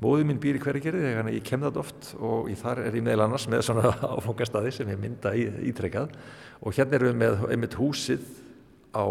Móðu 0.00 0.24
mín 0.26 0.38
býr 0.40 0.56
í 0.56 0.62
hverjargerði 0.62 1.02
þegar 1.04 1.28
ég 1.34 1.44
kem 1.44 1.60
það 1.60 1.80
oft 1.82 2.12
og 2.24 2.48
í 2.50 2.56
þar 2.58 2.80
er 2.86 2.96
ég 2.96 3.04
meðal 3.04 3.26
annars 3.26 3.44
með 3.52 3.66
svona 3.66 3.90
áfangastadi 4.16 4.72
sem 4.74 4.88
ég 4.90 5.00
mynda 5.00 5.34
ítrekkað 5.36 6.14
og 6.60 6.76
hérna 6.76 6.96
erum 6.96 7.12
við 7.12 7.20
með 7.20 7.44
einmitt 7.52 7.76
húsið 7.78 8.24
á 8.96 9.04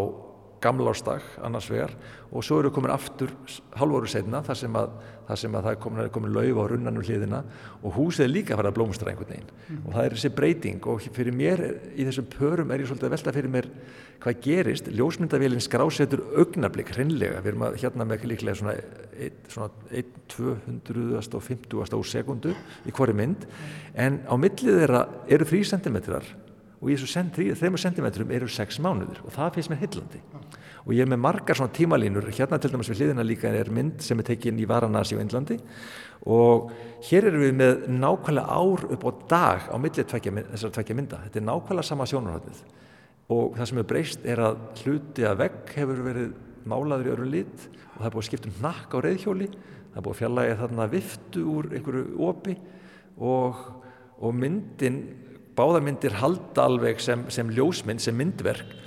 gamlársdag 0.64 1.22
annars 1.46 1.70
vegar 1.72 1.94
og 2.30 2.46
svo 2.46 2.60
eru 2.60 2.72
komin 2.74 2.94
aftur 2.94 3.32
halvóru 3.80 4.08
setna 4.10 4.44
þar 4.46 4.60
sem 4.60 4.74
að 4.78 4.90
þar 5.30 5.38
sem 5.38 5.54
að 5.56 5.64
það 5.66 5.74
er 5.76 5.80
komin, 5.84 6.10
komin 6.14 6.34
lauf 6.34 6.58
á 6.58 6.64
runnanum 6.72 7.04
hliðina 7.06 7.40
og 7.86 7.90
húsið 7.94 8.24
er 8.26 8.32
líka 8.32 8.54
að 8.56 8.60
fara 8.62 8.70
að 8.72 8.78
blómstra 8.80 9.10
einhvern 9.12 9.30
veginn. 9.30 9.52
Mm. 9.70 9.82
og 9.84 9.90
það 9.94 10.04
er 10.04 10.14
þessi 10.16 10.32
breyting 10.40 10.82
og 10.90 10.96
fyrir 11.20 11.36
mér 11.38 11.60
í 11.94 12.02
þessum 12.08 12.28
pörum 12.34 12.72
er 12.74 12.80
ég 12.82 12.88
svolítið 12.90 13.10
að 13.10 13.16
velta 13.16 13.36
fyrir 13.36 13.52
mér 13.54 13.68
hvað 14.20 14.36
gerist, 14.44 14.86
ljósmyndavélinn 14.92 15.64
skrásetur 15.64 16.22
augnablík 16.42 16.90
hreinlega, 16.96 17.44
við 17.44 17.50
erum 17.54 17.68
að 17.70 17.78
hérna 17.84 18.04
með 18.10 18.18
líklega 18.34 18.58
svona 18.58 18.76
1-250 19.20 22.00
úr 22.00 22.08
sekundu 22.10 22.52
í 22.84 22.92
hverju 22.96 23.16
mynd. 23.16 23.42
En 23.96 24.14
á 24.28 24.34
millið 24.34 24.80
þeirra 24.82 25.02
eru 25.30 25.46
3 25.48 25.64
cm 25.78 25.98
og 26.80 26.90
í 26.90 26.96
þessu 26.96 27.24
3 27.36 27.56
cm 27.84 28.08
eru 28.32 28.48
6 28.48 28.80
mánuður 28.84 29.22
og 29.26 29.34
það 29.36 29.56
finnst 29.58 29.72
mér 29.72 29.82
hillandi 29.84 30.22
og 30.86 30.94
ég 30.96 31.04
er 31.04 31.10
með 31.12 31.22
margar 31.22 31.58
svona 31.60 31.74
tímalínur. 31.76 32.30
Hérna 32.34 32.58
til 32.58 32.72
dæmis 32.72 32.90
við 32.90 33.02
hliðina 33.02 33.26
líka 33.26 33.52
er 33.54 33.70
mynd 33.74 34.00
sem 34.02 34.20
er 34.22 34.28
tekin 34.30 34.60
í 34.60 34.68
Varanasi 34.70 35.18
á 35.20 35.22
Índlandi 35.22 35.60
og 36.26 36.72
hér 37.10 37.30
erum 37.30 37.44
við 37.44 37.58
með 37.60 37.84
nákvæmlega 38.00 38.58
ár 38.58 38.86
upp 38.96 39.04
á 39.06 39.12
dag 39.34 39.68
á 39.70 39.76
millið 39.78 40.08
þessar 40.10 40.74
tvekja 40.78 40.96
mynda. 40.96 41.22
Þetta 41.28 41.42
er 41.42 41.48
nákvæmlega 41.50 41.90
sama 41.90 42.08
sjónarhaldið 42.10 42.64
og 43.30 43.58
það 43.60 43.70
sem 43.70 43.82
er 43.82 43.90
breyst 43.92 44.26
er 44.26 44.44
að 44.48 44.64
hluti 44.82 45.28
að 45.28 45.42
vegg 45.44 45.76
hefur 45.76 46.04
verið 46.08 46.32
málaður 46.70 47.12
í 47.12 47.14
öru 47.14 47.30
lit. 47.30 47.68
Og 47.94 48.00
það 48.00 48.08
er 48.10 48.16
búið 48.16 48.24
að 48.24 48.30
skipta 48.30 48.50
um 48.50 48.62
nakk 48.64 48.96
á 48.96 49.00
reyðhjóli 49.04 49.50
það 49.50 50.00
er 50.00 50.06
búið 50.06 50.14
að 50.16 50.20
fjalla 50.22 50.46
þarna 50.64 50.90
viftu 50.94 51.46
úr 51.54 51.72
einhverju 51.76 52.06
opi. 52.30 52.56
Og, 53.20 53.64
og 54.24 54.36
myndin 54.36 55.00
báðarmyndir 55.60 56.16
halda 56.22 56.70
alveg 56.70 57.02
sem, 57.04 57.26
sem 57.34 57.52
ljósmynd, 57.52 58.00
sem 58.04 58.16
myndverk 58.16 58.78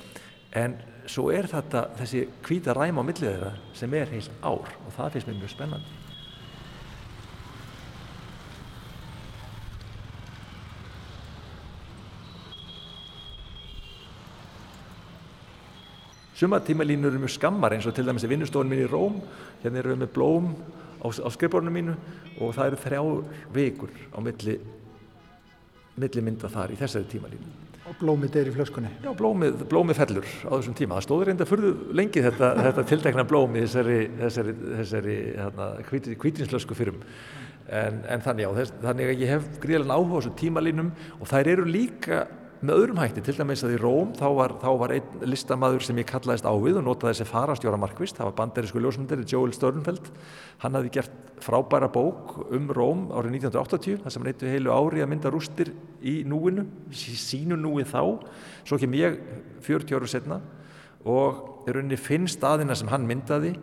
en 0.56 0.78
svo 1.10 1.28
er 1.34 1.48
þetta 1.50 1.88
þessi 1.98 2.26
hvita 2.46 2.74
ræma 2.76 3.02
á 3.02 3.04
millið 3.04 3.28
þeirra 3.28 3.52
sem 3.76 3.98
er 3.98 4.12
heilt 4.12 4.40
ár 4.40 4.70
og 4.70 4.94
það 4.96 5.16
finnst 5.16 5.28
mér 5.28 5.40
mjög 5.42 5.52
spennandi. 5.52 5.98
Suma 16.42 16.58
tímalínur 16.58 17.12
eru 17.12 17.20
mjög 17.22 17.36
skammar 17.36 17.76
eins 17.76 17.86
og 17.86 17.94
til 17.94 18.06
dæmis 18.08 18.24
í 18.26 18.30
vinnustofun 18.32 18.70
minn 18.70 18.82
í 18.82 18.90
Róm, 18.90 19.20
hérna 19.62 19.78
eru 19.78 19.92
við 19.92 20.00
með 20.00 20.14
blóm 20.16 20.48
á, 20.98 21.06
á 21.06 21.28
skrifborinu 21.30 21.70
mínu 21.70 21.92
og 22.40 22.56
það 22.56 22.70
eru 22.70 22.80
þrjár 22.82 23.20
vikur 23.54 23.92
á 24.10 24.18
milli, 24.24 24.56
milli 26.00 26.24
mynda 26.24 26.50
þar 26.52 26.72
í 26.72 26.78
þessari 26.80 27.08
tímalínu. 27.10 27.52
Og 27.90 27.96
blómið 27.98 28.36
er 28.40 28.48
í 28.48 28.54
flöskunni. 28.54 28.90
Já, 29.02 29.10
blómið, 29.18 29.64
blómið 29.68 29.98
fellur 29.98 30.26
á 30.46 30.52
þessum 30.54 30.76
tíma. 30.78 30.96
Það 30.96 31.06
stóður 31.06 31.28
reynda 31.28 31.46
fyrðu 31.48 31.72
lengi 31.98 32.22
þetta, 32.24 32.50
þetta 32.66 32.84
tiltekna 32.88 33.24
blómi 33.28 33.64
þessari, 33.66 33.98
þessari, 34.20 34.54
þessari 34.80 35.16
hérna, 35.36 35.70
kvítinslösku 36.22 36.78
fyrrum. 36.78 37.02
En, 37.72 38.00
en 38.10 38.22
þannig, 38.24 38.46
já, 38.46 38.52
þess, 38.60 38.76
þannig 38.82 39.10
að 39.10 39.24
ég 39.24 39.32
hef 39.32 39.50
gríðilega 39.62 39.98
áhuga 39.98 40.14
á 40.14 40.18
þessum 40.20 40.38
tímalínum 40.40 40.94
og 41.18 41.28
þær 41.30 41.52
eru 41.54 41.66
líka 41.68 42.22
með 42.62 42.78
öðrum 42.78 43.00
hætti, 43.02 43.22
til 43.26 43.34
dæmis 43.34 43.64
að 43.66 43.72
í 43.74 43.78
Róm 43.80 44.12
þá 44.14 44.26
var, 44.36 44.52
þá 44.62 44.68
var 44.78 44.92
einn 44.94 45.24
listamaður 45.26 45.82
sem 45.82 45.98
ég 45.98 46.06
kallaðist 46.06 46.46
á 46.46 46.54
við 46.62 46.76
og 46.78 46.84
notaði 46.86 47.16
þessi 47.16 47.26
farastjóra 47.26 47.78
markvist, 47.82 48.14
það 48.14 48.28
var 48.28 48.36
banderisku 48.38 48.82
ljósmyndari 48.82 49.26
Joel 49.26 49.54
Störnfeld, 49.56 50.10
hann 50.62 50.78
hafði 50.78 50.92
gert 50.94 51.16
frábæra 51.42 51.88
bók 51.90 52.36
um 52.54 52.68
Róm 52.70 53.08
árið 53.10 53.40
1980, 53.40 53.98
það 54.04 54.14
sem 54.14 54.28
eittu 54.30 54.52
heilu 54.52 54.74
ári 54.76 55.02
að 55.02 55.10
mynda 55.10 55.32
rústir 55.34 55.72
í 56.06 56.20
núinu, 56.22 56.68
sínu 56.94 57.58
núi 57.58 57.82
þá, 57.82 58.04
svo 58.62 58.78
kem 58.78 58.94
ég 59.00 59.18
40 59.66 59.98
áru 59.98 60.12
setna 60.14 60.38
og 61.02 61.66
í 61.66 61.74
rauninni 61.74 61.98
finn 61.98 62.30
staðina 62.30 62.78
sem 62.78 62.94
hann 62.94 63.08
myndaði 63.10 63.56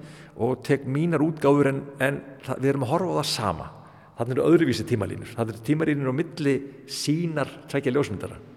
og 0.44 0.60
tek 0.68 0.84
mínar 0.84 1.24
útgáður 1.24 1.72
en, 1.72 1.82
en 2.04 2.20
við 2.58 2.74
erum 2.74 2.84
að 2.84 2.94
horfa 2.98 3.16
á 3.16 3.20
það 3.22 3.32
sama. 3.32 3.72
Þannig 4.20 4.36
eru 4.36 4.52
öðruvísi 4.52 4.84
tímalínur. 4.84 5.32
Það 5.32 5.54
eru 5.54 5.66
tímalínur 5.70 6.12
á 6.12 6.20
milli 6.20 6.56
sínar 6.92 7.52
tveikja 7.72 7.96
ljósmyndara 7.96 8.49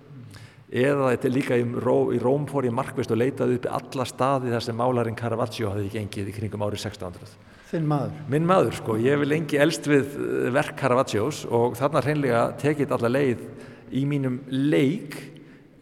eða 0.73 1.11
þetta 1.13 1.29
er 1.29 1.35
líka 1.35 1.59
í, 1.61 1.65
Ró, 1.85 1.97
í 2.17 2.21
Róm 2.23 2.47
fór 2.49 2.67
ég 2.69 2.75
markvist 2.75 3.13
og 3.13 3.21
leitaði 3.21 3.59
upp 3.59 3.67
í 3.69 3.73
alla 3.77 4.07
staði 4.09 4.53
þar 4.55 4.65
sem 4.65 4.79
málarinn 4.79 5.19
Caravaggio 5.19 5.73
hafði 5.73 5.91
gengið 5.93 6.31
í 6.33 6.37
kringum 6.37 6.65
árið 6.65 6.87
1600. 6.87 7.35
Þinn 7.73 7.89
maður? 7.89 8.23
Minn 8.33 8.49
maður 8.49 8.79
sko, 8.79 8.97
ég 9.01 9.21
vil 9.21 9.29
lengi 9.33 9.61
elst 9.61 9.89
við 9.89 10.17
eh, 10.17 10.49
verk 10.53 10.77
Caravaggios 10.81 11.45
og 11.49 11.77
þarna 11.81 12.03
hreinlega 12.05 12.47
tekið 12.61 12.97
alla 12.97 13.13
leið 13.13 13.45
í 13.93 14.07
mínum 14.09 14.41
leik 14.49 15.19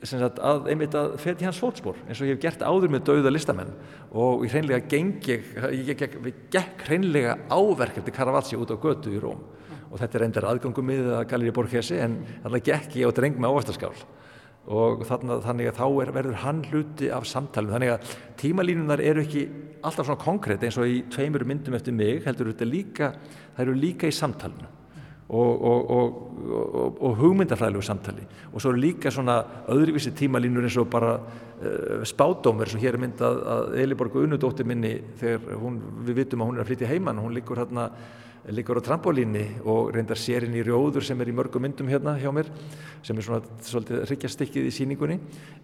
sagt, 0.02 0.40
að 0.42 0.70
einmitt 0.72 0.94
að 0.96 1.16
feti 1.20 1.46
hans 1.46 1.60
fótspór 1.60 1.98
eins 2.06 2.20
og 2.20 2.28
ég 2.28 2.36
hef 2.36 2.42
gert 2.42 2.62
áður 2.64 2.94
með 2.94 3.04
dauða 3.10 3.32
listamenn 3.34 3.72
og 4.10 4.46
ég 4.46 4.54
hreinlega 4.54 4.86
gengi, 4.90 5.38
ég 5.76 6.04
gekk 6.50 6.86
hreinlega 6.88 7.36
áverk 7.52 8.00
eftir 8.00 8.16
Caravaggio 8.16 8.62
út 8.64 8.72
á 8.74 8.76
götu 8.80 9.12
í 9.12 9.20
Róm 9.22 9.42
og 9.90 9.98
þetta 9.98 10.18
er 10.18 10.24
endar 10.28 10.48
aðgangum 10.50 10.86
miðið 10.86 11.12
að 11.18 11.28
Galleri 11.32 11.54
Borghesi 11.54 11.98
en 12.00 12.20
þarna 12.44 12.62
gekk 12.70 12.96
ég 13.00 13.10
á 13.10 13.16
dreng 13.18 13.38
með 13.38 13.54
ávastaskál 13.54 13.94
og 14.70 15.04
þannig, 15.08 15.40
þannig 15.44 15.70
að 15.70 15.78
þá 15.80 15.86
er, 15.88 16.12
verður 16.14 16.40
hann 16.44 16.64
hluti 16.70 17.10
af 17.12 17.26
samtalum 17.26 17.74
þannig 17.74 17.94
að 17.96 18.12
tímalínunar 18.40 19.02
eru 19.02 19.24
ekki 19.24 19.46
alltaf 19.80 20.06
svona 20.06 20.22
konkrétt 20.22 20.62
eins 20.66 20.78
og 20.78 20.90
í 20.90 21.00
tveimur 21.10 21.46
myndum 21.48 21.74
eftir 21.78 21.96
mig 21.96 22.22
heldur 22.26 22.52
þetta 22.52 22.68
líka 22.68 23.14
það 23.56 23.64
eru 23.64 23.80
líka 23.80 24.10
í 24.10 24.14
samtalenu 24.14 24.68
og, 25.30 25.62
og, 25.62 25.90
og, 25.90 27.02
og 27.02 27.18
hugmyndafræðilegu 27.20 27.84
samtali. 27.86 28.24
Og 28.52 28.62
svo 28.62 28.72
eru 28.72 28.82
líka 28.82 29.12
svona 29.14 29.38
öðruvísi 29.70 30.10
tímalínur 30.18 30.66
eins 30.66 30.78
og 30.80 30.88
bara 30.90 31.12
uh, 31.20 32.02
spádómur 32.08 32.70
sem 32.70 32.82
hér 32.82 32.98
er 32.98 33.04
myndað 33.04 33.42
að 33.54 33.76
Eliborg 33.84 34.16
Unudóttir 34.24 34.66
minni 34.66 34.96
þegar 35.20 35.60
hún, 35.60 35.78
við 36.08 36.24
vitum 36.24 36.42
að 36.42 36.50
hún 36.50 36.58
er 36.58 36.64
að 36.64 36.72
flytja 36.72 36.90
heimann 36.90 37.22
hún 37.22 37.36
líkur 37.36 37.62
hérna 37.62 37.86
liggur 38.48 38.80
á 38.80 38.82
trampolíni 38.82 39.44
og 39.68 39.92
reyndar 39.94 40.18
sérinn 40.18 40.56
í 40.56 40.64
rjóður 40.64 41.04
sem 41.04 41.20
er 41.20 41.28
í 41.28 41.36
mörgum 41.36 41.62
myndum 41.66 41.90
hérna 41.90 42.16
hjá 42.20 42.30
mér 42.32 42.48
sem 43.04 43.16
er 43.16 43.26
svona 43.26 43.42
svolítið 43.66 44.04
hryggjastikið 44.08 44.68
í 44.68 44.72
síningunni 44.74 45.18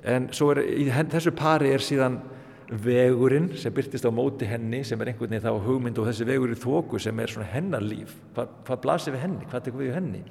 en 0.05 0.29
svo 0.37 0.51
er 0.53 0.63
í 0.67 0.89
þessu 0.93 1.33
pari 1.37 1.73
er 1.73 1.85
síðan 1.85 2.21
vegurinn 2.67 3.53
sem 3.57 3.73
byrtist 3.73 4.07
á 4.07 4.11
móti 4.11 4.47
henni 4.49 4.83
sem 4.85 5.01
er 5.01 5.13
einhvern 5.13 5.31
veginn 5.31 5.45
þá 5.45 5.67
hugmynd 5.67 5.99
og 6.03 6.09
þessi 6.09 6.27
vegur 6.27 6.53
í 6.53 6.59
þóku 6.59 6.99
sem 7.01 7.21
er 7.23 7.31
svona 7.31 7.49
hennarlíf. 7.53 8.17
Hvað, 8.35 8.55
hvað 8.67 8.81
blasir 8.83 9.15
við 9.15 9.23
henni, 9.23 9.47
hvað 9.51 9.67
tekur 9.69 9.85
við 9.85 9.95
henni? 9.95 10.23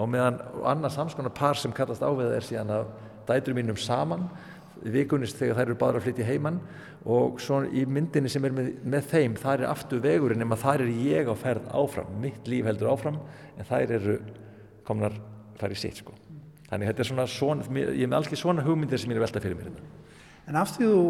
Og 0.00 0.08
meðan 0.08 0.38
annars 0.72 0.96
samskonar 0.96 1.34
par 1.36 1.60
sem 1.60 1.74
kallast 1.76 2.02
ávega 2.02 2.38
er 2.38 2.46
síðan 2.48 2.72
að 2.78 2.86
dætur 3.28 3.56
mínum 3.58 3.76
saman 3.76 4.24
vikunist 4.84 5.38
þegar 5.38 5.58
þær 5.58 5.66
eru 5.66 5.78
bara 5.80 6.00
að 6.00 6.06
flytja 6.06 6.26
heimann 6.26 6.60
og 7.04 7.40
svo 7.42 7.62
í 7.66 7.84
myndinni 7.86 8.30
sem 8.30 8.44
er 8.46 8.54
með, 8.54 8.70
með 8.84 9.08
þeim 9.10 9.36
þar 9.40 9.64
er 9.64 9.70
aftur 9.72 10.02
vegurinn 10.02 10.44
en 10.44 10.56
þar 10.58 10.84
er 10.84 10.92
ég 11.06 11.30
á 11.30 11.34
ferð 11.38 11.68
áfram, 11.74 12.12
mitt 12.22 12.48
líf 12.50 12.66
heldur 12.68 12.92
áfram 12.92 13.20
en 13.56 13.68
þær 13.68 13.96
eru 13.98 14.18
komnar 14.86 15.16
þar 15.60 15.74
í 15.74 15.78
sitt 15.78 16.02
sko. 16.02 16.14
Þannig 16.70 16.88
þetta 16.88 17.04
er 17.04 17.10
svona, 17.10 17.26
svona 17.28 17.82
ég 17.82 18.04
er 18.04 18.10
með 18.10 18.18
alls 18.18 18.30
ekki 18.30 18.40
svona 18.40 18.64
hugmyndir 18.66 19.00
sem 19.00 19.12
ég 19.12 19.20
er 19.20 19.26
veltað 19.26 19.46
fyrir 19.46 19.58
mér 19.58 19.68
hérna. 19.68 19.90
En 20.48 20.58
af 20.58 20.72
því 20.74 20.88
þú 20.88 21.02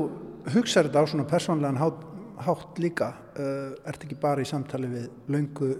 hugsaður 0.57 0.91
þetta 0.91 1.05
á 1.07 1.11
svona 1.13 1.29
persónlegan 1.31 1.81
hátt, 1.81 2.05
hátt 2.43 2.81
líka 2.83 3.13
uh, 3.39 3.73
ert 3.89 4.05
ekki 4.05 4.19
bara 4.21 4.43
í 4.43 4.49
samtali 4.49 4.91
við 4.91 5.09
laungu 5.33 5.71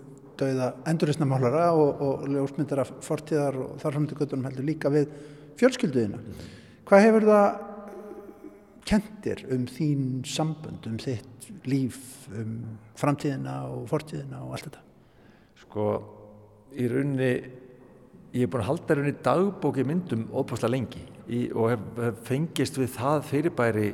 dauða 0.41 0.73
enduristnamálara 0.89 1.67
og, 1.77 2.01
og 2.03 2.25
ljósmyndara 2.31 2.87
fortíðar 3.05 3.59
og 3.61 3.75
þarframöndu 3.83 4.17
göttunum 4.19 4.49
heldur 4.49 4.67
líka 4.67 4.93
við 4.93 5.11
fjölskylduðina. 5.61 6.21
Mm. 6.23 6.49
Hvað 6.89 7.05
hefur 7.07 7.29
það 7.29 7.61
kentir 8.89 9.45
um 9.55 9.67
þín 9.71 10.23
sambund, 10.29 10.87
um 10.89 10.99
þitt 11.01 11.49
líf, 11.71 11.99
um 12.35 12.57
framtíðina 12.99 13.57
og 13.71 13.87
fortíðina 13.91 14.43
og 14.47 14.57
allt 14.57 14.69
þetta? 14.69 14.83
Sko, 15.63 15.87
í 16.77 16.89
rauninni, 16.91 17.33
ég 18.33 18.45
hef 18.45 18.53
búin 18.53 18.65
að 18.65 18.71
halda 18.71 18.99
rauninni 18.99 19.25
dagbóki 19.25 19.87
myndum 19.87 20.27
óbúslega 20.33 20.73
lengi 20.75 21.05
í, 21.29 21.47
og 21.51 21.73
hef, 21.73 21.85
hef 22.03 22.23
fengist 22.29 22.79
við 22.81 22.95
það 22.97 23.27
fyrirbæri, 23.31 23.91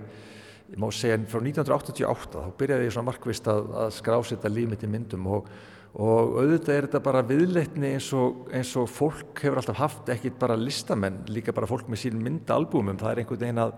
ég 0.68 0.78
má 0.80 0.88
segja, 0.92 1.18
frá 1.28 1.42
1988, 1.42 2.44
þá 2.44 2.60
byrjaði 2.60 2.88
ég 2.88 2.94
svona 2.96 3.10
markvist 3.10 3.50
að, 3.50 3.72
að 3.84 3.90
skrásetta 3.98 4.52
líf 4.52 4.70
mitt 4.72 4.86
í 4.86 4.92
myndum 4.92 5.28
og 5.38 5.50
og 5.96 6.36
auðvitað 6.42 6.74
er 6.74 6.86
þetta 6.86 7.00
bara 7.02 7.24
viðleitni 7.26 7.94
eins 7.94 8.10
og, 8.16 8.44
eins 8.54 8.74
og 8.78 8.90
fólk 8.92 9.40
hefur 9.42 9.58
alltaf 9.58 9.78
haft 9.80 10.10
ekkit 10.12 10.36
bara 10.40 10.58
listamenn, 10.58 11.22
líka 11.32 11.54
bara 11.56 11.66
fólk 11.70 11.88
með 11.88 12.02
sín 12.04 12.20
myndaalbúmum, 12.22 12.98
það 13.00 13.14
er 13.14 13.22
einhvern 13.22 13.42
veginn 13.42 13.62
að 13.62 13.72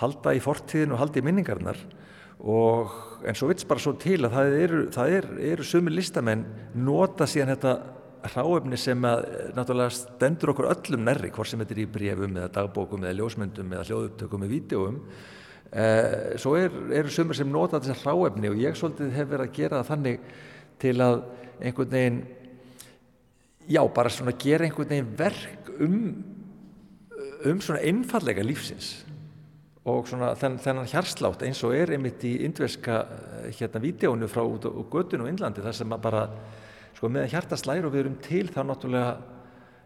halda 0.00 0.34
í 0.36 0.42
fortíðin 0.42 0.94
og 0.94 1.00
halda 1.02 1.20
í 1.20 1.24
minningarnar 1.26 1.80
og 2.40 3.24
en 3.28 3.36
svo 3.36 3.50
vits 3.50 3.66
bara 3.68 3.82
svo 3.82 3.92
til 4.00 4.22
að 4.24 4.36
það 4.36 4.54
eru, 4.64 4.82
það 4.94 5.16
er, 5.16 5.26
eru 5.52 5.66
sumir 5.66 5.96
listamenn 5.96 6.44
nota 6.78 7.26
síðan 7.28 7.52
þetta 7.52 7.74
hráefni 8.30 8.78
sem 8.80 9.04
að 9.08 9.26
náttúrulega 9.56 9.92
stendur 9.96 10.52
okkur 10.52 10.70
öllum 10.72 11.04
nærri, 11.06 11.30
hvort 11.32 11.48
sem 11.48 11.60
þetta 11.62 11.76
er 11.76 11.82
í 11.82 11.90
brefum 11.92 12.36
eða 12.36 12.52
dagbókum 12.56 13.04
eða 13.04 13.18
ljósmyndum 13.20 13.76
eða 13.76 13.86
hljóðupptökum 13.88 14.44
eða 14.44 14.52
vídeoum 14.54 14.98
eh, 15.72 16.34
svo 16.40 16.56
er, 16.60 16.74
eru 17.00 17.12
sumir 17.12 17.38
sem 17.38 17.52
nota 17.52 17.80
þessar 17.80 18.02
hráefni 18.04 18.52
og 18.52 18.60
ég 18.60 18.76
svolítið 18.76 19.14
hef 19.16 19.30
verið 19.32 19.46
að 19.46 19.56
gera 19.56 19.80
það 19.80 19.92
þannig 19.94 20.28
til 20.80 20.96
að 21.04 21.16
einhvern 21.60 21.94
veginn 21.96 22.20
já, 23.68 23.82
bara 23.94 24.12
svona 24.12 24.36
gera 24.40 24.68
einhvern 24.68 24.92
veginn 24.94 25.16
verk 25.20 25.72
um 25.80 25.96
um 27.48 27.60
svona 27.64 27.80
einfallega 27.88 28.44
lífsins 28.44 28.98
og 29.90 30.08
svona 30.08 30.32
þenn, 30.38 30.58
þennan 30.62 30.88
hjarslátt 30.90 31.44
eins 31.46 31.60
og 31.66 31.74
er 31.76 31.94
einmitt 31.94 32.24
í 32.26 32.36
indverska 32.46 33.02
eh, 33.04 33.52
hérna 33.58 33.82
vídjónu 33.82 34.28
frá 34.30 34.42
út 34.44 34.66
á 34.66 34.70
göttun 34.70 35.24
og 35.24 35.30
innlandi 35.30 35.64
þar 35.64 35.76
sem 35.76 35.94
að 35.94 36.02
bara 36.06 36.24
sko 36.96 37.10
með 37.12 37.30
hjartaslæri 37.34 37.86
og 37.86 37.94
við 37.94 38.04
erum 38.04 38.18
til 38.24 38.46
þá 38.52 38.60
náttúrulega 38.68 39.12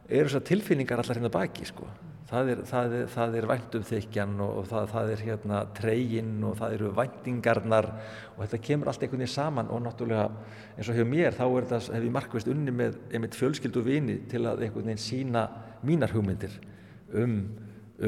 eru 0.09 0.29
þessar 0.29 0.45
tilfinningar 0.49 1.01
allar 1.01 1.21
hérna 1.21 1.33
baki 1.33 1.69
sko. 1.69 1.87
Það 2.29 2.51
er, 2.51 2.61
það 2.67 2.95
er, 2.97 3.09
það 3.13 3.35
er 3.39 3.47
væntumþykjan 3.51 4.39
og 4.43 4.63
það, 4.67 4.87
það 4.91 5.11
er 5.13 5.25
hérna 5.29 5.59
treyin 5.77 6.31
og 6.49 6.55
það 6.59 6.77
eru 6.79 6.93
væntingarnar 6.97 7.89
og 8.33 8.39
þetta 8.41 8.61
kemur 8.65 8.91
allt 8.91 9.05
einhvern 9.05 9.23
veginn 9.23 9.35
saman 9.35 9.71
og 9.71 9.83
náttúrulega 9.85 10.25
eins 10.75 10.89
og 10.89 10.97
hefur 10.97 11.11
mér 11.13 11.37
þá 11.37 11.45
er 11.45 11.69
þetta, 11.69 11.81
hef 11.95 12.07
ég 12.09 12.17
markvist 12.17 12.51
unni 12.51 12.75
með 12.75 12.97
einmitt 13.13 13.37
fjölskyldu 13.39 13.85
vini 13.85 14.17
til 14.33 14.43
að 14.49 14.65
einhvern 14.65 14.89
veginn 14.89 15.05
sína 15.05 15.45
mínar 15.85 16.17
hugmyndir 16.17 16.57
um 17.21 17.37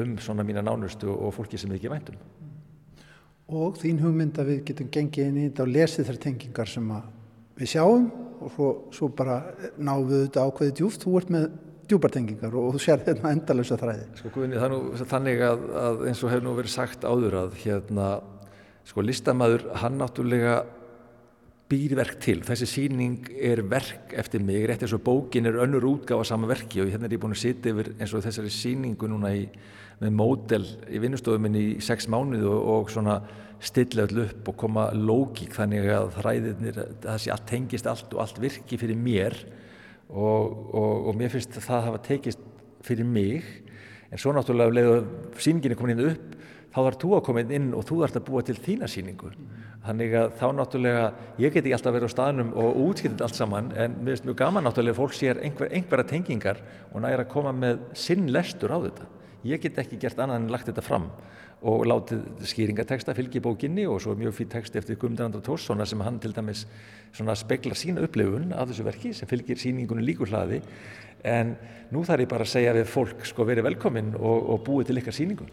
um 0.03 0.17
svona 0.21 0.45
mína 0.47 0.63
nánustu 0.65 1.09
og 1.13 1.33
fólki 1.35 1.59
sem 1.59 1.73
ekki 1.75 1.91
væntum. 1.91 2.17
Og 3.47 3.77
þín 3.79 4.01
hugmynd 4.03 4.39
að 4.41 4.51
við 4.51 4.63
getum 4.67 4.89
gengið 4.91 5.29
inn 5.29 5.37
í 5.39 5.45
þetta 5.47 5.63
og 5.63 5.71
lesið 5.71 6.09
þær 6.09 6.19
tengingar 6.25 6.71
sem 6.71 6.89
við 7.57 7.71
sjáum 7.73 8.09
og 8.37 8.51
svo, 8.53 8.71
svo 8.93 9.09
bara 9.09 9.37
náum 9.77 10.05
við 10.09 10.25
þetta 10.27 10.45
ákveðið 10.47 10.75
djúft, 10.79 11.05
þú 11.05 11.13
ert 11.19 11.31
með 11.33 11.45
djúbartengingar 11.87 12.57
og 12.59 12.73
þú 12.75 12.81
sér 12.83 13.03
þetta 13.05 13.31
endalösa 13.31 13.77
þræði. 13.79 14.07
Sko 14.19 14.31
Guðni, 14.35 14.59
nú 14.59 14.79
þannig 15.07 15.43
að, 15.47 15.63
að 15.81 16.01
eins 16.09 16.23
og 16.23 16.33
hefur 16.33 16.45
nú 16.45 16.55
verið 16.57 16.73
sagt 16.73 17.07
áður 17.07 17.37
að 17.45 17.55
hérna, 17.63 18.09
sko 18.87 19.05
listamæður, 19.05 19.69
hann 19.81 19.97
náttúrulega 20.01 20.57
býr 21.67 21.97
verk 21.99 22.19
til. 22.23 22.41
Þessi 22.47 22.67
síning 22.69 23.17
er 23.43 23.61
verk 23.67 24.13
eftir 24.15 24.43
mig, 24.43 24.63
rétt 24.69 24.85
eins 24.85 24.95
og 24.95 25.03
bókin 25.03 25.49
er 25.49 25.59
önnur 25.63 25.83
útgáfa 25.89 26.25
sama 26.25 26.47
verki 26.47 26.81
og 26.81 26.91
hérna 26.91 27.09
er 27.09 27.17
ég 27.17 27.23
búin 27.23 27.35
að 27.35 27.43
sitja 27.43 27.73
yfir 27.73 27.91
eins 27.97 28.13
og 28.15 28.23
þessari 28.23 28.53
síningu 28.53 29.09
núna 29.11 29.33
í 29.35 29.43
með 30.01 30.13
módel 30.13 30.65
í 30.93 30.99
vinnustofuminn 31.01 31.57
í 31.57 31.65
sex 31.81 32.05
mánuð 32.11 32.45
og, 32.51 32.65
og 32.73 32.91
svona 32.93 33.17
stilla 33.63 34.05
öll 34.05 34.27
upp 34.27 34.51
og 34.51 34.57
koma 34.61 34.89
lógík 34.93 35.55
þannig 35.57 35.87
að 35.89 36.11
þræðirnir, 36.19 36.81
sé 37.17 37.31
allt 37.33 37.47
tengist 37.49 37.89
allt 37.89 38.13
og 38.13 38.21
allt 38.21 38.41
virki 38.41 38.77
fyrir 38.77 38.99
mér 38.99 39.33
og, 40.09 40.53
og, 40.77 41.09
og 41.09 41.17
mér 41.17 41.33
finnst 41.33 41.57
það 41.57 41.87
hafa 41.89 42.03
tekist 42.05 42.43
fyrir 42.85 43.09
mig 43.09 43.41
en 44.11 44.21
svo 44.21 44.35
náttúrulega 44.37 44.77
leiðu 44.77 44.99
síningin 45.41 45.73
er 45.73 45.79
komin 45.79 45.97
inn 45.97 46.11
upp 46.11 46.37
þá 46.75 46.79
þarf 46.83 46.99
þú 47.01 47.15
að 47.17 47.25
koma 47.25 47.45
inn 47.57 47.71
og 47.73 47.87
þú 47.89 48.03
þarf 48.03 48.19
að 48.19 48.27
búa 48.29 48.43
til 48.45 48.57
þína 48.61 48.91
síningu. 48.91 49.31
Þannig 49.87 50.15
að 50.19 50.31
þá 50.35 50.47
náttúrulega, 50.57 51.03
ég 51.39 51.53
geti 51.55 51.71
alltaf 51.75 51.93
verið 51.95 52.11
á 52.11 52.15
staðnum 52.15 52.49
og 52.59 52.79
útskiptið 52.89 53.23
allt 53.23 53.37
saman 53.37 53.69
en 53.71 53.93
mér 54.01 54.17
finnst 54.17 54.27
mjög 54.27 54.39
gaman 54.41 54.67
náttúrulega 54.67 54.97
fólk 54.97 55.15
sér 55.15 55.39
einhver, 55.39 55.71
einhverja 55.71 56.09
tengingar 56.09 56.59
og 56.91 57.03
næra 57.05 57.23
að 57.23 57.31
koma 57.31 57.53
með 57.55 57.85
sinn 57.95 58.27
lestur 58.35 58.73
á 58.75 58.83
þetta. 58.83 59.07
Ég 59.47 59.63
get 59.63 59.79
ekki 59.79 59.99
gert 60.01 60.19
annað 60.19 60.41
en 60.41 60.49
lagt 60.51 60.67
þetta 60.67 60.83
fram 60.83 61.07
og 61.65 61.85
látið 61.89 62.25
skýringateksta 62.45 63.15
fylgi 63.17 63.41
bókinni 63.41 63.87
og 63.89 64.01
svo 64.03 64.13
mjög 64.17 64.35
fyrir 64.37 64.51
teksti 64.51 64.81
eftir 64.81 64.99
Guðmundur 65.01 65.41
Tóssona 65.45 65.87
sem 65.89 66.01
hann 66.05 66.19
til 66.21 66.33
dæmis 66.35 66.67
speklar 67.15 67.77
sína 67.77 68.03
upplifun 68.05 68.51
af 68.53 68.67
þessu 68.69 68.85
verki 68.85 69.13
sem 69.13 69.29
fylgir 69.29 69.57
síningunni 69.57 70.05
líkur 70.05 70.29
hlaði 70.29 70.61
en 71.25 71.55
nú 71.89 72.03
þarf 72.05 72.27
ég 72.27 72.29
bara 72.29 72.45
að 72.45 72.53
segja 72.53 72.75
við 72.77 72.91
fólk 72.91 73.25
sko 73.25 73.47
verið 73.47 73.65
velkominn 73.71 74.13
og, 74.19 74.51
og 74.53 74.61
búið 74.67 74.91
til 74.91 75.01
ykkar 75.01 75.17
síningun. 75.17 75.49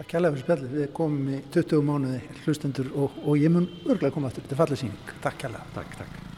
Takk 0.00 0.14
kærlega 0.14 0.32
fyrir 0.32 0.44
spjallið. 0.46 0.70
Við 0.78 0.92
komum 0.96 1.26
í 1.28 1.40
20 1.52 1.82
mánuði 1.84 2.20
hlustendur 2.46 2.88
og, 2.96 3.20
og 3.20 3.36
ég 3.36 3.52
mun 3.52 3.68
örglega 3.84 4.14
koma 4.16 4.32
aftur. 4.32 4.48
Þetta 4.48 4.56
er 4.56 4.62
fallið 4.64 4.82
síning. 4.86 5.14
Takk 5.20 5.40
kærlega. 5.44 5.68
Takk, 5.76 5.96
takk. 6.00 6.29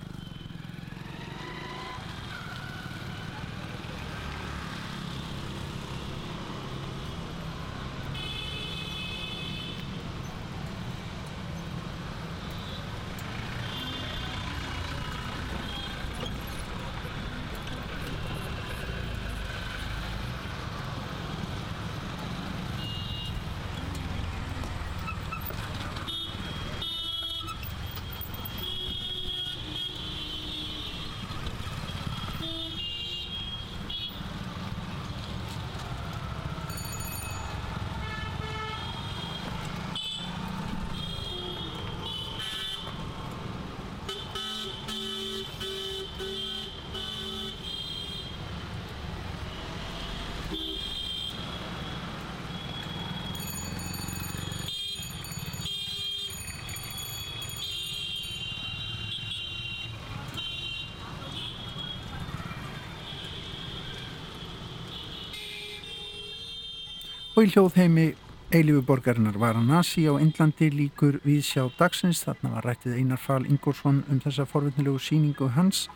Og 67.32 67.46
í 67.46 67.48
hljóðheimi 67.48 68.10
Eilifu 68.52 68.82
borgarinnar 68.84 69.38
Varanasi 69.40 70.02
á 70.04 70.20
Indlandi 70.20 70.66
líkur 70.68 71.16
við 71.24 71.38
sjá 71.48 71.62
dagsins. 71.78 72.20
Þarna 72.26 72.50
var 72.58 72.66
rættið 72.68 72.98
Einar 72.98 73.22
Fál 73.22 73.46
Ingórsson 73.48 74.02
um 74.12 74.18
þessa 74.20 74.44
forvittnilegu 74.44 75.00
síningu 75.00 75.48
hans 75.54 75.86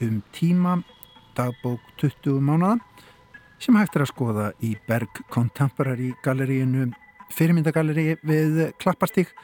um 0.00 0.22
tíma, 0.32 0.78
dagbók 1.36 1.84
20 2.00 2.40
mánada 2.40 2.80
sem 3.60 3.76
hægt 3.76 4.00
er 4.00 4.06
að 4.06 4.12
skoða 4.14 4.48
í 4.64 4.72
Berg 4.88 5.20
Contemporary 5.28 6.14
galleríinu, 6.24 6.88
fyrirmyndagallerí 7.36 8.16
við 8.24 8.58
Klapparstík. 8.80 9.36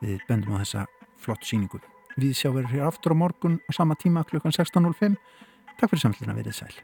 Við 0.00 0.24
bendum 0.24 0.56
á 0.56 0.64
þessa 0.64 0.88
flott 1.20 1.44
síningu. 1.44 1.84
Við 2.16 2.36
sjá 2.40 2.48
verður 2.48 2.72
hér 2.72 2.88
aftur 2.88 3.12
á 3.12 3.20
morgun 3.20 3.60
á 3.68 3.70
sama 3.76 4.00
tíma 4.00 4.24
klukkan 4.24 4.56
16.05. 4.56 5.20
Takk 5.76 5.90
fyrir 5.92 6.08
samtluna, 6.08 6.40
verið 6.40 6.62
sæl. 6.64 6.76